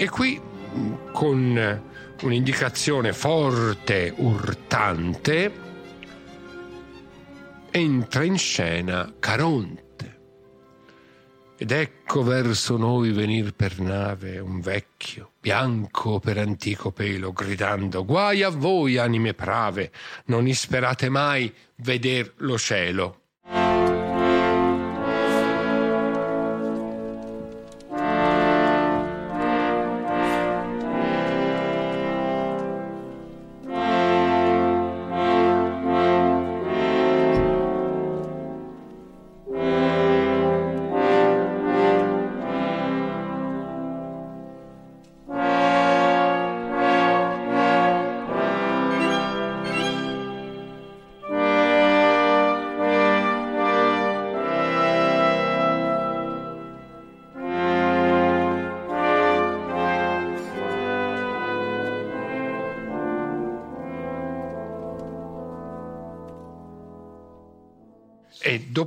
E 0.00 0.08
qui 0.08 0.40
con 1.12 1.82
un'indicazione 2.22 3.12
forte, 3.12 4.10
urtante, 4.16 5.52
entra 7.70 8.24
in 8.24 8.38
scena 8.38 9.12
Caronte. 9.18 10.18
Ed 11.58 11.70
ecco 11.70 12.22
verso 12.22 12.78
noi 12.78 13.12
venir 13.12 13.52
per 13.52 13.78
nave 13.78 14.38
un 14.38 14.60
vecchio, 14.60 15.32
bianco 15.38 16.18
per 16.18 16.38
antico 16.38 16.92
pelo, 16.92 17.34
gridando 17.34 18.02
Guai 18.06 18.42
a 18.42 18.48
voi, 18.48 18.96
anime 18.96 19.34
prave, 19.34 19.92
non 20.28 20.46
isperate 20.46 21.10
mai 21.10 21.54
veder 21.74 22.32
lo 22.38 22.56
cielo. 22.56 23.19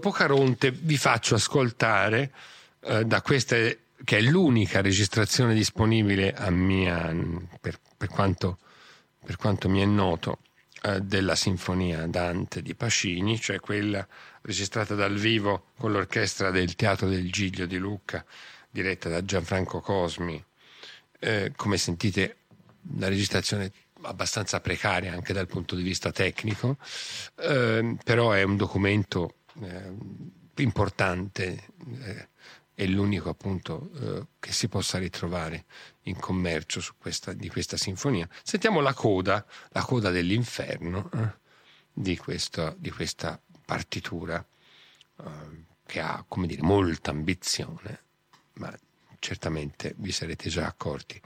Dopo 0.04 0.12
Caronte 0.12 0.72
vi 0.72 0.98
faccio 0.98 1.36
ascoltare 1.36 2.30
eh, 2.82 3.06
da 3.06 3.22
questa 3.22 3.56
che 3.56 4.18
è 4.18 4.20
l'unica 4.20 4.82
registrazione 4.82 5.54
disponibile 5.54 6.36
mia, 6.50 7.16
per, 7.62 7.80
per, 7.96 8.10
quanto, 8.10 8.58
per 9.24 9.38
quanto, 9.38 9.70
mi 9.70 9.80
è 9.80 9.86
noto 9.86 10.40
eh, 10.82 11.00
della 11.00 11.36
Sinfonia 11.36 12.06
Dante 12.08 12.62
di 12.62 12.76
Pacini, 12.76 13.40
cioè 13.40 13.62
quella 13.62 14.06
registrata 14.42 14.94
dal 14.94 15.16
vivo 15.16 15.68
con 15.78 15.94
l'orchestra 15.94 16.52
del 16.52 16.76
Teatro 16.76 17.08
del 17.08 17.32
Giglio 17.32 17.66
di 17.66 17.78
Lucca, 17.78 18.26
diretta 18.70 19.08
da 19.08 19.24
Gianfranco 19.24 19.80
Cosmi. 19.80 20.44
Eh, 21.18 21.54
come 21.56 21.78
sentite, 21.78 22.40
la 22.98 23.08
registrazione 23.08 23.72
abbastanza 24.02 24.60
precaria 24.60 25.14
anche 25.14 25.32
dal 25.32 25.48
punto 25.48 25.76
di 25.76 25.84
vista 25.84 26.12
tecnico, 26.12 26.76
eh, 27.38 27.96
però 28.04 28.32
è 28.32 28.44
un 28.44 28.58
documento 28.58 29.36
eh, 29.62 29.96
importante, 30.58 31.68
eh, 32.02 32.28
è 32.76 32.86
l'unico 32.86 33.30
appunto 33.30 33.92
eh, 33.96 34.28
che 34.40 34.52
si 34.52 34.68
possa 34.68 34.98
ritrovare 34.98 35.66
in 36.04 36.18
commercio 36.18 36.82
questa, 36.98 37.34
di 37.34 37.50
questa 37.50 37.78
sinfonia. 37.78 38.28
Sentiamo 38.44 38.80
la 38.80 38.94
coda, 38.94 39.46
la 39.70 39.84
coda 39.84 40.10
dell'inferno 40.10 41.10
eh, 41.14 41.34
di, 41.94 42.18
questo, 42.18 42.76
di, 42.78 42.90
questa 42.90 43.40
partitura 43.66 44.46
eh, 45.20 45.66
che 45.86 46.00
ha, 46.00 46.24
come 46.28 46.48
dire, 46.48 46.64
molta 46.64 47.12
ambizione, 47.12 48.02
ma 48.54 48.76
certamente 49.20 49.94
vi 49.98 50.12
sarete 50.12 50.50
già 50.50 50.66
accorti 50.66 51.22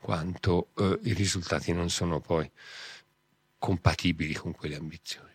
quanto 0.00 0.68
eh, 0.76 0.98
i 1.02 1.12
risultati 1.12 1.72
non 1.72 1.90
sono 1.90 2.20
poi 2.20 2.50
compatibili 3.58 4.34
con 4.34 4.52
quelle 4.52 4.76
ambizioni. 4.76 5.29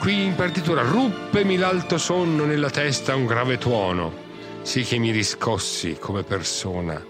Qui 0.00 0.24
in 0.24 0.34
partitura 0.34 0.80
ruppemi 0.80 1.58
l'alto 1.58 1.98
sonno 1.98 2.46
nella 2.46 2.70
testa 2.70 3.14
un 3.14 3.26
grave 3.26 3.58
tuono, 3.58 4.10
sì 4.62 4.82
che 4.82 4.96
mi 4.96 5.10
riscossi 5.10 5.98
come 6.00 6.22
persona 6.22 7.04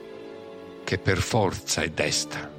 che 0.83 0.99
per 0.99 1.19
forza 1.19 1.83
è 1.83 1.89
desta. 1.91 2.50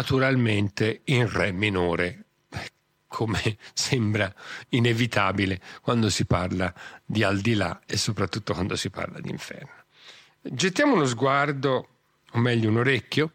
Naturalmente 0.00 1.02
in 1.04 1.30
re 1.30 1.52
minore, 1.52 2.24
come 3.06 3.58
sembra 3.74 4.32
inevitabile 4.70 5.60
quando 5.82 6.08
si 6.08 6.24
parla 6.24 6.72
di 7.04 7.22
al 7.22 7.40
di 7.40 7.54
là 7.54 7.80
e 7.86 7.96
soprattutto 7.98 8.54
quando 8.54 8.76
si 8.76 8.88
parla 8.88 9.20
di 9.20 9.28
inferno. 9.28 9.84
Gettiamo 10.40 10.94
uno 10.94 11.04
sguardo, 11.04 11.88
o 12.30 12.38
meglio 12.38 12.70
un 12.70 12.78
orecchio, 12.78 13.34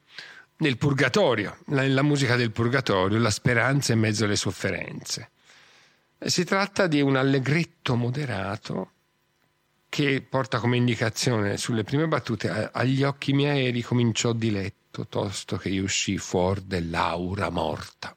nel 0.57 0.77
purgatorio, 0.77 1.57
nella 1.67 2.01
musica 2.01 2.35
del 2.35 2.51
purgatorio, 2.51 3.19
la 3.19 3.29
speranza 3.29 3.93
in 3.93 3.99
mezzo 3.99 4.25
alle 4.25 4.35
sofferenze. 4.35 5.29
Si 6.17 6.45
tratta 6.45 6.87
di 6.87 7.01
un 7.01 7.15
allegretto 7.15 7.95
moderato 7.95 8.91
che 9.87 10.25
porta 10.27 10.59
come 10.59 10.77
indicazione 10.77 11.57
sulle 11.57 11.83
prime 11.83 12.07
battute 12.07 12.69
agli 12.71 13.03
occhi 13.03 13.33
miei 13.33 13.69
ricominciò 13.69 14.33
di 14.33 14.49
letto 14.95 15.07
tosto 15.07 15.57
che 15.57 15.67
io 15.69 15.83
uscì 15.83 16.17
fuori 16.17 16.65
dell'aura 16.65 17.49
morta. 17.49 18.15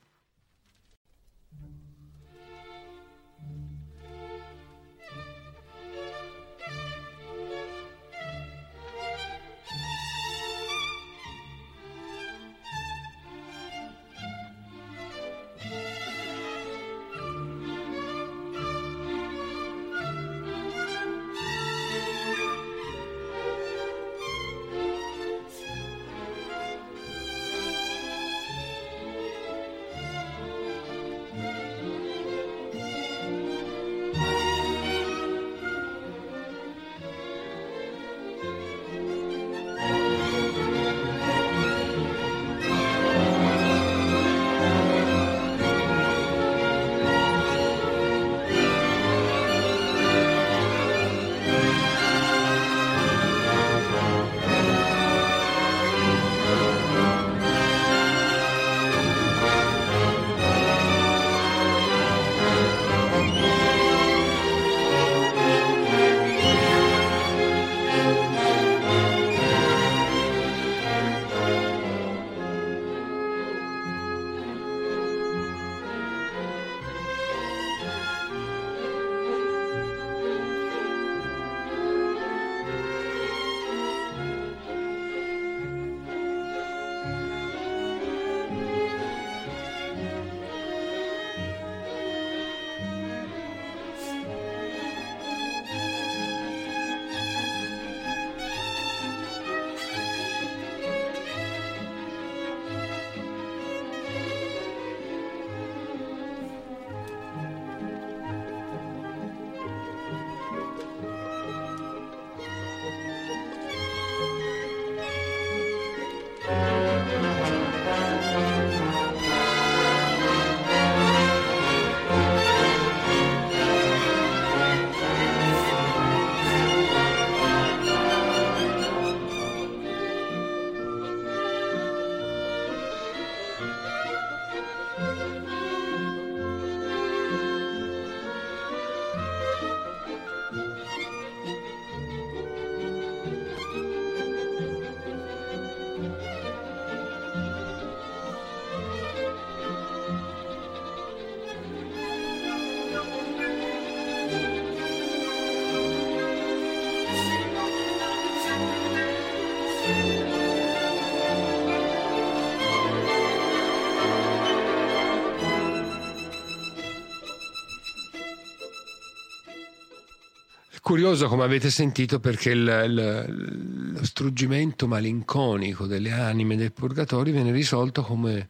Curioso 170.99 171.29
come 171.29 171.45
avete 171.45 171.71
sentito 171.71 172.19
perché 172.19 172.51
il, 172.51 172.83
il, 172.87 173.93
lo 173.93 174.05
struggimento 174.05 174.89
malinconico 174.89 175.87
delle 175.87 176.11
anime 176.11 176.57
del 176.57 176.73
purgatorio 176.73 177.33
viene 177.33 177.53
risolto 177.53 178.03
come 178.03 178.49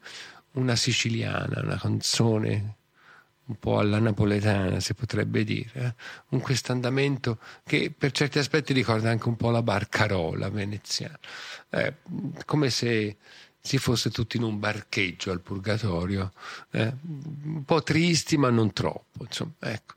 una 0.53 0.75
siciliana, 0.75 1.61
una 1.63 1.79
canzone 1.79 2.77
un 3.45 3.59
po' 3.59 3.79
alla 3.79 3.99
napoletana 3.99 4.81
si 4.81 4.95
potrebbe 4.95 5.45
dire, 5.45 5.71
eh? 5.75 5.95
un 6.31 6.41
questo 6.41 6.73
andamento 6.73 7.39
che 7.67 7.93
per 7.95 8.13
certi 8.13 8.39
aspetti 8.39 8.73
ricorda 8.73 9.11
anche 9.11 9.29
un 9.29 9.37
po' 9.37 9.51
la 9.51 9.63
barcarola 9.63 10.49
veneziana, 10.49 11.19
eh, 11.69 11.97
come 12.47 12.71
se 12.71 13.19
si 13.61 13.77
fosse 13.77 14.09
tutti 14.09 14.39
in 14.39 14.45
un 14.45 14.59
barcheggio 14.59 15.33
al 15.33 15.43
purgatorio, 15.43 16.33
eh? 16.71 16.95
un 17.03 17.65
po' 17.67 17.83
tristi 17.83 18.39
ma 18.39 18.49
non 18.49 18.73
troppo, 18.73 19.25
insomma, 19.25 19.53
ecco. 19.59 19.97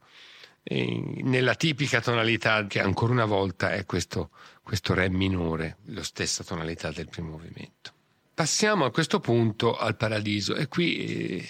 Nella 0.63 1.55
tipica 1.55 2.01
tonalità 2.01 2.65
che 2.67 2.79
ancora 2.79 3.11
una 3.11 3.25
volta 3.25 3.73
è 3.73 3.85
questo, 3.85 4.29
questo 4.61 4.93
re 4.93 5.09
minore, 5.09 5.77
la 5.85 6.03
stessa 6.03 6.43
tonalità 6.43 6.91
del 6.91 7.09
primo 7.09 7.31
movimento. 7.31 7.93
Passiamo 8.33 8.85
a 8.85 8.91
questo 8.91 9.19
punto 9.19 9.75
al 9.77 9.95
paradiso 9.97 10.55
e 10.55 10.67
qui 10.67 11.05
eh, 11.05 11.49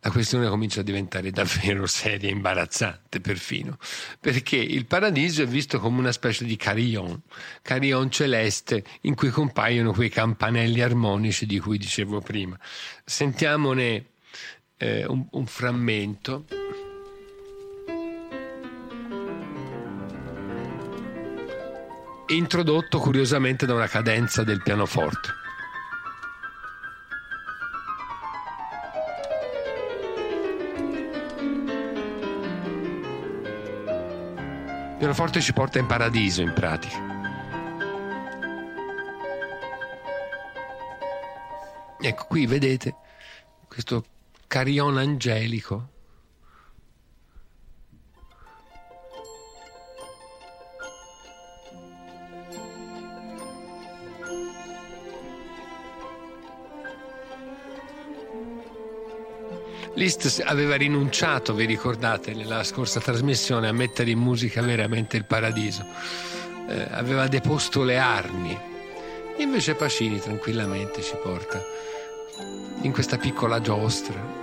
la 0.00 0.10
questione 0.10 0.48
comincia 0.48 0.80
a 0.80 0.82
diventare 0.82 1.30
davvero 1.30 1.86
seria 1.86 2.30
imbarazzante 2.30 3.20
perfino, 3.20 3.78
perché 4.20 4.56
il 4.56 4.86
paradiso 4.86 5.42
è 5.42 5.46
visto 5.46 5.78
come 5.78 5.98
una 5.98 6.12
specie 6.12 6.44
di 6.44 6.56
carillon, 6.56 7.20
carillon 7.62 8.10
celeste 8.10 8.84
in 9.02 9.14
cui 9.14 9.30
compaiono 9.30 9.92
quei 9.92 10.08
campanelli 10.08 10.80
armonici 10.80 11.46
di 11.46 11.58
cui 11.58 11.78
dicevo 11.78 12.20
prima. 12.20 12.58
Sentiamone 13.04 14.06
eh, 14.76 15.04
un, 15.06 15.26
un 15.30 15.46
frammento. 15.46 16.46
Introdotto 22.28 22.98
curiosamente 22.98 23.66
da 23.66 23.74
una 23.74 23.88
cadenza 23.88 24.42
del 24.42 24.62
pianoforte. 24.62 25.40
pianoforte 35.02 35.40
ci 35.40 35.52
porta 35.52 35.80
in 35.80 35.86
paradiso 35.86 36.42
in 36.42 36.52
pratica. 36.52 36.96
Ecco 42.00 42.24
qui 42.28 42.46
vedete 42.46 42.94
questo 43.66 44.04
carillon 44.46 44.98
angelico 44.98 45.88
Liszt 59.94 60.42
aveva 60.44 60.76
rinunciato, 60.76 61.54
vi 61.54 61.66
ricordate, 61.66 62.32
nella 62.32 62.64
scorsa 62.64 63.00
trasmissione 63.00 63.68
a 63.68 63.72
mettere 63.72 64.10
in 64.10 64.18
musica 64.18 64.62
veramente 64.62 65.16
il 65.16 65.24
paradiso. 65.24 65.84
Eh, 66.68 66.86
aveva 66.90 67.28
deposto 67.28 67.82
le 67.82 67.98
armi. 67.98 68.58
Invece 69.38 69.74
Pacini 69.74 70.18
tranquillamente 70.18 71.02
ci 71.02 71.16
porta 71.22 71.62
in 72.82 72.92
questa 72.92 73.18
piccola 73.18 73.60
giostra 73.60 74.41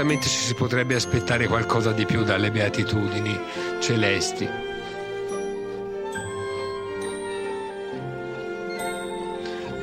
onestamente 0.00 0.28
ci 0.28 0.44
si 0.46 0.54
potrebbe 0.54 0.94
aspettare 0.94 1.46
qualcosa 1.46 1.92
di 1.92 2.06
più 2.06 2.24
dalle 2.24 2.50
beatitudini 2.50 3.38
celesti. 3.80 4.48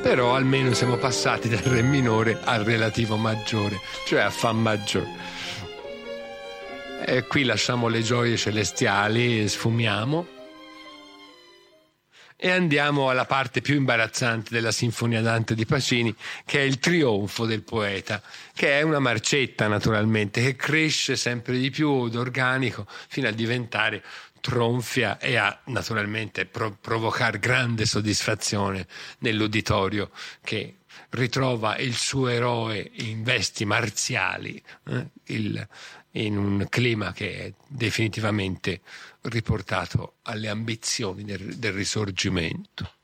Però 0.02 0.34
almeno 0.34 0.72
siamo 0.74 0.96
passati 0.96 1.48
dal 1.48 1.60
Re 1.60 1.82
minore 1.82 2.40
al 2.42 2.64
relativo 2.64 3.16
maggiore, 3.16 3.78
cioè 4.06 4.22
a 4.22 4.30
Fa 4.30 4.50
maggiore. 4.52 5.06
E 7.04 7.24
qui 7.28 7.44
lasciamo 7.44 7.86
le 7.86 8.02
gioie 8.02 8.36
celestiali 8.36 9.42
e 9.42 9.48
sfumiamo 9.48 10.37
e 12.40 12.50
andiamo 12.52 13.10
alla 13.10 13.24
parte 13.24 13.60
più 13.60 13.74
imbarazzante 13.74 14.50
della 14.54 14.70
Sinfonia 14.70 15.20
Dante 15.20 15.56
di 15.56 15.66
Pacini, 15.66 16.14
che 16.44 16.60
è 16.60 16.62
il 16.62 16.78
trionfo 16.78 17.46
del 17.46 17.64
poeta, 17.64 18.22
che 18.54 18.78
è 18.78 18.82
una 18.82 19.00
marcetta 19.00 19.66
naturalmente, 19.66 20.40
che 20.40 20.54
cresce 20.54 21.16
sempre 21.16 21.58
di 21.58 21.70
più 21.70 22.08
d'organico 22.08 22.86
fino 23.08 23.26
a 23.26 23.32
diventare 23.32 24.04
tronfia 24.40 25.18
e 25.18 25.34
a 25.34 25.58
naturalmente 25.64 26.46
pro- 26.46 26.76
provocare 26.80 27.40
grande 27.40 27.86
soddisfazione 27.86 28.86
nell'uditorio 29.18 30.10
che 30.44 30.76
ritrova 31.10 31.76
il 31.78 31.94
suo 31.94 32.28
eroe 32.28 32.88
in 32.92 33.24
vesti 33.24 33.64
marziali, 33.64 34.62
eh? 34.90 35.06
il, 35.24 35.68
in 36.12 36.36
un 36.36 36.66
clima 36.68 37.12
che 37.12 37.38
è 37.38 37.52
definitivamente 37.66 38.80
riportato 39.28 40.16
alle 40.22 40.48
ambizioni 40.48 41.24
del, 41.24 41.56
del 41.56 41.72
risorgimento. 41.72 42.97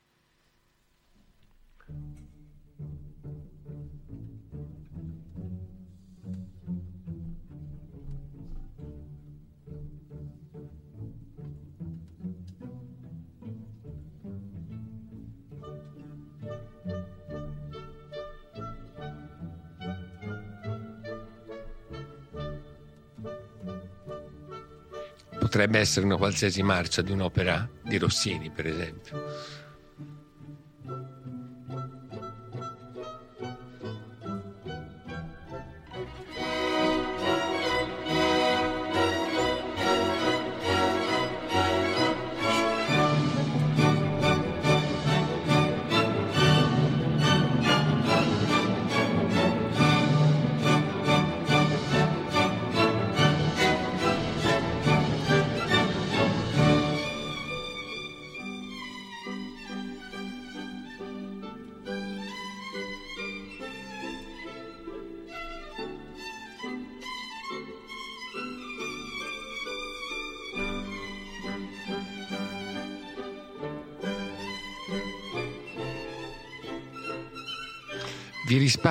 Potrebbe 25.55 25.79
essere 25.79 26.05
una 26.05 26.17
qualsiasi 26.17 26.61
marcia 26.63 27.01
di 27.01 27.13
un'opera 27.13 27.65
di 27.81 27.97
Rossini, 27.97 28.49
per 28.49 28.67
esempio. 28.67 29.23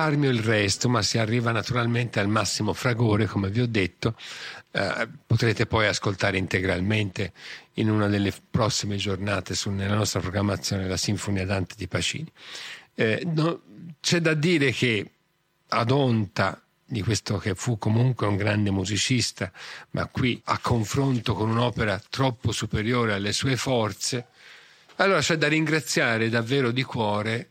Risparmio 0.05 0.29
il 0.29 0.39
resto, 0.39 0.87
ma 0.87 1.01
si 1.01 1.17
arriva 1.17 1.51
naturalmente 1.51 2.19
al 2.19 2.27
massimo 2.27 2.73
fragore, 2.73 3.25
come 3.25 3.49
vi 3.49 3.61
ho 3.61 3.67
detto, 3.67 4.15
eh, 4.71 5.07
potrete 5.25 5.65
poi 5.65 5.87
ascoltare 5.87 6.37
integralmente 6.37 7.33
in 7.75 7.89
una 7.89 8.07
delle 8.07 8.31
prossime 8.49 8.97
giornate 8.97 9.55
su, 9.55 9.71
nella 9.71 9.95
nostra 9.95 10.19
programmazione 10.19 10.87
la 10.87 10.97
Sinfonia 10.97 11.45
Dante 11.45 11.73
di 11.77 11.87
Pacini. 11.87 12.31
Eh, 12.93 13.23
no, 13.25 13.61
c'è 13.99 14.19
da 14.19 14.33
dire 14.35 14.71
che 14.71 15.09
ad 15.69 15.91
onta 15.91 16.61
di 16.87 17.01
questo 17.01 17.37
che 17.37 17.55
fu 17.55 17.79
comunque 17.79 18.27
un 18.27 18.35
grande 18.35 18.69
musicista, 18.69 19.51
ma 19.91 20.05
qui 20.05 20.39
a 20.45 20.59
confronto 20.59 21.33
con 21.33 21.49
un'opera 21.49 21.99
troppo 22.09 22.51
superiore 22.51 23.13
alle 23.13 23.33
sue 23.33 23.57
forze, 23.57 24.27
allora 24.97 25.19
c'è 25.19 25.35
da 25.37 25.47
ringraziare 25.47 26.29
davvero 26.29 26.71
di 26.71 26.83
cuore 26.83 27.49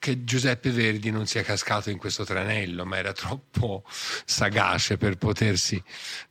che 0.00 0.24
Giuseppe 0.24 0.70
Verdi 0.70 1.10
non 1.10 1.26
sia 1.26 1.42
cascato 1.42 1.90
in 1.90 1.98
questo 1.98 2.24
tranello, 2.24 2.86
ma 2.86 2.96
era 2.96 3.12
troppo 3.12 3.84
sagace 4.24 4.96
per 4.96 5.18
potersi 5.18 5.80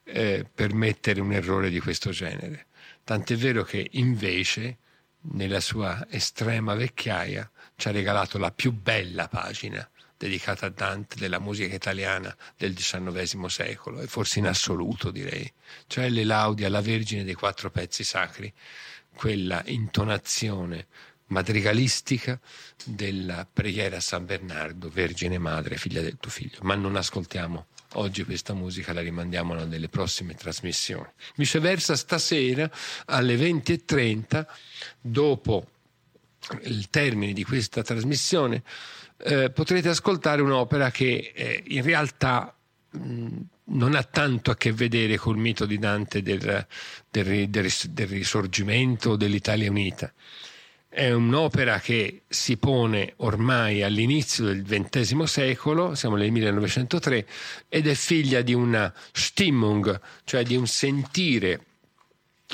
eh, 0.05 0.43
permettere 0.51 1.21
un 1.21 1.31
errore 1.31 1.69
di 1.69 1.79
questo 1.79 2.09
genere. 2.09 2.65
Tant'è 3.03 3.35
vero 3.35 3.63
che 3.63 3.87
invece, 3.91 4.79
nella 5.33 5.59
sua 5.59 6.07
estrema 6.09 6.73
vecchiaia, 6.73 7.49
ci 7.75 7.87
ha 7.87 7.91
regalato 7.91 8.39
la 8.39 8.51
più 8.51 8.71
bella 8.71 9.27
pagina 9.27 9.87
dedicata 10.17 10.65
a 10.65 10.69
Dante 10.69 11.15
della 11.19 11.39
musica 11.39 11.73
italiana 11.75 12.35
del 12.57 12.73
XIX 12.73 13.45
secolo, 13.45 14.01
e 14.01 14.07
forse 14.07 14.39
in 14.39 14.47
assoluto 14.47 15.11
direi, 15.11 15.49
cioè 15.85 16.09
le 16.09 16.23
laudi 16.23 16.65
alla 16.65 16.81
Vergine 16.81 17.23
dei 17.23 17.35
quattro 17.35 17.69
pezzi 17.69 18.03
sacri, 18.03 18.51
quella 19.13 19.61
intonazione 19.65 20.87
madrigalistica 21.29 22.39
della 22.85 23.47
preghiera 23.51 23.97
a 23.97 24.01
San 24.01 24.25
Bernardo, 24.25 24.89
Vergine 24.89 25.37
Madre, 25.37 25.77
figlia 25.77 26.01
del 26.01 26.17
tuo 26.19 26.31
figlio. 26.31 26.59
Ma 26.61 26.75
non 26.75 26.95
ascoltiamo 26.95 27.67
oggi 27.93 28.23
questa 28.23 28.53
musica, 28.53 28.93
la 28.93 29.01
rimandiamo 29.01 29.53
a 29.53 29.65
delle 29.65 29.89
prossime 29.89 30.35
trasmissioni. 30.35 31.07
Viceversa, 31.35 31.95
stasera 31.95 32.69
alle 33.05 33.35
20.30, 33.35 34.45
dopo 35.01 35.67
il 36.63 36.89
termine 36.89 37.33
di 37.33 37.43
questa 37.43 37.81
trasmissione, 37.83 38.63
eh, 39.17 39.49
potrete 39.49 39.89
ascoltare 39.89 40.41
un'opera 40.41 40.91
che 40.91 41.31
eh, 41.35 41.63
in 41.67 41.83
realtà 41.83 42.55
mh, 42.91 43.37
non 43.71 43.95
ha 43.95 44.03
tanto 44.03 44.51
a 44.51 44.55
che 44.55 44.71
vedere 44.71 45.17
col 45.17 45.37
mito 45.37 45.65
di 45.65 45.77
Dante 45.77 46.21
del, 46.21 46.65
del, 47.09 47.49
del, 47.49 47.71
del 47.89 48.07
risorgimento 48.07 49.15
dell'Italia 49.15 49.69
unita 49.69 50.11
è 50.89 51.11
un'opera 51.11 51.79
che 51.79 52.23
si 52.27 52.57
pone 52.57 53.13
ormai 53.17 53.83
all'inizio 53.83 54.45
del 54.45 54.63
XX 54.63 55.21
secolo, 55.23 55.93
siamo 55.93 56.15
nel 56.15 56.31
1903, 56.31 57.27
ed 57.69 57.87
è 57.87 57.93
figlia 57.93 58.41
di 58.41 58.55
una 58.55 58.91
Stimmung, 59.11 60.01
cioè 60.23 60.43
di 60.43 60.55
un 60.55 60.65
sentire 60.65 61.65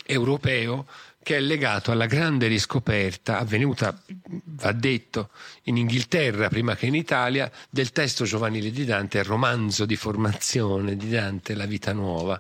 europeo 0.05 0.85
che 1.25 1.37
è 1.37 1.39
legato 1.39 1.91
alla 1.91 2.05
grande 2.05 2.45
riscoperta 2.45 3.39
avvenuta, 3.39 3.99
va 4.27 4.71
detto, 4.73 5.31
in 5.63 5.75
Inghilterra 5.75 6.49
prima 6.49 6.75
che 6.75 6.85
in 6.85 6.93
Italia, 6.93 7.51
del 7.67 7.91
testo 7.91 8.25
giovanile 8.25 8.69
di 8.69 8.85
Dante, 8.85 9.17
il 9.17 9.23
romanzo 9.23 9.85
di 9.85 9.95
formazione 9.95 10.95
di 10.95 11.09
Dante, 11.09 11.55
La 11.55 11.65
vita 11.65 11.93
nuova. 11.93 12.39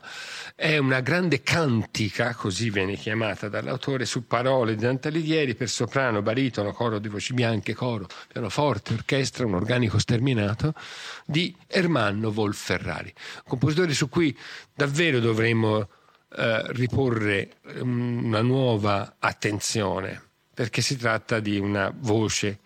È 0.53 0.77
una 0.77 0.99
grande 0.99 1.41
cantica, 1.41 2.35
così 2.35 2.69
viene 2.69 2.95
chiamata 2.95 3.49
dall'autore, 3.49 4.05
su 4.05 4.27
parole 4.27 4.75
di 4.75 4.83
Dante 4.83 5.07
Alighieri 5.07 5.55
per 5.55 5.67
soprano, 5.67 6.21
baritono, 6.21 6.71
coro 6.71 6.99
di 6.99 7.07
voci 7.07 7.33
bianche, 7.33 7.73
coro, 7.73 8.05
pianoforte, 8.31 8.93
orchestra, 8.93 9.47
un 9.47 9.55
organico 9.55 9.97
sterminato, 9.97 10.75
di 11.25 11.55
Ermanno 11.65 12.29
Wolf 12.29 12.63
Ferrari. 12.63 13.11
Compositore 13.47 13.95
su 13.95 14.09
cui 14.09 14.37
davvero 14.75 15.19
dovremmo 15.19 15.87
eh, 16.37 16.63
riporre 16.73 17.57
una 17.79 18.41
nuova 18.41 19.15
attenzione, 19.19 20.21
perché 20.53 20.81
si 20.81 20.97
tratta 20.97 21.39
di 21.39 21.57
una 21.57 21.93
voce 21.95 22.59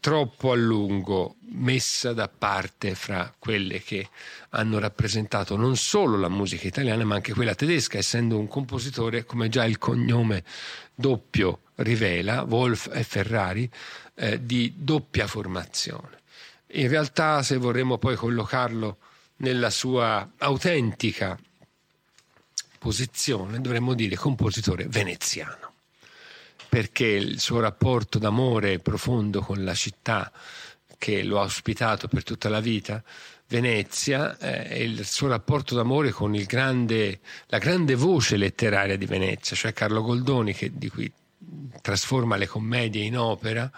troppo 0.00 0.52
a 0.52 0.54
lungo 0.54 1.36
messa 1.52 2.12
da 2.12 2.28
parte 2.28 2.94
fra 2.94 3.32
quelle 3.38 3.80
che 3.80 4.08
hanno 4.50 4.78
rappresentato 4.78 5.56
non 5.56 5.76
solo 5.76 6.18
la 6.18 6.28
musica 6.28 6.66
italiana 6.66 7.04
ma 7.04 7.14
anche 7.14 7.32
quella 7.32 7.54
tedesca, 7.54 7.98
essendo 7.98 8.38
un 8.38 8.48
compositore, 8.48 9.24
come 9.24 9.48
già 9.48 9.64
il 9.64 9.78
cognome 9.78 10.44
doppio 10.94 11.60
rivela, 11.76 12.42
Wolf 12.42 12.90
e 12.92 13.02
Ferrari, 13.02 13.70
eh, 14.16 14.44
di 14.44 14.74
doppia 14.76 15.26
formazione. 15.26 16.20
In 16.72 16.88
realtà, 16.88 17.42
se 17.42 17.56
vorremmo 17.56 17.96
poi 17.98 18.16
collocarlo 18.16 18.98
nella 19.36 19.70
sua 19.70 20.32
autentica 20.36 21.38
posizione, 22.84 23.62
dovremmo 23.62 23.94
dire 23.94 24.14
compositore 24.14 24.84
veneziano, 24.86 25.72
perché 26.68 27.06
il 27.06 27.40
suo 27.40 27.60
rapporto 27.60 28.18
d'amore 28.18 28.78
profondo 28.78 29.40
con 29.40 29.64
la 29.64 29.72
città 29.72 30.30
che 30.98 31.22
lo 31.22 31.40
ha 31.40 31.44
ospitato 31.44 32.08
per 32.08 32.22
tutta 32.24 32.50
la 32.50 32.60
vita, 32.60 33.02
Venezia, 33.48 34.36
eh, 34.36 34.80
e 34.80 34.82
il 34.82 35.06
suo 35.06 35.28
rapporto 35.28 35.74
d'amore 35.74 36.10
con 36.10 36.32
grande, 36.46 37.20
la 37.46 37.56
grande 37.56 37.94
voce 37.94 38.36
letteraria 38.36 38.98
di 38.98 39.06
Venezia, 39.06 39.56
cioè 39.56 39.72
Carlo 39.72 40.02
Goldoni, 40.02 40.52
che, 40.52 40.70
di 40.74 40.90
cui 40.90 41.10
trasforma 41.80 42.36
le 42.36 42.46
commedie 42.46 43.02
in 43.02 43.16
opera, 43.16 43.70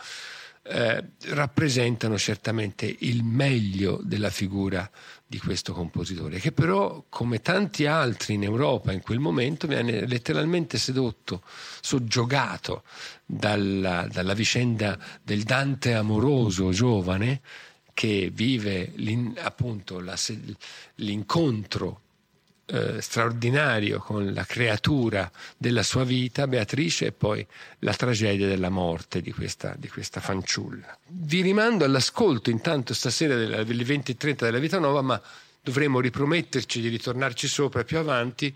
eh, 0.65 1.05
rappresentano 1.29 2.19
certamente 2.19 2.93
il 3.01 3.23
meglio 3.23 4.01
della 4.03 4.31
figura 4.31 4.91
di 5.29 5.39
questo 5.39 5.73
compositore, 5.73 6.39
che 6.39 6.53
però, 6.53 7.05
come 7.09 7.41
tanti 7.41 7.87
altri 7.87 8.35
in 8.35 8.45
Europa 8.45 8.93
in 8.93 9.03
quel 9.03 9.19
momento, 9.19 9.67
viene 9.67 10.07
letteralmente 10.07 10.79
sedotto, 10.79 11.43
soggiogato 11.81 12.85
dalla, 13.25 14.07
dalla 14.11 14.35
vicenda 14.35 14.97
del 15.23 15.43
Dante 15.43 15.95
amoroso 15.95 16.71
giovane 16.71 17.41
che 17.93 18.31
vive 18.33 18.93
appunto 19.39 20.01
la, 20.01 20.17
l'incontro 20.97 22.03
eh, 22.67 23.01
straordinario 23.01 24.01
con 24.01 24.33
la 24.33 24.45
creatura 24.45 25.31
della 25.57 25.83
sua 25.83 26.05
vita, 26.05 26.47
Beatrice, 26.47 27.07
e 27.07 27.13
poi 27.13 27.47
la 27.81 27.95
tragedia 27.95 28.49
della 28.49 28.71
morte 28.71 29.21
di 29.21 29.33
questa, 29.33 29.75
di 29.77 29.89
questa 29.89 30.21
fanciulla. 30.21 30.99
Vi 31.07 31.43
rimando 31.43 31.85
all'ascolto 31.85 32.51
intanto 32.51 32.93
stasera 32.93 33.37
delle 33.37 33.63
20.30 33.63 34.35
della 34.39 34.59
Vita 34.59 34.79
Nuova, 34.79 35.03
ma 35.03 35.23
dovremo 35.63 36.01
riprometterci 36.01 36.81
di 36.81 36.89
ritornarci 36.89 37.47
sopra 37.47 37.85
più 37.85 37.99
avanti, 37.99 38.55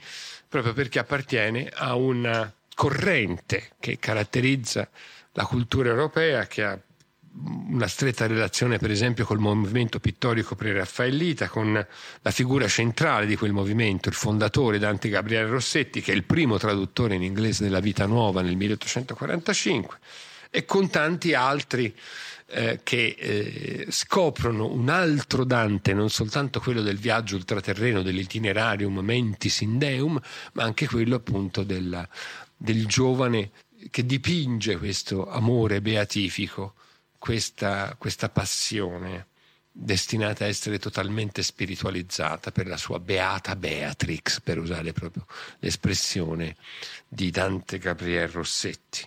proprio 0.48 0.72
perché 0.72 0.98
appartiene 0.98 1.70
a 1.72 1.94
una 1.94 2.52
corrente 2.74 3.70
che 3.78 3.98
caratterizza 3.98 4.88
la 5.32 5.44
cultura 5.44 5.90
europea, 5.90 6.46
che 6.46 6.64
ha 6.64 6.78
una 7.68 7.86
stretta 7.86 8.26
relazione 8.26 8.78
per 8.78 8.90
esempio 8.90 9.24
col 9.24 9.38
movimento 9.38 10.00
pittorico 10.00 10.54
pre-raffaellita, 10.54 11.48
con 11.48 11.72
la 12.22 12.30
figura 12.30 12.68
centrale 12.68 13.26
di 13.26 13.36
quel 13.36 13.52
movimento, 13.52 14.08
il 14.08 14.14
fondatore 14.14 14.78
Dante 14.78 15.08
Gabriele 15.08 15.48
Rossetti, 15.48 16.00
che 16.00 16.12
è 16.12 16.14
il 16.14 16.24
primo 16.24 16.58
traduttore 16.58 17.14
in 17.14 17.22
inglese 17.22 17.64
della 17.64 17.80
Vita 17.80 18.06
Nuova 18.06 18.42
nel 18.42 18.56
1845, 18.56 19.98
e 20.50 20.64
con 20.64 20.90
tanti 20.90 21.34
altri 21.34 21.94
eh, 22.52 22.80
che 22.82 23.14
eh, 23.16 23.86
scoprono 23.90 24.66
un 24.66 24.88
altro 24.88 25.44
Dante, 25.44 25.94
non 25.94 26.10
soltanto 26.10 26.60
quello 26.60 26.82
del 26.82 26.98
viaggio 26.98 27.36
ultraterreno, 27.36 28.02
dell'itinerarium 28.02 28.98
mentis 28.98 29.60
in 29.60 29.78
deum, 29.78 30.20
ma 30.52 30.64
anche 30.64 30.86
quello 30.86 31.16
appunto 31.16 31.62
della, 31.62 32.06
del 32.56 32.86
giovane 32.86 33.50
che 33.88 34.04
dipinge 34.04 34.76
questo 34.76 35.30
amore 35.30 35.80
beatifico 35.80 36.74
questa, 37.20 37.94
questa 37.98 38.30
passione 38.30 39.26
destinata 39.70 40.44
a 40.44 40.48
essere 40.48 40.78
totalmente 40.78 41.42
spiritualizzata 41.42 42.50
per 42.50 42.66
la 42.66 42.78
sua 42.78 42.98
beata 42.98 43.54
Beatrix, 43.54 44.40
per 44.40 44.58
usare 44.58 44.92
proprio 44.92 45.26
l'espressione 45.60 46.56
di 47.06 47.30
Dante 47.30 47.78
Gabriele 47.78 48.32
Rossetti. 48.32 49.06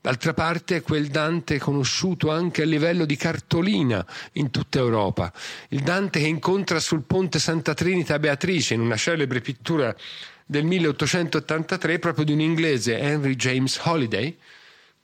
D'altra 0.00 0.34
parte 0.34 0.76
è 0.76 0.82
quel 0.82 1.08
Dante 1.08 1.60
conosciuto 1.60 2.30
anche 2.30 2.62
a 2.62 2.64
livello 2.64 3.04
di 3.04 3.16
cartolina 3.16 4.04
in 4.32 4.50
tutta 4.50 4.78
Europa, 4.78 5.32
il 5.68 5.82
Dante 5.82 6.18
che 6.18 6.26
incontra 6.26 6.80
sul 6.80 7.02
ponte 7.02 7.38
Santa 7.38 7.74
Trinita 7.74 8.18
Beatrice 8.18 8.74
in 8.74 8.80
una 8.80 8.96
celebre 8.96 9.40
pittura 9.40 9.94
del 10.44 10.64
1883 10.64 11.98
proprio 12.00 12.24
di 12.24 12.32
un 12.32 12.40
inglese, 12.40 12.98
Henry 12.98 13.36
James 13.36 13.78
Holiday, 13.84 14.36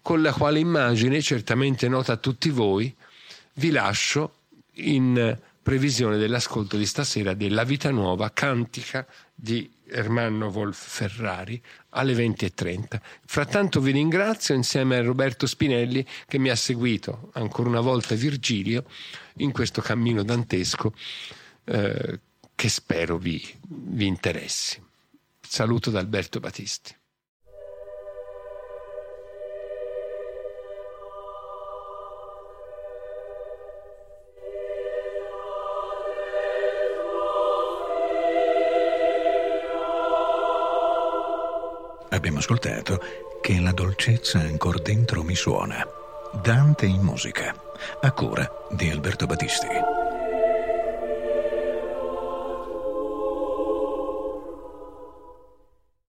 con 0.09 0.23
la 0.23 0.33
quale 0.33 0.59
immagine, 0.59 1.21
certamente 1.21 1.87
nota 1.87 2.15
a 2.15 2.17
tutti 2.17 2.49
voi, 2.49 2.97
vi 3.57 3.71
lascio 3.71 4.37
in 4.77 5.39
previsione 5.63 6.17
dell'ascolto 6.17 6.79
di 6.79 6.87
stasera 6.87 7.35
della 7.35 7.63
Vita 7.65 7.91
Nuova 7.91 8.31
Cantica 8.31 9.07
di 9.35 9.71
Ermanno 9.87 10.47
Wolf 10.47 10.83
Ferrari 10.83 11.63
alle 11.91 12.15
20.30. 12.15 12.99
Frattanto 13.27 13.83
vi 13.83 13.91
ringrazio 13.91 14.55
insieme 14.55 14.97
a 14.97 15.03
Roberto 15.03 15.47
Spinelli 15.47 16.07
che 16.27 16.39
mi 16.39 16.49
ha 16.49 16.57
seguito 16.57 17.29
ancora 17.35 17.69
una 17.69 17.81
volta 17.81 18.15
Virgilio 18.15 18.87
in 19.37 19.53
questo 19.53 19.83
cammino 19.83 20.23
dantesco 20.23 20.95
eh, 21.65 22.21
che 22.55 22.69
spero 22.71 23.19
vi, 23.19 23.47
vi 23.61 24.07
interessi. 24.07 24.83
saluto 25.47 25.91
da 25.91 25.99
Alberto 25.99 26.41
Battisti. 26.41 26.98
Abbiamo 42.11 42.39
ascoltato 42.39 43.01
Che 43.41 43.61
la 43.61 43.73
dolcezza 43.73 44.39
ancora 44.39 44.79
dentro 44.79 45.23
mi 45.23 45.35
suona. 45.35 45.87
Dante 46.43 46.87
in 46.87 47.01
musica, 47.01 47.55
a 48.01 48.13
cura 48.13 48.51
di 48.71 48.91
Alberto 48.91 49.27
Battisti. 49.27 49.98